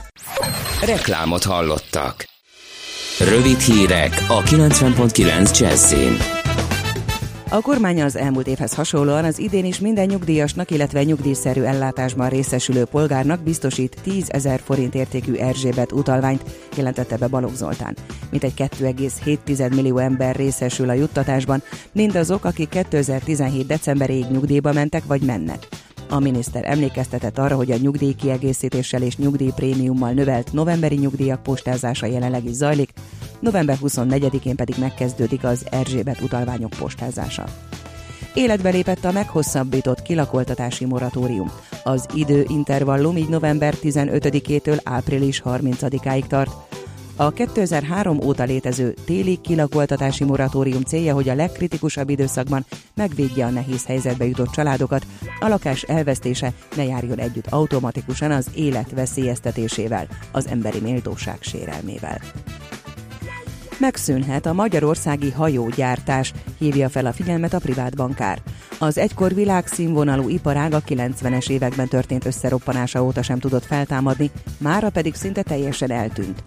Reklámot 0.87 1.45
hallottak. 1.45 2.25
Rövid 3.19 3.59
hírek 3.59 4.25
a 4.29 4.43
90.9 4.43 5.59
Jazzin. 5.59 6.17
A 7.51 7.61
kormány 7.61 8.03
az 8.03 8.17
elmúlt 8.17 8.47
évhez 8.47 8.75
hasonlóan 8.75 9.25
az 9.25 9.39
idén 9.39 9.65
is 9.65 9.79
minden 9.79 10.07
nyugdíjasnak, 10.07 10.71
illetve 10.71 11.03
nyugdíjszerű 11.03 11.63
ellátásban 11.63 12.29
részesülő 12.29 12.85
polgárnak 12.85 13.43
biztosít 13.43 13.97
10 14.03 14.31
ezer 14.31 14.61
forint 14.65 14.95
értékű 14.95 15.35
Erzsébet 15.35 15.93
utalványt, 15.93 16.43
jelentette 16.77 17.17
be 17.17 17.27
Balogh 17.27 17.55
Zoltán. 17.55 17.97
Mintegy 18.31 18.55
2,7 18.57 19.75
millió 19.75 19.99
ember 19.99 20.37
részesül 20.37 20.89
a 20.89 20.93
juttatásban, 20.93 21.63
mindazok, 21.93 22.45
akik 22.45 22.69
2017. 22.69 23.67
decemberéig 23.67 24.27
nyugdíjba 24.31 24.73
mentek 24.73 25.05
vagy 25.05 25.23
mennek. 25.23 25.67
A 26.15 26.19
miniszter 26.19 26.65
emlékeztetett 26.65 27.39
arra, 27.39 27.57
hogy 27.57 27.71
a 27.71 27.77
nyugdíjkiegészítéssel 27.77 29.03
és 29.03 29.17
nyugdíjprémiummal 29.17 30.13
növelt 30.13 30.53
novemberi 30.53 30.97
nyugdíjak 30.97 31.43
postázása 31.43 32.07
jelenleg 32.07 32.45
is 32.45 32.53
zajlik, 32.53 32.93
november 33.41 33.79
24-én 33.83 34.57
pedig 34.57 34.75
megkezdődik 34.79 35.45
az 35.45 35.67
Erzsébet 35.71 36.21
utalványok 36.21 36.71
postázása. 36.79 37.45
Életbe 38.35 38.71
lépett 38.71 39.05
a 39.05 39.13
meghosszabbított 39.13 40.03
kilakoltatási 40.03 40.85
moratórium. 40.85 41.51
Az 41.85 42.07
időintervallum 42.15 43.17
így 43.17 43.29
november 43.29 43.75
15-től 43.83 44.81
április 44.85 45.43
30-áig 45.45 46.27
tart. 46.27 46.74
A 47.17 47.31
2003 47.31 48.21
óta 48.23 48.43
létező 48.43 48.95
téli 49.05 49.37
kilakoltatási 49.43 50.25
moratórium 50.25 50.83
célja, 50.83 51.15
hogy 51.15 51.29
a 51.29 51.35
legkritikusabb 51.35 52.09
időszakban 52.09 52.65
megvédje 52.95 53.45
a 53.47 53.51
nehéz 53.51 53.87
helyzetbe 53.87 54.27
jutott 54.27 54.51
családokat, 54.51 55.07
a 55.41 55.49
lakás 55.49 55.83
elvesztése 55.83 56.53
ne 56.77 56.85
járjon 56.85 57.19
együtt 57.19 57.47
automatikusan 57.47 58.31
az 58.31 58.51
élet 58.55 58.91
veszélyeztetésével, 58.91 60.07
az 60.33 60.47
emberi 60.47 60.81
méltóság 60.81 61.39
sérelmével. 61.41 62.21
Megszűnhet 63.79 64.47
a 64.47 64.53
magyarországi 64.53 65.31
hajógyártás, 65.31 66.33
hívja 66.59 66.89
fel 66.89 67.07
a 67.07 67.13
figyelmet 67.13 67.55
a 67.55 67.59
privát 67.59 67.97
bankár. 67.97 68.43
Az 68.79 68.99
egykor 68.99 69.35
világszínvonalú 69.35 70.29
iparág 70.29 70.73
a 70.73 70.81
90-es 70.81 71.51
években 71.51 71.89
történt 71.89 72.27
összeroppanása 72.27 73.05
óta 73.05 73.23
sem 73.23 73.39
tudott 73.39 73.65
feltámadni, 73.65 74.31
mára 74.59 74.91
pedig 74.91 75.15
szinte 75.15 75.43
teljesen 75.43 75.91
eltűnt. 75.91 76.43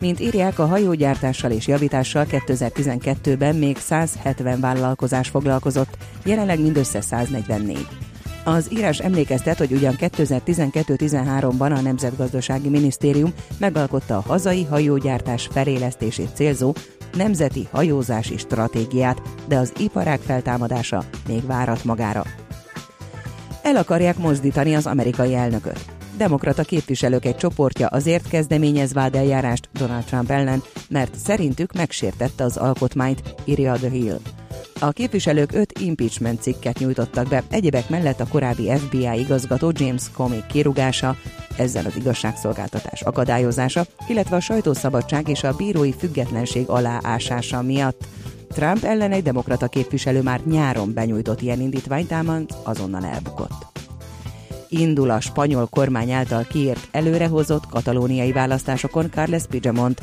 Mint 0.00 0.20
írják, 0.20 0.58
a 0.58 0.66
hajógyártással 0.66 1.50
és 1.50 1.66
javítással 1.66 2.26
2012-ben 2.30 3.56
még 3.56 3.76
170 3.76 4.60
vállalkozás 4.60 5.28
foglalkozott, 5.28 5.96
jelenleg 6.24 6.60
mindössze 6.60 7.00
144. 7.00 7.86
Az 8.44 8.68
írás 8.72 8.98
emlékeztet, 8.98 9.58
hogy 9.58 9.72
ugyan 9.72 9.94
2012-13-ban 9.98 11.76
a 11.76 11.80
Nemzetgazdasági 11.80 12.68
Minisztérium 12.68 13.32
megalkotta 13.58 14.16
a 14.16 14.24
hazai 14.26 14.64
hajógyártás 14.64 15.48
felélesztését 15.52 16.34
célzó 16.34 16.74
nemzeti 17.16 17.68
hajózási 17.70 18.36
stratégiát, 18.36 19.22
de 19.48 19.56
az 19.56 19.72
iparág 19.78 20.20
feltámadása 20.20 21.04
még 21.28 21.46
várat 21.46 21.84
magára. 21.84 22.24
El 23.62 23.76
akarják 23.76 24.18
mozdítani 24.18 24.74
az 24.74 24.86
amerikai 24.86 25.34
elnököt. 25.34 25.97
Demokrata 26.18 26.62
képviselők 26.62 27.24
egy 27.24 27.36
csoportja 27.36 27.86
azért 27.86 28.28
kezdeményez 28.28 28.92
vádeljárást 28.92 29.68
Donald 29.72 30.04
Trump 30.04 30.30
ellen, 30.30 30.62
mert 30.88 31.14
szerintük 31.14 31.72
megsértette 31.72 32.44
az 32.44 32.56
alkotmányt, 32.56 33.22
írja 33.44 33.72
The 33.72 33.88
Hill. 33.88 34.18
A 34.80 34.90
képviselők 34.90 35.52
öt 35.52 35.78
impeachment 35.78 36.40
cikket 36.40 36.78
nyújtottak 36.78 37.28
be, 37.28 37.42
egyebek 37.50 37.88
mellett 37.88 38.20
a 38.20 38.26
korábbi 38.26 38.70
FBI 38.76 39.18
igazgató 39.18 39.72
James 39.74 40.02
Comey 40.12 40.42
kirugása, 40.48 41.16
ezzel 41.56 41.86
az 41.86 41.96
igazságszolgáltatás 41.96 43.02
akadályozása, 43.02 43.86
illetve 44.08 44.36
a 44.36 44.40
sajtószabadság 44.40 45.28
és 45.28 45.44
a 45.44 45.56
bírói 45.56 45.92
függetlenség 45.92 46.68
aláásása 46.68 47.62
miatt. 47.62 48.06
Trump 48.48 48.84
ellen 48.84 49.12
egy 49.12 49.22
demokrata 49.22 49.68
képviselő 49.68 50.22
már 50.22 50.40
nyáron 50.44 50.92
benyújtott 50.94 51.40
ilyen 51.40 51.60
indítványt, 51.60 52.12
ám 52.12 52.46
azonnal 52.64 53.04
elbukott 53.04 53.77
indul 54.68 55.10
a 55.10 55.20
spanyol 55.20 55.66
kormány 55.66 56.10
által 56.10 56.44
kiírt 56.48 56.88
előrehozott 56.90 57.66
katalóniai 57.66 58.32
választásokon 58.32 59.10
Carles 59.10 59.46
Puigdemont. 59.46 60.02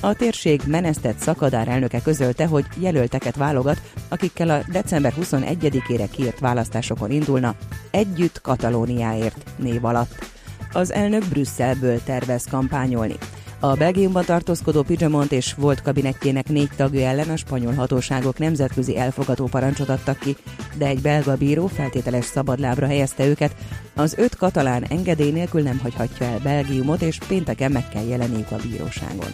A 0.00 0.14
térség 0.14 0.62
menesztett 0.66 1.18
szakadár 1.18 1.68
elnöke 1.68 2.00
közölte, 2.02 2.46
hogy 2.46 2.64
jelölteket 2.78 3.36
válogat, 3.36 3.80
akikkel 4.08 4.50
a 4.50 4.62
december 4.72 5.14
21-ére 5.20 6.08
kiírt 6.10 6.38
választásokon 6.38 7.10
indulna, 7.10 7.54
együtt 7.90 8.40
Katalóniáért 8.40 9.44
név 9.56 9.84
alatt. 9.84 10.32
Az 10.72 10.92
elnök 10.92 11.24
Brüsszelből 11.24 12.02
tervez 12.02 12.44
kampányolni. 12.44 13.16
A 13.64 13.74
Belgiumban 13.74 14.24
tartózkodó 14.24 14.82
Pidgemont 14.82 15.32
és 15.32 15.54
volt 15.54 15.82
kabinettjének 15.82 16.48
négy 16.48 16.70
tagja 16.76 17.08
ellen 17.08 17.28
a 17.28 17.36
spanyol 17.36 17.72
hatóságok 17.72 18.38
nemzetközi 18.38 18.98
elfogató 18.98 19.46
parancsot 19.46 19.88
adtak 19.88 20.18
ki, 20.18 20.36
de 20.78 20.86
egy 20.86 21.00
belga 21.00 21.36
bíró 21.36 21.66
feltételes 21.66 22.24
szabadlábra 22.24 22.86
helyezte 22.86 23.26
őket. 23.26 23.54
Az 23.94 24.14
öt 24.18 24.36
katalán 24.36 24.84
engedély 24.84 25.30
nélkül 25.30 25.62
nem 25.62 25.78
hagyhatja 25.78 26.26
el 26.26 26.38
Belgiumot, 26.38 27.02
és 27.02 27.18
pénteken 27.28 27.72
meg 27.72 27.88
kell 27.88 28.04
jelenniük 28.04 28.50
a 28.50 28.56
bíróságon. 28.68 29.32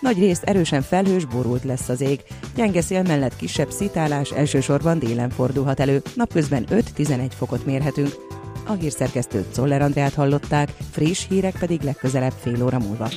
Nagy 0.00 0.18
részt 0.18 0.44
erősen 0.44 0.82
felhős, 0.82 1.24
borult 1.24 1.64
lesz 1.64 1.88
az 1.88 2.00
ég. 2.00 2.22
Gyenge 2.54 2.80
szél 2.80 3.02
mellett 3.02 3.36
kisebb 3.36 3.70
szitálás 3.70 4.30
elsősorban 4.30 4.98
délen 4.98 5.30
fordulhat 5.30 5.80
elő, 5.80 6.02
napközben 6.14 6.66
5-11 6.70 7.30
fokot 7.36 7.64
mérhetünk. 7.64 8.37
A 8.68 8.72
hírszerkesztőt 8.72 9.52
Czoller 9.52 9.82
Andrát 9.82 10.14
hallották, 10.14 10.68
friss 10.90 11.26
hírek 11.28 11.58
pedig 11.58 11.80
legközelebb 11.80 12.32
fél 12.40 12.64
óra 12.64 12.78
múlva. 12.78 13.08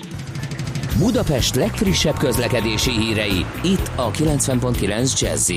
Budapest 0.98 1.56
legfrissebb 1.56 2.18
közlekedési 2.18 2.92
hírei, 2.92 3.46
itt 3.64 3.92
a 3.96 4.12
90.9 4.12 5.20
jazz 5.20 5.50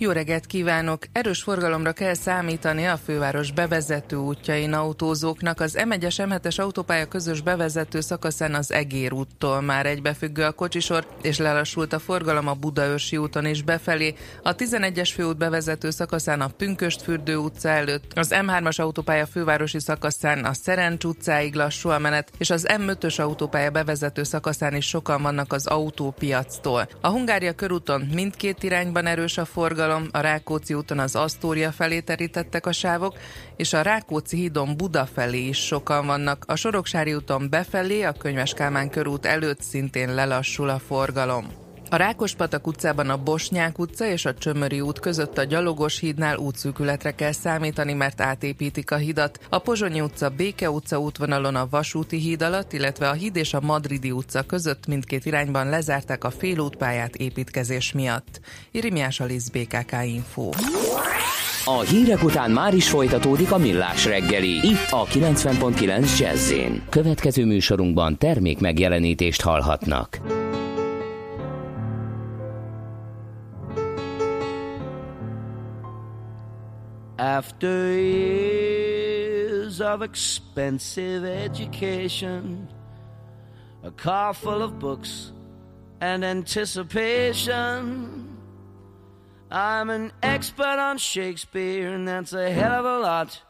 jó 0.00 0.10
reggelt 0.10 0.46
kívánok! 0.46 1.02
Erős 1.12 1.42
forgalomra 1.42 1.92
kell 1.92 2.14
számítani 2.14 2.86
a 2.86 2.96
főváros 2.96 3.52
bevezető 3.52 4.16
útjain 4.16 4.72
autózóknak. 4.72 5.60
Az 5.60 5.78
M1-es 5.78 6.14
M7-es 6.16 6.60
autópálya 6.60 7.06
közös 7.06 7.40
bevezető 7.40 8.00
szakaszán 8.00 8.54
az 8.54 8.72
Egér 8.72 9.12
úttól 9.12 9.60
már 9.60 9.86
egybefüggő 9.86 10.44
a 10.44 10.52
kocsisor, 10.52 11.06
és 11.22 11.38
lelassult 11.38 11.92
a 11.92 11.98
forgalom 11.98 12.48
a 12.48 12.54
Budaörsi 12.54 13.16
úton 13.16 13.46
is 13.46 13.62
befelé. 13.62 14.14
A 14.42 14.54
11-es 14.54 15.10
főút 15.14 15.36
bevezető 15.36 15.90
szakaszán 15.90 16.40
a 16.40 16.48
Pünköstfürdő 16.48 17.36
utca 17.36 17.68
előtt, 17.68 18.12
az 18.14 18.34
M3-as 18.34 18.80
autópálya 18.80 19.26
fővárosi 19.26 19.80
szakaszán 19.80 20.44
a 20.44 20.52
Szerencs 20.52 21.04
utcáig 21.04 21.54
lassú 21.54 21.88
a 21.88 21.98
menet, 21.98 22.30
és 22.38 22.50
az 22.50 22.66
M5-ös 22.68 23.20
autópálya 23.20 23.70
bevezető 23.70 24.22
szakaszán 24.22 24.74
is 24.74 24.86
sokan 24.86 25.22
vannak 25.22 25.52
az 25.52 25.66
autópiactól. 25.66 26.88
A 27.00 27.08
Hungária 27.08 27.52
körúton 27.52 28.00
mindkét 28.00 28.62
irányban 28.62 29.06
erős 29.06 29.38
a 29.38 29.44
forgalom, 29.44 29.88
forgalom, 29.90 30.08
a 30.12 30.20
Rákóczi 30.20 30.74
úton 30.74 30.98
az 30.98 31.16
Asztória 31.16 31.72
felé 31.72 32.00
terítettek 32.00 32.66
a 32.66 32.72
sávok, 32.72 33.18
és 33.56 33.72
a 33.72 33.82
Rákóczi 33.82 34.36
hídon 34.36 34.76
Buda 34.76 35.06
felé 35.06 35.46
is 35.46 35.58
sokan 35.58 36.06
vannak. 36.06 36.44
A 36.46 36.56
Soroksári 36.56 37.14
úton 37.14 37.48
befelé, 37.50 38.02
a 38.02 38.12
Könyves 38.12 38.52
Kálmán 38.52 38.90
körút 38.90 39.26
előtt 39.26 39.62
szintén 39.62 40.14
lelassul 40.14 40.68
a 40.68 40.78
forgalom. 40.78 41.69
A 41.92 41.96
Rákospatak 41.96 42.66
utcában 42.66 43.10
a 43.10 43.16
Bosnyák 43.16 43.78
utca 43.78 44.06
és 44.06 44.24
a 44.24 44.34
Csömöri 44.34 44.80
út 44.80 44.98
között 44.98 45.38
a 45.38 45.44
Gyalogos 45.44 45.98
hídnál 45.98 46.36
útszűkületre 46.36 47.10
kell 47.10 47.32
számítani, 47.32 47.92
mert 47.92 48.20
átépítik 48.20 48.90
a 48.90 48.96
hidat. 48.96 49.38
A 49.48 49.58
Pozsonyi 49.58 50.00
utca 50.00 50.28
Béke 50.28 50.70
utca 50.70 50.98
útvonalon 51.00 51.54
a 51.54 51.68
Vasúti 51.70 52.16
híd 52.16 52.42
alatt, 52.42 52.72
illetve 52.72 53.08
a 53.08 53.12
híd 53.12 53.36
és 53.36 53.54
a 53.54 53.60
Madridi 53.60 54.10
utca 54.10 54.42
között 54.42 54.86
mindkét 54.86 55.26
irányban 55.26 55.68
lezárták 55.68 56.24
a 56.24 56.30
félútpályát 56.30 57.16
építkezés 57.16 57.92
miatt. 57.92 58.40
Irimiás 58.70 59.20
Alisz 59.20 59.48
BKK 59.48 59.92
Info. 60.04 60.48
A 61.64 61.80
hírek 61.80 62.22
után 62.22 62.50
már 62.50 62.74
is 62.74 62.90
folytatódik 62.90 63.52
a 63.52 63.58
millás 63.58 64.04
reggeli. 64.04 64.68
Itt 64.68 64.86
a 64.90 65.04
90.9 65.04 66.18
jazz 66.18 66.52
Következő 66.88 67.44
műsorunkban 67.44 68.18
termék 68.18 68.58
megjelenítést 68.58 69.40
hallhatnak. 69.40 70.20
After 77.20 77.92
years 78.00 79.82
of 79.82 80.00
expensive 80.00 81.22
education, 81.22 82.66
a 83.82 83.90
car 83.90 84.32
full 84.32 84.62
of 84.62 84.78
books 84.78 85.30
and 86.00 86.24
anticipation, 86.24 88.38
I'm 89.50 89.90
an 89.90 90.12
expert 90.22 90.78
on 90.78 90.96
Shakespeare, 90.96 91.92
and 91.92 92.08
that's 92.08 92.32
a 92.32 92.50
hell 92.50 92.72
of 92.72 92.86
a 92.86 92.98
lot. 93.00 93.42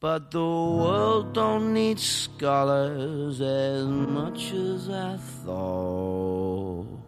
But 0.00 0.30
the 0.30 0.40
world 0.40 1.34
don't 1.34 1.74
need 1.74 2.00
scholars 2.00 3.42
as 3.42 3.84
much 3.84 4.54
as 4.54 4.88
I 4.88 5.18
thought. 5.44 7.01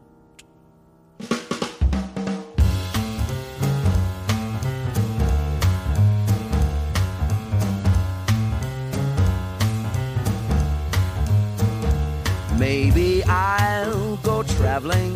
Maybe 12.64 13.22
I'll 13.24 14.16
go 14.28 14.42
traveling 14.42 15.14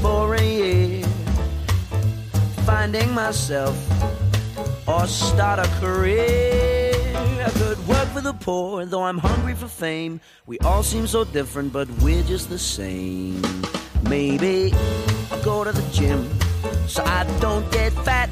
for 0.00 0.36
a 0.36 0.40
year, 0.40 1.04
finding 2.64 3.12
myself 3.12 3.76
or 4.86 5.04
start 5.08 5.58
a 5.58 5.68
career. 5.80 6.92
I 7.16 7.50
could 7.54 7.84
work 7.88 8.06
for 8.10 8.20
the 8.20 8.32
poor, 8.32 8.86
though 8.86 9.02
I'm 9.02 9.18
hungry 9.18 9.56
for 9.56 9.66
fame. 9.66 10.20
We 10.46 10.60
all 10.60 10.84
seem 10.84 11.08
so 11.08 11.24
different, 11.24 11.72
but 11.72 11.88
we're 12.00 12.22
just 12.22 12.48
the 12.48 12.60
same. 12.60 13.42
Maybe 14.08 14.72
I'll 15.32 15.42
go 15.42 15.64
to 15.64 15.72
the 15.72 15.86
gym 15.90 16.30
so 16.86 17.02
I 17.02 17.24
don't 17.40 17.68
get 17.72 17.92
fat. 18.06 18.30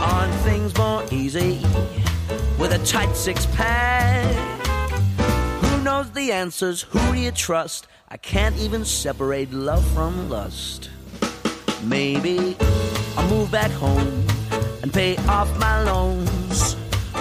On 0.00 0.32
things 0.48 0.74
more 0.78 1.04
easy 1.10 1.60
with 2.58 2.72
a 2.72 2.80
tight 2.86 3.14
six 3.14 3.44
pack. 3.44 4.59
Who 5.80 5.84
knows 5.84 6.10
the 6.10 6.30
answers? 6.30 6.82
Who 6.82 7.14
do 7.14 7.18
you 7.18 7.30
trust? 7.30 7.86
I 8.10 8.18
can't 8.18 8.54
even 8.58 8.84
separate 8.84 9.50
love 9.50 9.82
from 9.94 10.28
lust. 10.28 10.90
Maybe 11.82 12.54
I'll 13.16 13.26
move 13.30 13.50
back 13.50 13.70
home 13.70 14.26
and 14.82 14.92
pay 14.92 15.16
off 15.26 15.48
my 15.58 15.82
loans. 15.84 16.76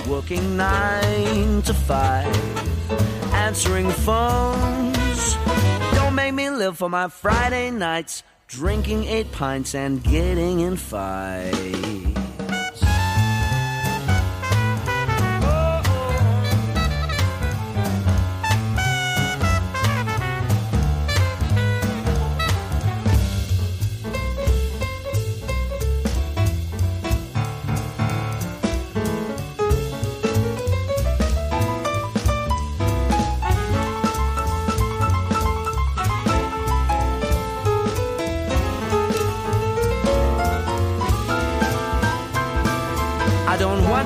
Working 0.09 0.57
nine 0.57 1.61
to 1.61 1.73
five, 1.73 2.35
answering 3.33 3.91
phones. 3.91 5.37
Don't 5.95 6.15
make 6.15 6.33
me 6.33 6.49
live 6.49 6.77
for 6.77 6.89
my 6.89 7.07
Friday 7.07 7.71
nights, 7.71 8.23
drinking 8.47 9.05
eight 9.05 9.31
pints 9.31 9.73
and 9.73 10.03
getting 10.03 10.59
in 10.59 10.75
fights. 10.75 12.08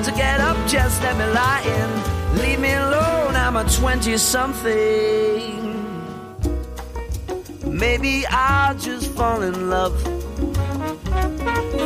To 0.02 0.10
get 0.10 0.40
up, 0.40 0.56
just 0.66 1.02
let 1.02 1.16
me 1.16 1.24
lie 1.32 1.62
in. 1.62 2.38
Leave 2.38 2.60
me 2.60 2.74
alone, 2.74 3.36
I'm 3.36 3.56
a 3.56 3.64
20 3.64 4.18
something. 4.18 5.64
Maybe 7.64 8.26
I'll 8.28 8.74
just 8.74 9.12
fall 9.12 9.40
in 9.42 9.70
love. 9.70 9.94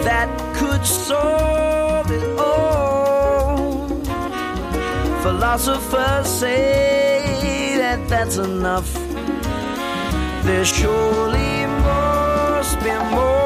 That 0.05 0.29
could 0.57 0.85
solve 0.85 2.11
it 2.11 2.39
all. 2.41 3.89
Philosophers 5.23 6.27
say 6.27 7.77
that 7.77 8.09
that's 8.09 8.39
enough. 8.39 8.93
There 10.45 10.65
surely 10.65 11.67
must 11.85 12.81
be 12.81 12.91
more. 13.15 13.38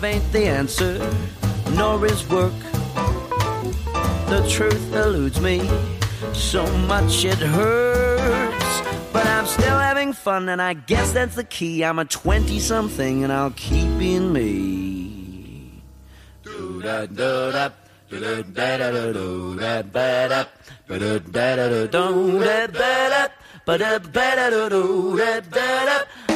love 0.00 0.14
ain't 0.14 0.32
the 0.32 0.46
answer, 0.46 0.98
nor 1.72 2.06
is 2.06 2.26
work. 2.28 2.58
The 4.28 4.46
truth 4.48 4.94
eludes 4.94 5.40
me 5.40 5.68
so 6.32 6.64
much 6.86 7.24
it 7.26 7.36
hurts. 7.36 8.80
But 9.12 9.26
I'm 9.26 9.44
still 9.44 9.78
having 9.78 10.14
fun, 10.14 10.48
and 10.48 10.62
I 10.62 10.72
guess 10.74 11.12
that's 11.12 11.34
the 11.34 11.44
key. 11.44 11.84
I'm 11.84 11.98
a 11.98 12.06
20 12.06 12.58
something, 12.60 13.24
and 13.24 13.32
I'll 13.32 13.50
keep 13.50 14.00
in 14.00 14.32
me. 14.32 15.82
Do. 16.44 16.80
Do 16.82 17.06
do 17.06 17.52
do 18.10 18.20
do 18.20 18.40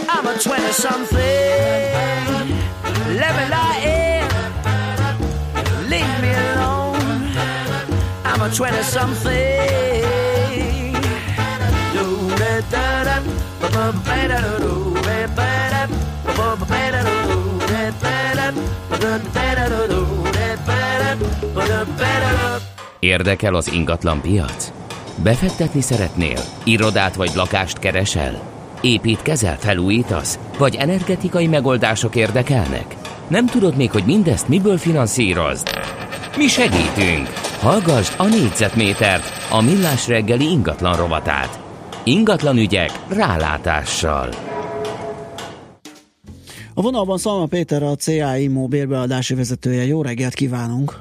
I'm 0.07 0.27
a 0.27 0.39
twenty 0.39 0.73
something. 0.73 1.84
20 8.59 8.93
something. 8.93 9.55
Érdekel 22.99 23.55
az 23.55 23.73
ingatlan 23.73 24.21
piac? 24.21 24.73
Befektetni 25.23 25.81
szeretnél? 25.81 26.41
Irodát 26.65 27.15
vagy 27.15 27.31
lakást 27.35 27.79
keresel? 27.79 28.43
Építkezel, 28.81 29.57
felújítasz? 29.59 30.39
Vagy 30.59 30.75
energetikai 30.75 31.47
megoldások 31.47 32.15
érdekelnek? 32.15 32.95
Nem 33.29 33.47
tudod 33.47 33.77
még, 33.77 33.91
hogy 33.91 34.05
mindezt 34.05 34.49
miből 34.49 34.79
finanszírozd? 34.79 35.69
Mi 36.37 36.47
segítünk! 36.47 37.44
Hallgassd 37.61 38.15
a 38.19 38.27
négyzetmétert, 38.27 39.25
a 39.51 39.63
millás 39.63 40.09
reggeli 40.09 40.45
ingatlan 40.45 40.97
rovatát. 40.97 41.61
Ingatlan 42.05 42.57
ügyek 42.57 42.91
rálátással. 43.09 44.29
A 46.75 46.83
vonalban 46.83 47.19
Szalma 47.19 47.47
Péter, 47.47 47.83
a 47.83 47.95
CA 47.95 48.37
Immo 48.37 48.67
bérbeadási 48.67 49.35
vezetője. 49.35 49.85
Jó 49.85 50.03
reggelt 50.03 50.35
kívánunk! 50.35 51.01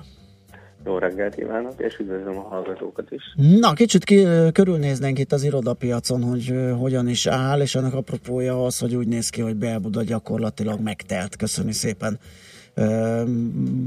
Jó 0.86 0.97
reggelt 0.97 1.36
kívánok, 1.36 1.74
és 1.78 1.97
üdvözlöm 1.99 2.38
a 2.38 2.41
hallgatókat 2.41 3.12
is. 3.12 3.22
Na, 3.60 3.74
kicsit 3.74 4.04
ki, 4.04 4.26
körülnéznénk 4.51 5.20
itt 5.20 5.32
az 5.32 5.43
irodapiacon, 5.43 6.24
hogy 6.24 6.54
hogyan 6.80 7.08
is 7.08 7.28
áll, 7.28 7.62
és 7.62 7.76
ennek 7.76 7.93
apropója 7.93 8.66
az, 8.66 8.80
hogy 8.80 8.95
úgy 8.95 9.08
néz 9.08 9.30
ki, 9.30 9.41
hogy 9.41 9.56
Belbuda 9.56 10.04
gyakorlatilag 10.04 10.80
megtelt. 10.80 11.36
Köszöni 11.36 11.72
szépen. 11.72 12.20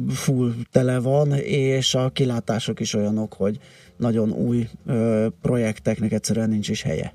Full 0.08 0.50
tele 0.72 1.00
van, 1.00 1.32
és 1.44 1.94
a 1.94 2.10
kilátások 2.12 2.80
is 2.80 2.94
olyanok, 2.94 3.32
hogy 3.32 3.58
nagyon 3.96 4.32
új 4.32 4.66
projekteknek 5.42 6.12
egyszerűen 6.12 6.48
nincs 6.48 6.68
is 6.68 6.82
helye. 6.82 7.12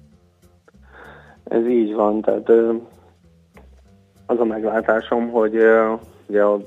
Ez 1.43 1.67
így 1.67 1.93
van, 1.93 2.22
tehát 2.22 2.49
az 4.26 4.39
a 4.39 4.45
meglátásom, 4.45 5.30
hogy 5.30 5.55
ugye 6.28 6.41
a 6.43 6.61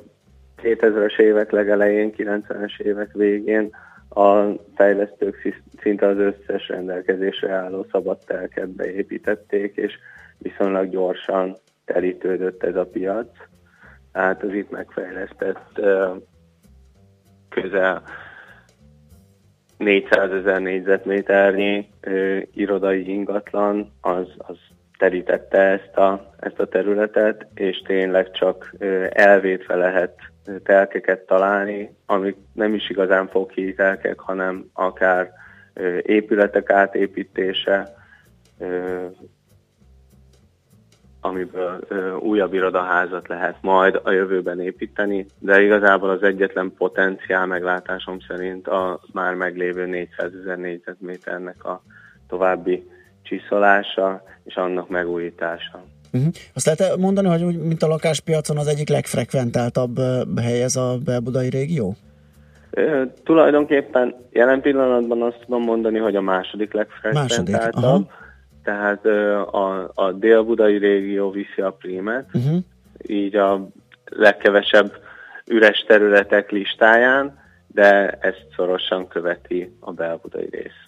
2000-es 0.62 1.18
évek 1.18 1.50
legelején, 1.50 2.12
90-es 2.16 2.80
évek 2.80 3.12
végén 3.12 3.70
a 4.08 4.44
fejlesztők 4.74 5.54
szinte 5.80 6.06
az 6.06 6.18
összes 6.18 6.68
rendelkezésre 6.68 7.52
álló 7.52 7.86
szabad 7.90 8.18
telket 8.26 8.68
beépítették, 8.68 9.76
és 9.76 9.92
viszonylag 10.38 10.88
gyorsan 10.88 11.56
telítődött 11.84 12.62
ez 12.62 12.76
a 12.76 12.86
piac. 12.86 13.28
Tehát 14.14 14.42
az 14.42 14.52
itt 14.52 14.70
megfejlesztett 14.70 15.80
közel 17.48 18.02
400 19.76 20.30
ezer 20.30 20.60
négyzetméternyi 20.60 21.88
irodai 22.52 23.08
ingatlan, 23.08 23.92
az, 24.00 24.26
az 24.38 24.56
terítette 24.98 25.58
ezt 25.58 25.96
a, 25.96 26.34
ezt 26.40 26.58
a 26.58 26.66
területet, 26.66 27.46
és 27.54 27.82
tényleg 27.86 28.30
csak 28.30 28.74
elvétve 29.10 29.74
lehet 29.74 30.14
telkeket 30.62 31.20
találni, 31.20 31.96
amik 32.06 32.36
nem 32.52 32.74
is 32.74 32.90
igazán 32.90 33.28
foghíj 33.28 33.74
telkek, 33.74 34.18
hanem 34.18 34.64
akár 34.72 35.32
épületek 36.02 36.70
átépítése, 36.70 37.94
amiből 41.24 41.80
ö, 41.88 42.12
újabb 42.14 42.54
irodaházat 42.54 43.28
lehet 43.28 43.56
majd 43.60 44.00
a 44.02 44.10
jövőben 44.10 44.60
építeni, 44.60 45.26
de 45.38 45.62
igazából 45.62 46.10
az 46.10 46.22
egyetlen 46.22 46.72
potenciál 46.78 47.46
meglátásom 47.46 48.18
szerint 48.28 48.68
a 48.68 49.00
már 49.12 49.34
meglévő 49.34 49.86
400 49.86 50.30
ezer 50.42 50.58
négyzetméternek 50.58 51.64
a 51.64 51.82
további 52.28 52.90
csiszolása 53.22 54.22
és 54.44 54.54
annak 54.54 54.88
megújítása. 54.88 55.82
Uh-huh. 56.12 56.32
Azt 56.54 56.66
lehet 56.66 56.96
mondani, 56.96 57.28
hogy 57.28 57.42
úgy, 57.42 57.58
mint 57.58 57.82
a 57.82 57.86
lakáspiacon 57.86 58.56
az 58.56 58.66
egyik 58.66 58.88
legfrekventáltabb 58.88 59.98
hely 60.40 60.62
ez 60.62 60.76
a 60.76 60.96
belbudai 61.04 61.48
régió? 61.48 61.94
Ö, 62.70 63.02
tulajdonképpen 63.24 64.14
jelen 64.32 64.60
pillanatban 64.60 65.22
azt 65.22 65.38
tudom 65.44 65.62
mondani, 65.62 65.98
hogy 65.98 66.16
a 66.16 66.20
második 66.20 66.72
legfrekventáltabb, 66.72 67.82
aha. 67.82 68.22
Tehát 68.64 69.06
a, 69.50 69.90
a 69.94 70.12
dél-budai 70.12 70.78
régió 70.78 71.30
viszi 71.30 71.60
a 71.60 71.70
prímet, 71.70 72.26
Uh-huh. 72.32 72.58
így 73.06 73.36
a 73.36 73.68
legkevesebb 74.04 74.92
üres 75.46 75.84
területek 75.86 76.50
listáján, 76.50 77.38
de 77.66 78.10
ezt 78.10 78.46
szorosan 78.56 79.08
követi 79.08 79.76
a 79.80 79.92
belbudai 79.92 80.48
rész. 80.50 80.82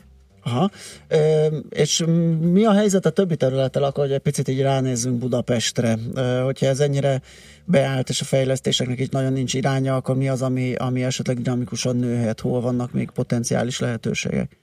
Aha. 0.44 0.70
Ö, 1.08 1.46
és 1.70 2.04
mi 2.40 2.64
a 2.64 2.72
helyzet 2.72 3.06
a 3.06 3.10
többi 3.10 3.36
területtel, 3.36 3.82
akkor 3.82 4.04
hogy 4.04 4.12
egy 4.12 4.20
picit 4.20 4.48
így 4.48 4.60
ránézzünk 4.62 5.18
Budapestre. 5.18 5.94
Ö, 6.14 6.40
hogyha 6.44 6.66
ez 6.66 6.80
ennyire 6.80 7.20
beállt, 7.64 8.08
és 8.08 8.20
a 8.20 8.24
fejlesztéseknek 8.24 8.98
itt 9.00 9.12
nagyon 9.12 9.32
nincs 9.32 9.54
iránya, 9.54 9.96
akkor 9.96 10.16
mi 10.16 10.28
az, 10.28 10.42
ami, 10.42 10.74
ami 10.74 11.04
esetleg 11.04 11.36
dinamikusan 11.36 11.96
nőhet? 11.96 12.40
Hol 12.40 12.60
vannak 12.60 12.92
még 12.92 13.10
potenciális 13.10 13.80
lehetőségek? 13.80 14.58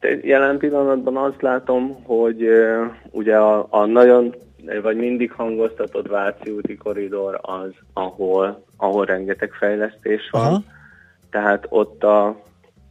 Jelen 0.00 0.58
pillanatban 0.58 1.16
azt 1.16 1.42
látom, 1.42 2.04
hogy 2.04 2.48
ugye 3.10 3.36
a, 3.36 3.66
a 3.70 3.86
nagyon, 3.86 4.34
vagy 4.82 4.96
mindig 4.96 5.32
hangoztatott 5.32 6.08
Váci 6.08 6.50
úti 6.50 6.76
koridor 6.76 7.38
az, 7.42 7.70
ahol, 7.92 8.64
ahol 8.76 9.04
rengeteg 9.04 9.52
fejlesztés 9.52 10.28
van. 10.30 10.46
Aha. 10.46 10.62
Tehát 11.30 11.66
ott 11.68 12.04
a, 12.04 12.42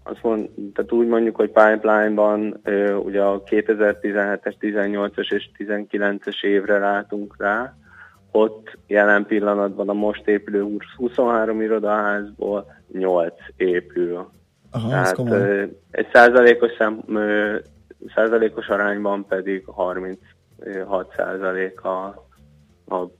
azt 0.03 0.23
mond, 0.23 0.49
tehát 0.73 0.91
úgy 0.91 1.07
mondjuk, 1.07 1.35
hogy 1.35 1.51
pipeline-ban 1.51 2.59
ö, 2.63 2.93
ugye 2.93 3.21
a 3.21 3.43
2017-es, 3.43 4.53
18-as 4.61 5.33
és 5.33 5.49
19-es 5.57 6.43
évre 6.43 6.77
látunk 6.77 7.35
rá, 7.37 7.73
ott 8.31 8.77
jelen 8.87 9.25
pillanatban 9.25 9.89
a 9.89 9.93
most 9.93 10.27
épülő 10.27 10.77
23 10.95 11.61
irodaházból 11.61 12.75
8 12.91 13.33
épül. 13.55 14.29
Aha, 14.71 14.89
Tehát 14.89 15.13
komoly. 15.13 15.69
egy 15.91 16.07
százalékos, 16.13 16.71
szám, 16.77 17.03
százalékos 18.15 18.67
arányban 18.67 19.25
pedig 19.25 19.63
36 19.65 20.17
százalék 21.15 21.83
a, 21.83 22.05
a 22.87 23.11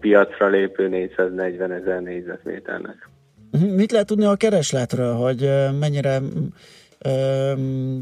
piacra 0.00 0.48
lépő 0.48 0.88
440 0.88 1.72
ezer 1.72 2.02
négyzetméternek. 2.02 3.08
Mhm. 3.50 3.74
Mit 3.74 3.92
lehet 3.92 4.06
tudni 4.06 4.24
a 4.24 4.36
keresletről, 4.36 5.14
hogy 5.14 5.50
mennyire 5.80 6.18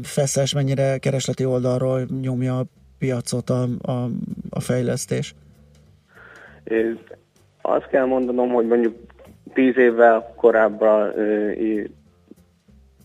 feszes, 0.03 0.53
mennyire 0.53 0.97
keresleti 0.97 1.45
oldalról 1.45 2.01
nyomja 2.21 2.57
a 2.57 2.65
piacot 2.97 3.49
a, 3.49 3.67
a, 3.81 4.09
a 4.49 4.59
fejlesztés? 4.59 5.35
És 6.63 6.97
azt 7.61 7.87
kell 7.87 8.05
mondanom, 8.05 8.49
hogy 8.49 8.67
mondjuk 8.67 8.95
tíz 9.53 9.77
évvel 9.77 10.33
korábban 10.35 11.13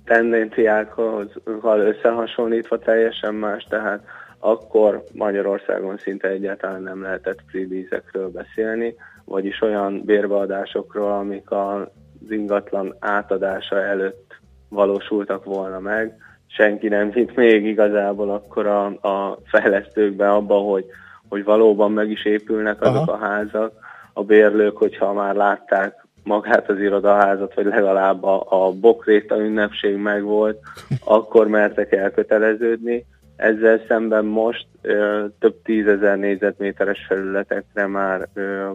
tendenciákkal 0.07 1.31
összehasonlítva 1.63 2.79
teljesen 2.79 3.35
más, 3.35 3.65
tehát 3.69 4.05
akkor 4.39 5.05
Magyarországon 5.13 5.97
szinte 5.97 6.29
egyáltalán 6.29 6.83
nem 6.83 7.03
lehetett 7.03 7.39
freebízekről 7.47 8.31
beszélni, 8.31 8.95
vagyis 9.25 9.63
olyan 9.63 10.03
bérbeadásokról, 10.05 11.13
amik 11.13 11.51
az 11.51 12.31
ingatlan 12.31 12.97
átadása 12.99 13.83
előtt 13.83 14.37
valósultak 14.69 15.45
volna 15.45 15.79
meg. 15.79 16.17
Senki 16.47 16.89
nem 16.89 17.13
hitt 17.13 17.35
még 17.35 17.67
igazából 17.67 18.31
akkor 18.31 18.67
a, 18.67 18.85
a 18.87 19.39
fejlesztőkbe 19.45 20.31
abba, 20.31 20.55
hogy, 20.55 20.85
hogy 21.29 21.45
valóban 21.45 21.93
meg 21.93 22.11
is 22.11 22.25
épülnek 22.25 22.81
azok 22.81 23.09
Aha. 23.09 23.13
a 23.13 23.27
házak. 23.27 23.73
A 24.13 24.25
bérlők, 24.25 24.77
hogyha 24.77 25.13
már 25.13 25.35
látták 25.35 26.06
magát 26.27 26.71
az 26.71 26.79
irodaházat, 26.79 27.55
vagy 27.55 27.65
legalább 27.65 28.25
a, 28.25 28.47
a 28.49 28.73
bokréta 28.73 29.37
ünnepség 29.37 29.97
megvolt, 29.97 30.59
akkor 31.05 31.49
mertek 31.49 31.93
elköteleződni. 31.93 33.05
Ezzel 33.37 33.81
szemben 33.89 34.25
most 34.25 34.67
ö, 34.83 35.25
több 35.39 35.63
tízezer 35.63 36.19
négyzetméteres 36.19 37.05
felületekre 37.09 37.87
már 37.87 38.29
ö, 38.35 38.71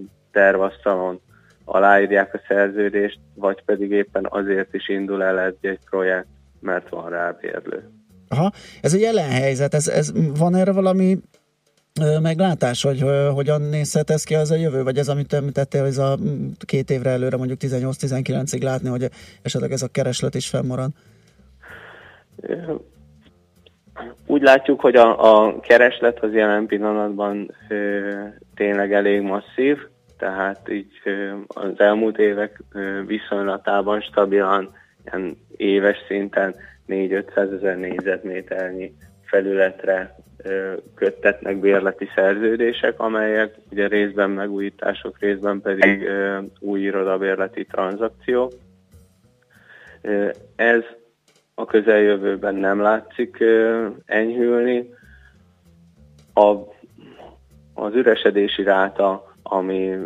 aláírják 1.65 2.33
a 2.33 2.41
szerződést, 2.47 3.19
vagy 3.35 3.63
pedig 3.65 3.91
éppen 3.91 4.27
azért 4.29 4.73
is 4.73 4.89
indul 4.89 5.23
el 5.23 5.39
egy, 5.39 5.79
projekt, 5.89 6.27
mert 6.59 6.89
van 6.89 7.09
rá 7.09 7.37
bérlő. 7.41 7.89
Aha, 8.27 8.51
ez 8.81 8.93
egy 8.93 9.01
jelen 9.01 9.29
helyzet, 9.29 9.73
ez, 9.73 9.87
ez, 9.87 10.11
van 10.37 10.55
erre 10.55 10.71
valami 10.71 11.17
meglátás, 12.21 12.83
hogy 12.83 13.03
hogyan 13.33 13.61
nézhet 13.61 14.09
ez 14.09 14.23
ki 14.23 14.35
az 14.35 14.51
a 14.51 14.55
jövő, 14.55 14.83
vagy 14.83 14.97
ez, 14.97 15.07
amit 15.07 15.33
említettél, 15.33 15.83
ez 15.83 15.97
a 15.97 16.17
mm, 16.21 16.47
két 16.65 16.89
évre 16.89 17.09
előre, 17.09 17.37
mondjuk 17.37 17.59
18-19-ig 17.61 18.63
látni, 18.63 18.89
hogy 18.89 19.09
esetleg 19.41 19.71
ez 19.71 19.81
a 19.81 19.87
kereslet 19.87 20.35
is 20.35 20.49
fennmarad? 20.49 20.89
Úgy 24.25 24.41
látjuk, 24.41 24.81
hogy 24.81 24.95
a, 24.95 25.35
a 25.45 25.59
kereslet 25.59 26.23
az 26.23 26.33
jelen 26.33 26.65
pillanatban 26.65 27.55
ö, 27.69 28.09
tényleg 28.55 28.93
elég 28.93 29.21
masszív, 29.21 29.77
tehát 30.17 30.69
így 30.69 30.91
ö, 31.03 31.31
az 31.47 31.79
elmúlt 31.79 32.17
évek 32.17 32.61
ö, 32.73 33.01
viszonylatában 33.05 34.01
stabilan 34.01 34.69
ilyen 35.05 35.37
éves 35.57 35.97
szinten 36.07 36.55
4-500 36.87 37.57
ezer 37.57 37.77
négyzetméternyi 37.77 38.93
felületre 39.23 40.15
köttetnek 40.95 41.59
bérleti 41.59 42.09
szerződések, 42.15 42.99
amelyek 42.99 43.55
ugye 43.71 43.87
részben 43.87 44.29
megújítások, 44.29 45.19
részben 45.19 45.61
pedig 45.61 46.09
új 46.59 46.79
irodabérleti 46.79 47.65
tranzakciók. 47.65 48.51
Ez 50.55 50.81
a 51.55 51.65
közeljövőben 51.65 52.55
nem 52.55 52.81
látszik 52.81 53.43
enyhülni. 54.05 54.89
A, 56.33 56.55
az 57.73 57.93
üresedési 57.93 58.63
ráta, 58.63 59.33
ami 59.43 59.97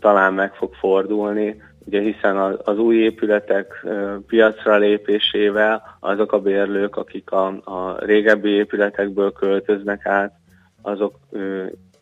talán 0.00 0.34
meg 0.34 0.54
fog 0.54 0.74
fordulni, 0.74 1.62
ugye 1.86 2.00
hiszen 2.00 2.36
az, 2.36 2.78
új 2.78 2.96
épületek 2.96 3.86
piacra 4.26 4.76
lépésével 4.76 5.96
azok 6.00 6.32
a 6.32 6.40
bérlők, 6.40 6.96
akik 6.96 7.30
a, 7.30 7.46
a 7.64 8.04
régebbi 8.04 8.48
épületekből 8.48 9.32
költöznek 9.32 10.06
át, 10.06 10.34
azok 10.82 11.14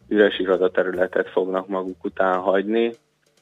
üres 0.09 0.39
irodaterületet 0.39 1.29
fognak 1.29 1.69
maguk 1.69 2.05
után 2.05 2.39
hagyni, 2.39 2.93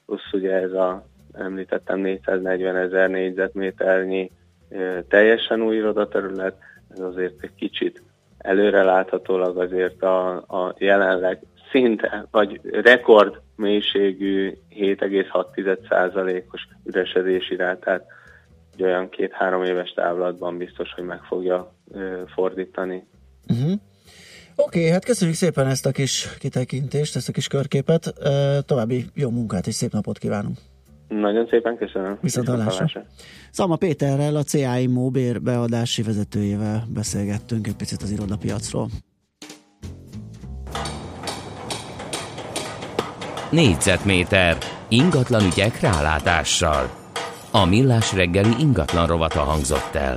plusz 0.07 0.33
ugye 0.33 0.53
ez 0.53 0.73
a 0.73 1.05
említettem 1.33 1.99
440 1.99 2.77
ezer 2.77 3.11
négyzetméternyi 3.11 4.31
teljesen 5.09 5.63
új 5.63 5.77
irodaterület, 5.77 6.57
ez 6.91 7.01
azért 7.01 7.43
egy 7.43 7.55
kicsit 7.55 8.03
előreláthatólag 8.39 9.59
azért 9.59 10.03
a, 10.03 10.35
a 10.37 10.75
jelenleg 10.79 11.43
szinte, 11.73 12.27
vagy 12.31 12.61
rekord 12.63 13.41
mélységű 13.57 14.53
7,6%-os 14.71 16.69
üresedési 16.85 17.57
rátát 17.57 18.05
egy 18.75 18.83
olyan 18.83 19.09
két-három 19.09 19.65
éves 19.65 19.91
távlatban 19.91 20.59
biztos, 20.59 20.93
hogy 20.95 21.05
meg 21.05 21.23
fogja 21.23 21.73
ö, 21.93 22.23
fordítani. 22.35 23.07
Uh-huh. 23.49 23.73
Oké, 24.57 24.79
okay, 24.79 24.91
hát 24.91 25.05
köszönjük 25.05 25.37
szépen 25.37 25.67
ezt 25.67 25.87
a 25.87 25.91
kis 25.91 26.37
kitekintést, 26.39 27.17
ezt 27.17 27.29
a 27.29 27.33
kis 27.33 27.47
körképet. 27.47 28.13
Ö, 28.21 28.59
További 28.67 29.05
jó 29.15 29.31
munkát 29.31 29.67
és 29.67 29.75
szép 29.75 29.93
napot 29.93 30.19
kívánunk. 30.19 30.59
Nagyon 31.09 31.47
szépen 31.51 31.77
köszönöm. 31.77 32.19
Viszont 32.21 32.49
hallásra. 32.49 33.05
Szalma 33.51 33.77
Péterrel, 33.77 34.37
a 34.37 34.43
CAI 34.43 34.89
Bér 35.13 35.43
beadási 35.43 36.03
vezetőjével 36.03 36.85
beszélgettünk 36.95 37.67
egy 37.67 37.77
picit 37.77 38.03
az 38.03 38.11
irodapiacról. 38.11 38.89
Négyzetméter 43.53 44.57
ingatlan 44.89 45.45
ügyek 45.45 45.81
rálátással. 45.81 46.91
A 47.51 47.65
millás 47.65 48.13
reggeli 48.13 48.55
ingatlan 48.59 49.07
rovata 49.07 49.41
hangzott 49.41 49.95
el. 49.95 50.15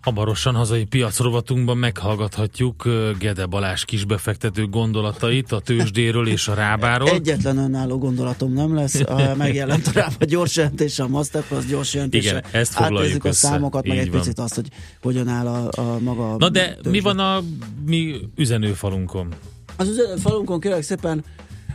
Hamarosan 0.00 0.54
hazai 0.54 0.84
piacrovatunkban 0.84 1.76
meghallgathatjuk 1.76 2.84
ö, 2.84 3.10
Gede 3.18 3.46
Balázs 3.46 3.84
kisbefektető 3.84 4.66
gondolatait 4.66 5.52
a 5.52 5.60
tőzsdéről 5.60 6.28
és 6.28 6.48
a 6.48 6.54
rábáról. 6.54 7.08
Egyetlen 7.08 7.58
önálló 7.58 7.98
gondolatom 7.98 8.52
nem 8.52 8.74
lesz, 8.74 9.02
megjelent 9.36 9.86
a 9.86 9.90
rába 9.94 10.24
gyors 10.24 10.56
jelentése, 10.56 11.02
a 11.02 11.08
Masterclass 11.08 11.64
gyors 11.64 11.94
jelentése. 11.94 12.28
Igen, 12.30 12.44
ezt 12.50 12.72
foglaljuk 12.72 13.24
a 13.24 13.28
össze. 13.28 13.46
számokat, 13.48 13.86
meg 13.86 13.98
egy 13.98 14.10
van. 14.10 14.20
picit 14.20 14.38
azt, 14.38 14.54
hogy 14.54 14.68
hogyan 15.02 15.28
áll 15.28 15.46
a, 15.46 15.68
a 15.80 15.98
maga 16.00 16.36
Na 16.36 16.48
de 16.48 16.72
tőzsde. 16.74 16.90
mi 16.90 17.00
van 17.00 17.18
a 17.18 17.42
mi 17.86 18.14
üzenőfalunkon? 18.36 19.34
Az 19.76 19.88
üzenet 19.88 20.20
falunkon 20.20 20.60
kérlek 20.60 20.82
szépen 20.82 21.24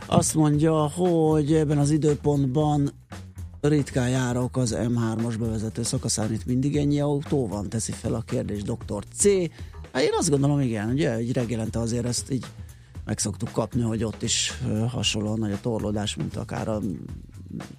azt 0.06 0.34
mondja, 0.34 0.88
hogy 0.88 1.54
ebben 1.54 1.78
az 1.78 1.90
időpontban 1.90 2.90
ritkán 3.60 4.08
járok 4.08 4.56
az 4.56 4.76
M3-as 4.78 5.34
bevezető 5.38 5.82
szakaszán, 5.82 6.32
itt 6.32 6.46
mindig 6.46 6.76
ennyi 6.76 7.00
autó 7.00 7.48
van, 7.48 7.68
teszi 7.68 7.92
fel 7.92 8.14
a 8.14 8.20
kérdés 8.20 8.62
dr. 8.62 9.04
C. 9.16 9.24
Hát 9.92 10.02
én 10.02 10.12
azt 10.18 10.30
gondolom, 10.30 10.60
igen, 10.60 10.90
ugye, 10.90 11.12
egy 11.14 11.32
reggelente 11.32 11.78
azért 11.78 12.06
ezt 12.06 12.30
így 12.30 12.44
meg 13.04 13.18
szoktuk 13.18 13.52
kapni, 13.52 13.82
hogy 13.82 14.04
ott 14.04 14.22
is 14.22 14.52
hasonlóan 14.88 15.38
nagy 15.38 15.52
a 15.52 15.60
torlódás, 15.60 16.16
mint 16.16 16.36
akár 16.36 16.68
a 16.68 16.80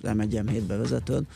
M1 0.04 0.44
M7 0.46 0.62
bevezetőn. 0.68 1.28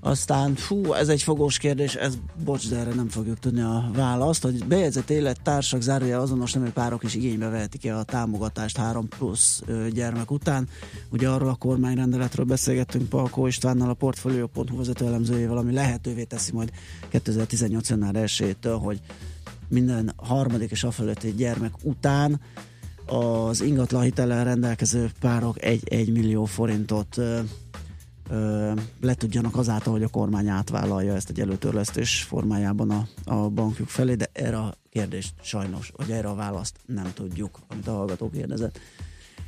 Aztán, 0.00 0.54
fú, 0.54 0.92
ez 0.92 1.08
egy 1.08 1.22
fogós 1.22 1.58
kérdés, 1.58 1.94
ez, 1.94 2.14
bocs, 2.44 2.68
de 2.68 2.76
erre 2.76 2.94
nem 2.94 3.08
fogjuk 3.08 3.38
tudni 3.38 3.60
a 3.60 3.90
választ, 3.94 4.42
hogy 4.42 4.64
bejegyzett 4.64 5.10
élettársak 5.10 5.80
zárója 5.80 6.20
azonos 6.20 6.52
nemű 6.52 6.68
párok 6.68 7.02
is 7.02 7.14
igénybe 7.14 7.48
vehetik-e 7.48 7.96
a 7.96 8.02
támogatást 8.02 8.76
3 8.76 9.08
plusz 9.08 9.62
gyermek 9.92 10.30
után. 10.30 10.68
Ugye 11.10 11.28
arról 11.28 11.48
a 11.48 11.54
kormányrendeletről 11.54 12.46
beszélgettünk 12.46 13.08
Palkó 13.08 13.46
Istvánnal, 13.46 13.88
a 13.88 13.94
Portfolio.hu 13.94 14.76
vezető 14.76 15.06
elemzőjével, 15.06 15.56
ami 15.56 15.72
lehetővé 15.72 16.24
teszi 16.24 16.52
majd 16.52 16.70
2018. 17.08 17.88
január 17.88 18.14
1-től, 18.16 18.78
hogy 18.82 19.00
minden 19.68 20.12
harmadik 20.16 20.70
és 20.70 20.84
afölötti 20.84 21.34
gyermek 21.34 21.72
után 21.82 22.40
az 23.06 23.60
ingatlan 23.60 24.02
hitellel 24.02 24.44
rendelkező 24.44 25.10
párok 25.20 25.62
1 25.62 26.12
millió 26.12 26.44
forintot 26.44 27.20
ö, 28.28 28.34
ö, 28.34 28.72
le 29.00 29.14
tudjanak 29.14 29.56
azáltal, 29.56 29.92
hogy 29.92 30.02
a 30.02 30.08
kormány 30.08 30.48
átvállalja 30.48 31.14
ezt 31.14 31.30
egy 31.30 31.40
előtörlesztés 31.40 32.22
formájában 32.22 32.90
a, 32.90 33.06
a 33.24 33.48
bankjuk 33.48 33.88
felé, 33.88 34.14
de 34.14 34.30
erre 34.32 34.58
a 34.58 34.74
kérdést 34.90 35.34
sajnos, 35.42 35.92
vagy 35.96 36.10
erre 36.10 36.28
a 36.28 36.34
választ 36.34 36.76
nem 36.86 37.12
tudjuk, 37.14 37.58
amit 37.68 37.86
a 37.86 37.92
hallgató 37.92 38.30
kérdezett. 38.30 38.78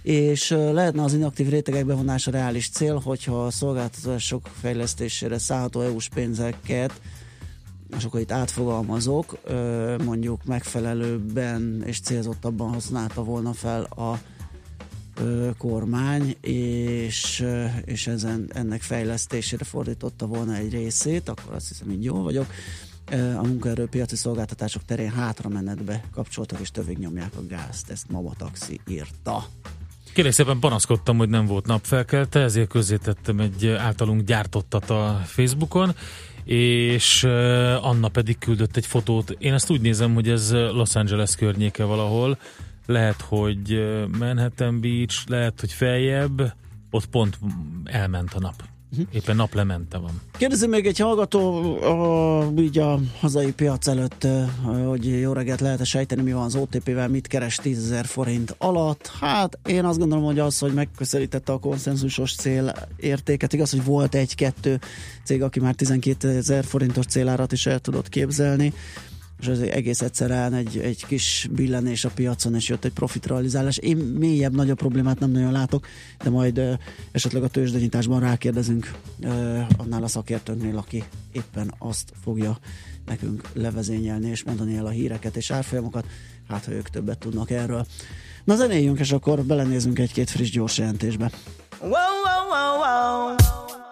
És 0.02 0.50
ö, 0.50 0.72
lehetne 0.72 1.02
az 1.02 1.14
inaktív 1.14 1.48
rétegek 1.48 1.86
bevonása 1.86 2.30
reális 2.30 2.68
cél, 2.68 3.00
hogyha 3.04 3.44
a 3.44 3.50
szolgáltatások 3.50 4.46
fejlesztésére 4.60 5.38
szállható 5.38 5.80
EU-s 5.80 6.08
pénzeket 6.08 7.00
és 7.96 8.04
akkor 8.04 8.20
itt 8.20 8.32
átfogalmazok, 8.32 9.38
mondjuk 10.04 10.44
megfelelőbben 10.44 11.82
és 11.86 12.00
célzottabban 12.00 12.72
használta 12.72 13.24
volna 13.24 13.52
fel 13.52 13.82
a 13.82 14.18
kormány, 15.58 16.36
és, 16.40 17.44
és 17.84 18.06
ezen, 18.06 18.50
ennek 18.54 18.82
fejlesztésére 18.82 19.64
fordította 19.64 20.26
volna 20.26 20.54
egy 20.54 20.70
részét, 20.70 21.28
akkor 21.28 21.54
azt 21.54 21.68
hiszem, 21.68 21.90
így 21.90 22.04
jól 22.04 22.22
vagyok. 22.22 22.46
A 23.10 23.46
munkaerőpiaci 23.46 24.16
szolgáltatások 24.16 24.84
terén 24.84 25.10
hátra 25.10 25.48
menetbe 25.48 26.04
kapcsoltak, 26.12 26.60
és 26.60 26.70
tövig 26.70 26.98
nyomják 26.98 27.32
a 27.36 27.46
gázt. 27.48 27.90
Ezt 27.90 28.10
Mama 28.10 28.32
Taxi 28.38 28.80
írta. 28.88 29.44
Kérlek 30.12 30.32
szépen 30.32 30.58
panaszkodtam, 30.58 31.18
hogy 31.18 31.28
nem 31.28 31.46
volt 31.46 31.66
napfelkelte, 31.66 32.40
ezért 32.40 32.68
közzétettem 32.68 33.40
egy 33.40 33.66
általunk 33.66 34.22
gyártottat 34.22 34.90
a 34.90 35.20
Facebookon, 35.24 35.94
és 36.44 37.24
Anna 37.80 38.08
pedig 38.08 38.38
küldött 38.38 38.76
egy 38.76 38.86
fotót. 38.86 39.30
Én 39.38 39.52
ezt 39.52 39.70
úgy 39.70 39.80
nézem, 39.80 40.14
hogy 40.14 40.28
ez 40.28 40.52
Los 40.52 40.94
Angeles 40.94 41.36
környéke 41.36 41.84
valahol. 41.84 42.38
Lehet, 42.88 43.20
hogy 43.20 43.80
Manhattan 44.18 44.80
Beach, 44.80 45.24
lehet, 45.26 45.60
hogy 45.60 45.72
feljebb, 45.72 46.52
ott 46.90 47.06
pont 47.06 47.38
elment 47.84 48.34
a 48.34 48.38
nap. 48.38 48.62
Éppen 49.12 49.36
naplemente 49.36 49.98
van. 49.98 50.20
Kérdezi 50.36 50.66
még 50.66 50.86
egy 50.86 50.98
hallgató, 50.98 51.62
a, 51.82 52.52
így 52.58 52.78
a 52.78 53.00
hazai 53.20 53.52
piac 53.52 53.86
előtt, 53.86 54.26
hogy 54.86 55.20
jó 55.20 55.32
reggelt 55.32 55.60
lehet 55.60 55.84
sejteni, 55.84 56.22
mi 56.22 56.32
van 56.32 56.44
az 56.44 56.54
OTP-vel, 56.54 57.08
mit 57.08 57.26
keres 57.26 57.54
10 57.56 57.90
000 57.90 58.04
forint 58.04 58.54
alatt. 58.58 59.06
Hát 59.20 59.58
én 59.66 59.84
azt 59.84 59.98
gondolom, 59.98 60.24
hogy 60.24 60.38
az, 60.38 60.58
hogy 60.58 60.72
megközelítette 60.72 61.52
a 61.52 61.58
konszenzusos 61.58 62.34
cél 62.34 62.74
értéket, 62.96 63.52
igaz, 63.52 63.70
hogy 63.70 63.84
volt 63.84 64.14
egy-kettő 64.14 64.80
cég, 65.24 65.42
aki 65.42 65.60
már 65.60 65.74
12 65.74 66.28
ezer 66.28 66.64
forintos 66.64 67.06
célárat 67.06 67.52
is 67.52 67.66
el 67.66 67.78
tudott 67.78 68.08
képzelni, 68.08 68.72
és 69.40 69.46
ez 69.46 69.58
egész 69.58 70.00
egyszerűen 70.00 70.54
egy, 70.54 70.78
egy 70.78 71.06
kis 71.06 71.48
billenés 71.50 72.04
a 72.04 72.10
piacon, 72.10 72.54
és 72.54 72.68
jött 72.68 72.84
egy 72.84 72.92
profitrealizálás. 72.92 73.76
Én 73.76 73.96
mélyebb, 73.96 74.54
nagyobb 74.54 74.78
problémát 74.78 75.18
nem 75.18 75.30
nagyon 75.30 75.52
látok, 75.52 75.86
de 76.22 76.30
majd 76.30 76.58
ö, 76.58 76.72
esetleg 77.12 77.42
a 77.42 77.48
tőzsdenyításban 77.48 78.20
rákérdezünk 78.20 78.92
ö, 79.20 79.60
annál 79.76 80.02
a 80.02 80.08
szakértőnknél, 80.08 80.76
aki 80.76 81.04
éppen 81.32 81.74
azt 81.78 82.12
fogja 82.22 82.58
nekünk 83.06 83.48
levezényelni, 83.52 84.28
és 84.28 84.44
mondani 84.44 84.76
el 84.76 84.86
a 84.86 84.90
híreket 84.90 85.36
és 85.36 85.50
árfolyamokat, 85.50 86.06
hát 86.48 86.64
ha 86.64 86.72
ők 86.72 86.88
többet 86.88 87.18
tudnak 87.18 87.50
erről. 87.50 87.86
Na 88.44 88.56
zenéljünk, 88.56 88.98
és 88.98 89.12
akkor 89.12 89.42
belenézünk 89.42 89.98
egy-két 89.98 90.30
friss 90.30 90.50
gyors 90.50 90.78
jelentésbe. 90.78 91.30
Whoa, 91.80 91.88
whoa, 91.90 92.78
whoa, 92.78 93.34
whoa. 93.34 93.87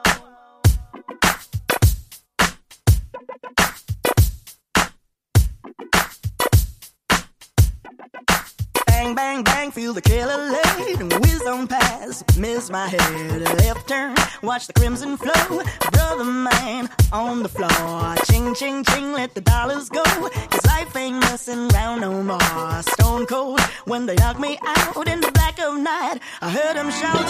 Bang, 8.96 9.14
bang, 9.14 9.42
bang, 9.42 9.70
feel 9.70 9.92
the 9.92 10.00
killer 10.00 10.50
laid. 10.50 11.12
Whiz 11.20 11.42
on 11.42 11.66
past, 11.66 12.38
miss 12.38 12.70
my 12.70 12.88
head. 12.88 13.42
Left 13.60 13.86
turn, 13.86 14.14
watch 14.42 14.66
the 14.68 14.72
crimson 14.72 15.18
flow. 15.18 15.60
Brother 15.92 16.24
man 16.24 16.88
on 17.12 17.42
the 17.42 17.48
floor. 17.50 18.14
Ching, 18.24 18.54
ching, 18.54 18.84
ching, 18.84 19.12
let 19.12 19.34
the 19.34 19.42
dollars 19.42 19.90
go. 19.90 20.02
Cause 20.02 20.64
life 20.64 20.96
ain't 20.96 21.20
messing 21.20 21.70
around 21.72 22.00
no 22.00 22.22
more. 22.22 22.82
Stone 22.94 23.26
cold 23.26 23.60
when 23.84 24.06
they 24.06 24.14
knock 24.14 24.40
me 24.40 24.58
out 24.64 25.06
in 25.06 25.20
the 25.20 25.30
black 25.30 25.58
of 25.58 25.76
night. 25.78 26.18
I 26.40 26.48
heard 26.48 26.76
them 26.76 26.90
shouting. 26.90 27.26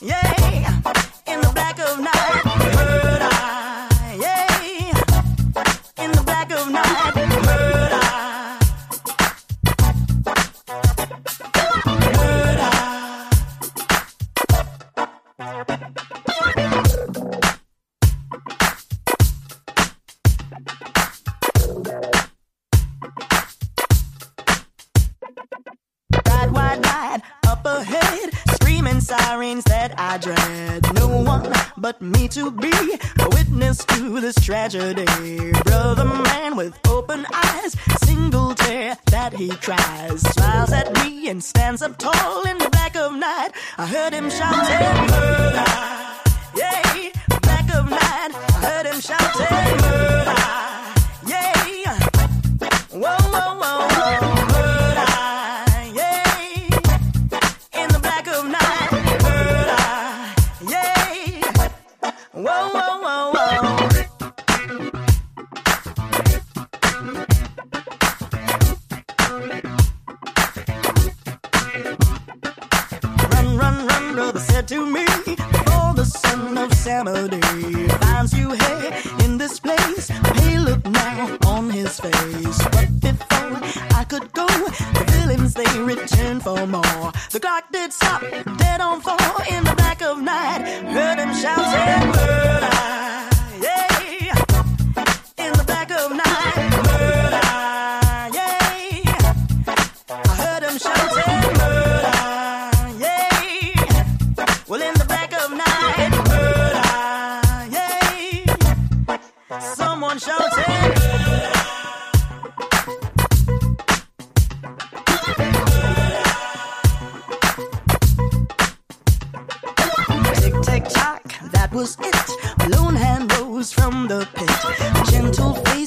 Yeah, 0.00 0.37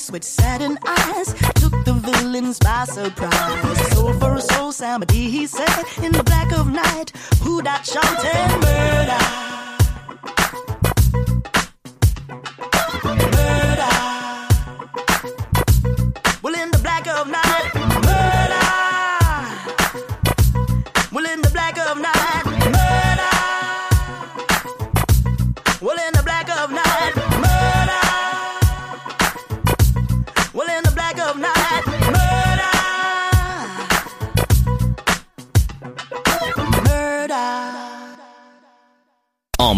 face 0.02 0.12
with 0.12 0.24
saddened 0.24 0.80
eyes 0.86 1.34
took 1.56 1.74
the 1.86 1.94
villains 1.94 2.60
by 2.60 2.86
surprise. 2.86 3.94
Soul 3.94 4.14
for 4.14 4.36
a 4.36 4.42
soul, 4.42 4.72
somebody 4.72 5.30
he 5.30 5.46
said 5.46 5.84
in 6.04 6.12
the 6.12 6.24
black 6.24 6.52
of 6.54 6.68
night. 6.68 7.12
Who 7.44 7.62
that 7.64 7.86
shouted? 7.86 8.52
Murder. 8.62 9.61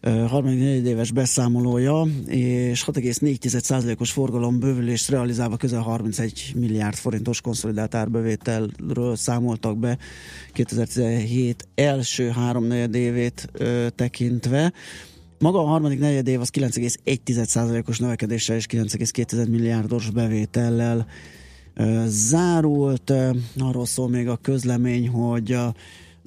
ö, 0.00 0.10
harmadik 0.10 0.58
negyedéves 0.58 1.10
beszámolója, 1.10 2.06
és 2.26 2.84
6,4%-os 2.86 4.10
forgalom 4.10 4.58
bővülést 4.58 5.08
realizálva 5.10 5.56
közel 5.56 5.80
31 5.80 6.52
milliárd 6.56 6.96
forintos 6.96 7.40
konszolidált 7.40 7.94
árbevételről 7.94 9.16
számoltak 9.16 9.78
be 9.78 9.98
2017 10.52 11.68
első 11.74 12.28
három 12.28 12.70
ö, 12.70 13.86
tekintve. 13.94 14.72
Maga 15.38 15.58
a 15.58 15.66
harmadik 15.66 15.98
negyedév 15.98 16.40
az 16.40 16.50
9,1%-os 16.52 17.98
növekedéssel 17.98 18.56
és 18.56 18.66
9,2 18.66 19.50
milliárdos 19.50 20.10
bevétellel 20.10 21.06
zárult. 22.06 23.12
Arról 23.58 23.86
szól 23.86 24.08
még 24.08 24.28
a 24.28 24.36
közlemény, 24.36 25.08
hogy 25.08 25.52
a 25.52 25.74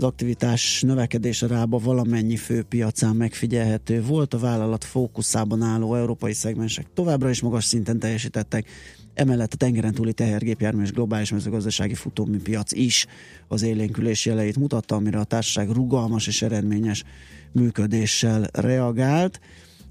az 0.01 0.07
aktivitás 0.07 0.81
növekedése 0.81 1.47
rába 1.47 1.77
valamennyi 1.77 2.35
főpiacán 2.35 3.15
megfigyelhető 3.15 4.03
volt. 4.03 4.33
A 4.33 4.39
vállalat 4.39 4.83
fókuszában 4.83 5.61
álló 5.61 5.95
európai 5.95 6.33
szegmensek 6.33 6.85
továbbra 6.93 7.29
is 7.29 7.41
magas 7.41 7.65
szinten 7.65 7.99
teljesítettek, 7.99 8.69
emellett 9.13 9.53
a 9.53 9.57
tengeren 9.57 9.93
túli 9.93 10.13
tehergépjármű 10.13 10.83
és 10.83 10.91
globális 10.91 11.31
mezőgazdasági 11.31 11.93
futóműpiac 11.93 12.71
is 12.71 13.05
az 13.47 13.61
élénkülés 13.61 14.25
jeleit 14.25 14.57
mutatta, 14.57 14.95
amire 14.95 15.19
a 15.19 15.23
társaság 15.23 15.69
rugalmas 15.69 16.27
és 16.27 16.41
eredményes 16.41 17.03
működéssel 17.51 18.49
reagált. 18.53 19.39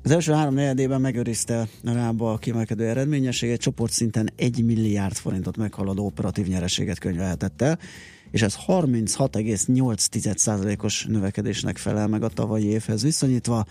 Az 0.02 0.10
első 0.10 0.32
három 0.32 0.54
negyedében 0.54 1.00
megőrizte 1.00 1.68
rába 1.84 2.32
a 2.32 2.38
kiemelkedő 2.38 2.86
eredményességet, 2.86 3.60
csoportszinten 3.60 4.30
1 4.36 4.64
milliárd 4.64 5.14
forintot 5.14 5.56
meghaladó 5.56 6.04
operatív 6.04 6.46
nyereséget 6.46 6.98
könyvelhetett 6.98 7.62
el, 7.62 7.78
és 8.30 8.42
ez 8.42 8.56
36,8%-os 8.66 11.06
növekedésnek 11.08 11.76
felel 11.76 12.06
meg 12.06 12.22
a 12.22 12.28
tavalyi 12.28 12.66
évhez 12.66 13.02
viszonyítva. 13.02 13.64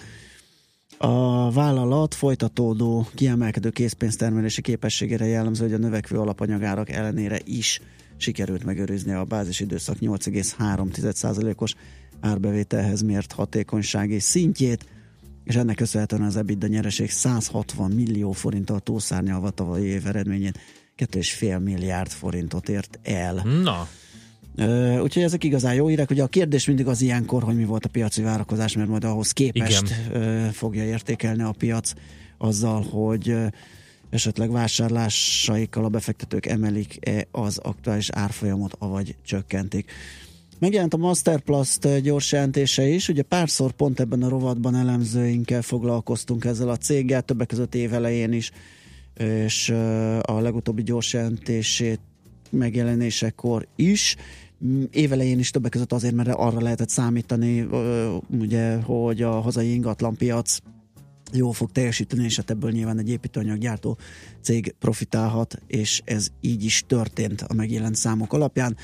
A 0.98 1.52
vállalat 1.52 2.16
folytatódó 2.16 3.08
kiemelkedő 3.16 3.70
készpénztermelési 3.70 4.62
képességére 4.62 5.26
jellemző, 5.26 5.64
hogy 5.64 5.74
a 5.74 5.78
növekvő 5.78 6.18
alapanyagárak 6.18 6.90
ellenére 6.90 7.40
is 7.44 7.82
sikerült 8.18 8.64
megőrizni 8.64 9.12
a 9.12 9.24
bázis 9.24 9.60
időszak 9.60 9.98
8,3%-os 10.00 11.76
árbevételhez 12.20 13.02
mért 13.02 13.32
hatékonysági 13.32 14.20
szintjét, 14.20 14.86
és 15.44 15.56
ennek 15.56 15.76
köszönhetően 15.76 16.22
az 16.22 16.36
EBITDA 16.36 16.68
nyereség 16.68 17.10
160 17.10 17.92
millió 17.92 18.32
forinttal 18.32 18.80
túlszárnyalva 18.80 19.50
tavalyi 19.50 19.86
év 19.86 20.08
eredményét 20.08 20.60
2,5 20.98 21.64
milliárd 21.64 22.12
forintot 22.12 22.70
ért 22.70 23.00
el. 23.04 23.44
Na, 23.64 23.88
úgyhogy 25.02 25.24
ezek 25.24 25.44
igazán 25.44 25.74
jó 25.74 25.88
hírek. 25.88 26.10
Ugye 26.10 26.24
a 26.24 26.28
kérdés 26.28 26.66
mindig 26.66 26.88
az 26.88 27.02
ilyenkor, 27.02 27.44
hogy 27.44 27.56
mi 27.56 27.66
volt 27.66 27.86
a 27.86 27.90
piaci 27.90 28.22
várakozás, 28.22 28.76
mert 28.76 28.90
majd 28.90 29.04
ahhoz 29.04 29.32
képest 29.32 29.96
ö, 30.12 30.46
fogja 30.52 30.84
értékelni 30.84 31.44
a 31.44 31.56
piac 31.58 31.94
azzal, 32.38 32.82
hogy 32.82 33.36
esetleg 34.10 34.52
vásárlásaikkal 34.52 35.86
a 35.86 35.90
befektetők 35.90 36.46
emelik-e 36.46 37.28
az 37.32 37.58
aktuális 37.58 38.10
árfolyamot, 38.10 38.76
avagy 38.80 39.16
csökkentik. 39.26 39.92
Megjelent 40.60 40.94
a 40.94 40.98
Masterplast 40.98 42.02
gyors 42.02 42.32
jelentése 42.32 42.88
is, 42.88 43.10
ugye 43.10 43.22
párszor 43.22 43.72
pont 43.72 44.00
ebben 44.00 44.24
a 44.24 44.30
rovatban 44.30 44.76
elemzőinkkel 44.76 45.62
foglalkoztunk 45.62 46.46
ezzel 46.46 46.70
a 46.70 46.78
céggel, 46.78 47.22
többek 47.22 47.48
között 47.48 47.76
évelején 47.76 48.34
is, 48.34 48.52
és 49.18 49.70
a 50.22 50.40
legutóbbi 50.40 50.84
gyors 50.84 51.14
jelentését 51.14 52.00
megjelenésekor 52.50 53.68
is. 53.76 54.16
Mm, 54.66 54.84
Évelején 54.92 55.40
is 55.40 55.52
többek 55.52 55.72
között 55.72 55.94
azért, 55.94 56.16
mert 56.16 56.30
arra 56.30 56.62
lehetett 56.62 56.90
számítani, 56.90 57.68
ugye, 58.40 58.76
hogy 58.82 59.22
a 59.22 59.42
hazai 59.42 59.74
ingatlanpiac 59.74 60.58
jól 61.34 61.54
fog 61.54 61.72
teljesíteni, 61.72 62.24
és 62.24 62.36
hát 62.36 62.50
ebből 62.50 62.72
nyilván 62.72 63.00
egy 63.00 63.10
építőanyaggyártó 63.10 63.98
cég 64.42 64.76
profitálhat, 64.80 65.62
és 65.68 66.02
ez 66.06 66.28
így 66.42 66.64
is 66.64 66.84
történt 66.88 67.42
a 67.42 67.54
megjelent 67.54 67.96
számok 67.96 68.34
alapján. 68.34 68.78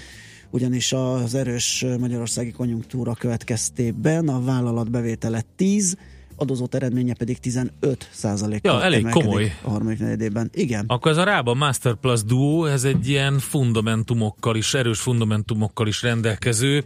Ugyanis 0.49 0.93
az 0.93 1.35
erős 1.35 1.85
magyarországi 1.99 2.51
konjunktúra 2.51 3.13
következtében 3.13 4.27
a 4.27 4.41
vállalat 4.41 4.91
bevétele 4.91 5.43
10, 5.55 5.97
adózott 6.35 6.75
eredménye 6.75 7.13
pedig 7.13 7.39
15 7.39 7.71
százalékkal 8.11 8.73
Ja, 8.77 8.83
elég 8.83 9.09
komoly. 9.09 9.53
a 9.63 9.69
harmadik 9.69 9.99
negyedében. 9.99 10.49
Igen. 10.53 10.83
Akkor 10.87 11.11
ez 11.11 11.17
a 11.17 11.23
Rába 11.23 11.53
Master 11.53 11.93
Plus 11.95 12.23
Duo, 12.23 12.65
ez 12.65 12.83
egy 12.83 13.09
ilyen 13.09 13.39
fundamentumokkal 13.39 14.55
is, 14.55 14.73
erős 14.73 14.99
fundamentumokkal 14.99 15.87
is 15.87 16.01
rendelkező, 16.01 16.83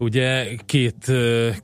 ugye 0.00 0.54
két 0.66 1.12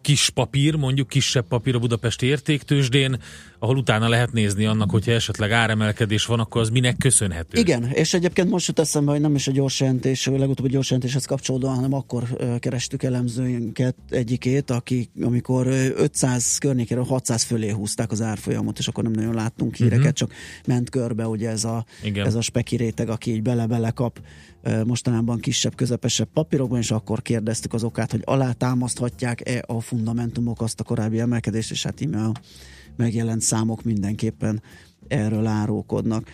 kis 0.01 0.31
papír, 0.31 0.75
mondjuk 0.75 1.09
kisebb 1.09 1.47
papír 1.49 1.75
a 1.75 1.79
budapesti 1.79 2.27
értéktősdén, 2.27 3.19
ahol 3.59 3.77
utána 3.77 4.09
lehet 4.09 4.33
nézni 4.33 4.65
annak, 4.67 4.91
hogyha 4.91 5.13
esetleg 5.13 5.53
áremelkedés 5.53 6.27
van, 6.27 6.41
akkor 6.41 6.61
az 6.61 6.69
minek 6.71 6.97
köszönhető. 6.97 7.61
Igen, 7.61 7.91
és 7.93 8.15
egyébként 8.15 8.51
most 8.51 8.67
jut 8.67 8.79
eszembe, 8.79 9.11
hogy 9.11 9.21
nem 9.21 9.35
is 9.35 9.49
a 9.49 9.53
gyors 9.53 9.81
jelentés, 9.81 10.27
a 10.27 10.39
legutóbbi 10.39 10.69
gyors 10.69 10.91
jelentéshez 10.91 11.25
kapcsolódóan, 11.25 11.75
hanem 11.75 11.93
akkor 11.93 12.25
kerestük 12.59 13.03
elemzőinket 13.03 13.97
egyikét, 14.11 14.71
aki, 14.71 15.09
amikor 15.23 15.67
ö, 15.67 15.87
500 15.97 16.59
környékére 16.59 17.01
600 17.01 17.43
fölé 17.43 17.71
húzták 17.71 18.11
az 18.13 18.23
árfolyamot, 18.23 18.79
és 18.79 18.89
akkor 18.89 19.05
nem 19.05 19.13
nagyon 19.13 19.35
láttunk 19.35 19.75
híreket, 19.75 20.01
Mhm. 20.05 20.15
csak 20.15 20.33
ment 20.67 20.91
körbe 20.91 21.27
ugye 21.27 21.49
ez 21.51 21.65
a, 21.65 21.85
Igen. 22.03 22.27
ez 22.27 22.35
a 22.35 22.41
speki 22.41 22.77
réteg, 22.77 23.09
aki 23.09 23.31
így 23.33 23.43
bele-bele 23.43 23.91
kap 23.91 24.21
mostanában 24.87 25.39
kisebb, 25.39 25.75
közepesebb 25.75 26.29
papírokban, 26.33 26.79
és 26.79 26.91
akkor 26.91 27.23
kérdeztük 27.23 27.73
az 27.73 27.85
okát, 27.85 28.11
hogy 28.11 28.23
alátámaszthatják-e 28.25 29.65
a 29.67 29.81
fundamentumok 29.81 30.61
azt 30.61 30.81
a 30.81 30.85
korábbi 30.85 31.19
emelkedést, 31.21 31.71
és 31.71 31.83
hát 31.83 32.01
íme 32.01 32.25
a 32.25 32.33
megjelent 32.97 33.41
számok 33.41 33.83
mindenképpen 33.83 34.63
erről 35.09 35.47
árulkodnak. 35.47 36.29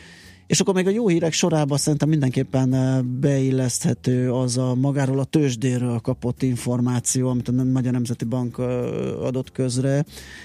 És 0.52 0.60
akkor 0.60 0.74
még 0.74 0.86
a 0.86 0.90
jó 0.90 1.08
hírek 1.08 1.32
sorában 1.32 1.78
szerintem 1.78 2.08
mindenképpen 2.08 2.74
eh, 2.74 3.02
beilleszthető 3.02 4.32
az 4.32 4.56
a 4.56 4.74
magáról 4.74 5.18
a 5.18 5.24
tőzsdéről 5.24 5.98
kapott 5.98 6.42
információ, 6.42 7.28
amit 7.28 7.48
a 7.48 7.52
Magyar 7.52 7.92
Nemzeti 7.92 8.24
Bank 8.24 8.56
eh, 8.58 8.64
adott 9.24 9.52
közre, 9.52 10.04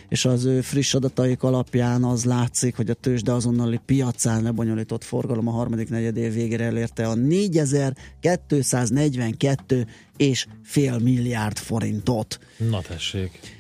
és 0.10 0.26
az 0.26 0.46
ő 0.46 0.62
friss 0.62 0.94
adataik 0.94 1.44
alapján 1.44 2.04
az 2.04 2.26
látszik, 2.26 2.76
hogy 2.76 2.90
a 2.90 2.94
tőzsde 2.94 3.32
azonnali 3.32 3.80
piacán 3.86 4.44
lebonyolított 4.44 5.04
forgalom 5.04 5.48
a 5.48 5.52
harmadik 5.52 5.90
negyed 5.90 6.18
év 6.18 6.34
végére 6.34 6.64
elérte 6.64 7.08
a 7.08 7.16
4242 7.16 9.88
és 10.18 10.48
fél 10.64 11.00
milliárd 11.00 11.58
forintot. 11.58 12.40
Na 12.70 12.82
tessék. 12.82 13.57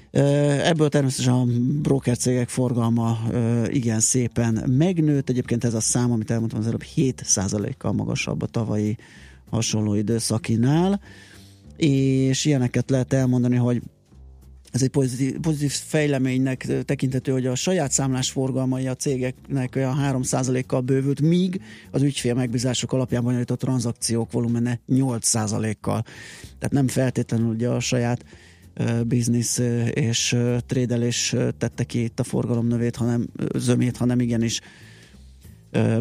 Ebből 0.64 0.89
természetesen 0.89 1.34
a 1.34 1.45
broker 1.81 2.18
cégek 2.18 2.49
forgalma 2.49 3.19
igen 3.68 3.99
szépen 3.99 4.69
megnőtt. 4.69 5.30
Egyébként 5.30 5.64
ez 5.64 5.73
a 5.73 5.80
szám, 5.80 6.11
amit 6.11 6.31
elmondtam 6.31 6.60
az 6.60 6.68
előbb, 6.68 6.84
7%-kal 6.95 7.91
magasabb 7.91 8.41
a 8.41 8.45
tavalyi 8.45 8.98
hasonló 9.49 9.94
időszakinál. 9.94 11.02
És 11.76 12.45
ilyeneket 12.45 12.89
lehet 12.89 13.14
elmondani, 13.14 13.56
hogy 13.56 13.81
ez 14.72 14.81
egy 14.81 14.89
pozitív, 14.89 15.39
pozitív 15.39 15.72
fejleménynek 15.72 16.68
tekintető, 16.85 17.31
hogy 17.31 17.45
a 17.45 17.56
saját 17.56 17.91
számlás 17.91 18.31
forgalmai 18.31 18.88
a 18.88 18.95
cégeknek 18.95 19.73
olyan 19.76 19.98
3%-kal 20.02 20.81
bővült, 20.81 21.22
míg 21.22 21.61
az 21.91 22.02
ügyfél 22.02 22.34
megbízások 22.34 22.94
alapján 22.94 23.23
bonyolított 23.23 23.60
tranzakciók 23.60 24.31
volumene 24.31 24.80
8%-kal. 24.89 26.03
Tehát 26.41 26.72
nem 26.72 26.88
feltétlenül 26.88 27.48
ugye 27.48 27.69
a 27.69 27.80
saját 27.80 28.26
biznisz 29.07 29.61
és 29.93 30.35
trédelés 30.65 31.35
tette 31.57 31.83
ki 31.83 32.03
itt 32.03 32.19
a 32.19 32.23
forgalomnövét, 32.23 32.95
hanem 32.95 33.27
zömét, 33.55 33.97
hanem 33.97 34.19
igenis 34.19 34.61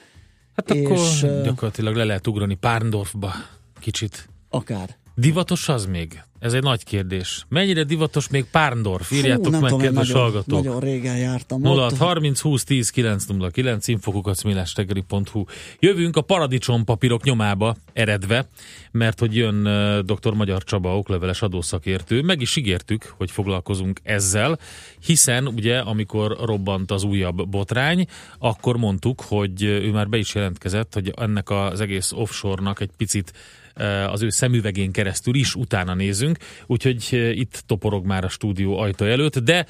Hát 0.57 0.71
és, 0.71 0.85
akkor 1.23 1.43
gyakorlatilag 1.43 1.95
le 1.95 2.05
lehet 2.05 2.27
ugrani 2.27 2.55
Párndorfba 2.55 3.33
kicsit. 3.81 4.29
Akár. 4.49 4.97
Divatos 5.15 5.69
az 5.69 5.87
még? 5.87 6.23
Ez 6.41 6.53
egy 6.53 6.63
nagy 6.63 6.85
kérdés. 6.85 7.45
Mennyire 7.49 7.85
divatos 7.85 8.29
még 8.29 8.45
Párndorf? 8.45 9.13
Írjátok 9.13 9.55
Fú, 9.55 9.61
meg, 9.61 9.71
tudom, 9.71 9.85
kedves 9.85 10.09
nagyon, 10.09 10.23
hallgatók. 10.23 10.65
Nagyon 10.65 10.81
régen 10.81 11.17
jártam 11.17 11.65
06 11.65 11.97
30 11.97 12.41
20 12.41 12.65
10 12.65 12.91
909 12.91 13.89
infokukacmilástegeri.hu 13.89 15.45
Jövünk 15.79 16.17
a 16.17 16.21
paradicsompapírok 16.21 17.23
nyomába 17.23 17.77
eredve, 17.93 18.49
mert 18.91 19.19
hogy 19.19 19.37
jön 19.37 19.67
uh, 19.67 19.99
dr. 19.99 20.33
Magyar 20.33 20.65
Csaba, 20.65 20.99
okleveles 20.99 21.43
adószakértő. 21.43 22.23
Meg 22.23 22.41
is 22.41 22.57
ígértük, 22.57 23.15
hogy 23.17 23.31
foglalkozunk 23.31 24.01
ezzel, 24.03 24.59
hiszen 25.05 25.47
ugye, 25.47 25.79
amikor 25.79 26.37
robbant 26.45 26.91
az 26.91 27.03
újabb 27.03 27.49
botrány, 27.49 28.07
akkor 28.39 28.77
mondtuk, 28.77 29.21
hogy 29.21 29.63
ő 29.63 29.91
már 29.91 30.09
be 30.09 30.17
is 30.17 30.35
jelentkezett, 30.35 30.95
hogy 30.95 31.13
ennek 31.17 31.51
az 31.51 31.81
egész 31.81 32.13
offshore-nak 32.13 32.81
egy 32.81 32.91
picit 32.97 33.33
az 34.07 34.23
ő 34.23 34.29
szemüvegén 34.29 34.93
keresztül 34.93 35.35
is 35.35 35.55
utána 35.55 35.95
nézünk, 35.95 36.39
úgyhogy 36.67 37.07
itt 37.39 37.63
toporog 37.67 38.07
már 38.07 38.25
a 38.25 38.29
stúdió 38.29 38.79
ajtó 38.79 39.05
előtt, 39.05 39.39
de 39.39 39.67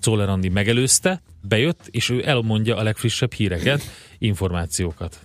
Czoller 0.00 0.28
Andi 0.28 0.48
megelőzte, 0.48 1.22
bejött, 1.42 1.86
és 1.90 2.08
ő 2.08 2.22
elmondja 2.26 2.76
a 2.76 2.82
legfrissebb 2.82 3.32
híreket, 3.32 3.82
információkat. 4.18 5.20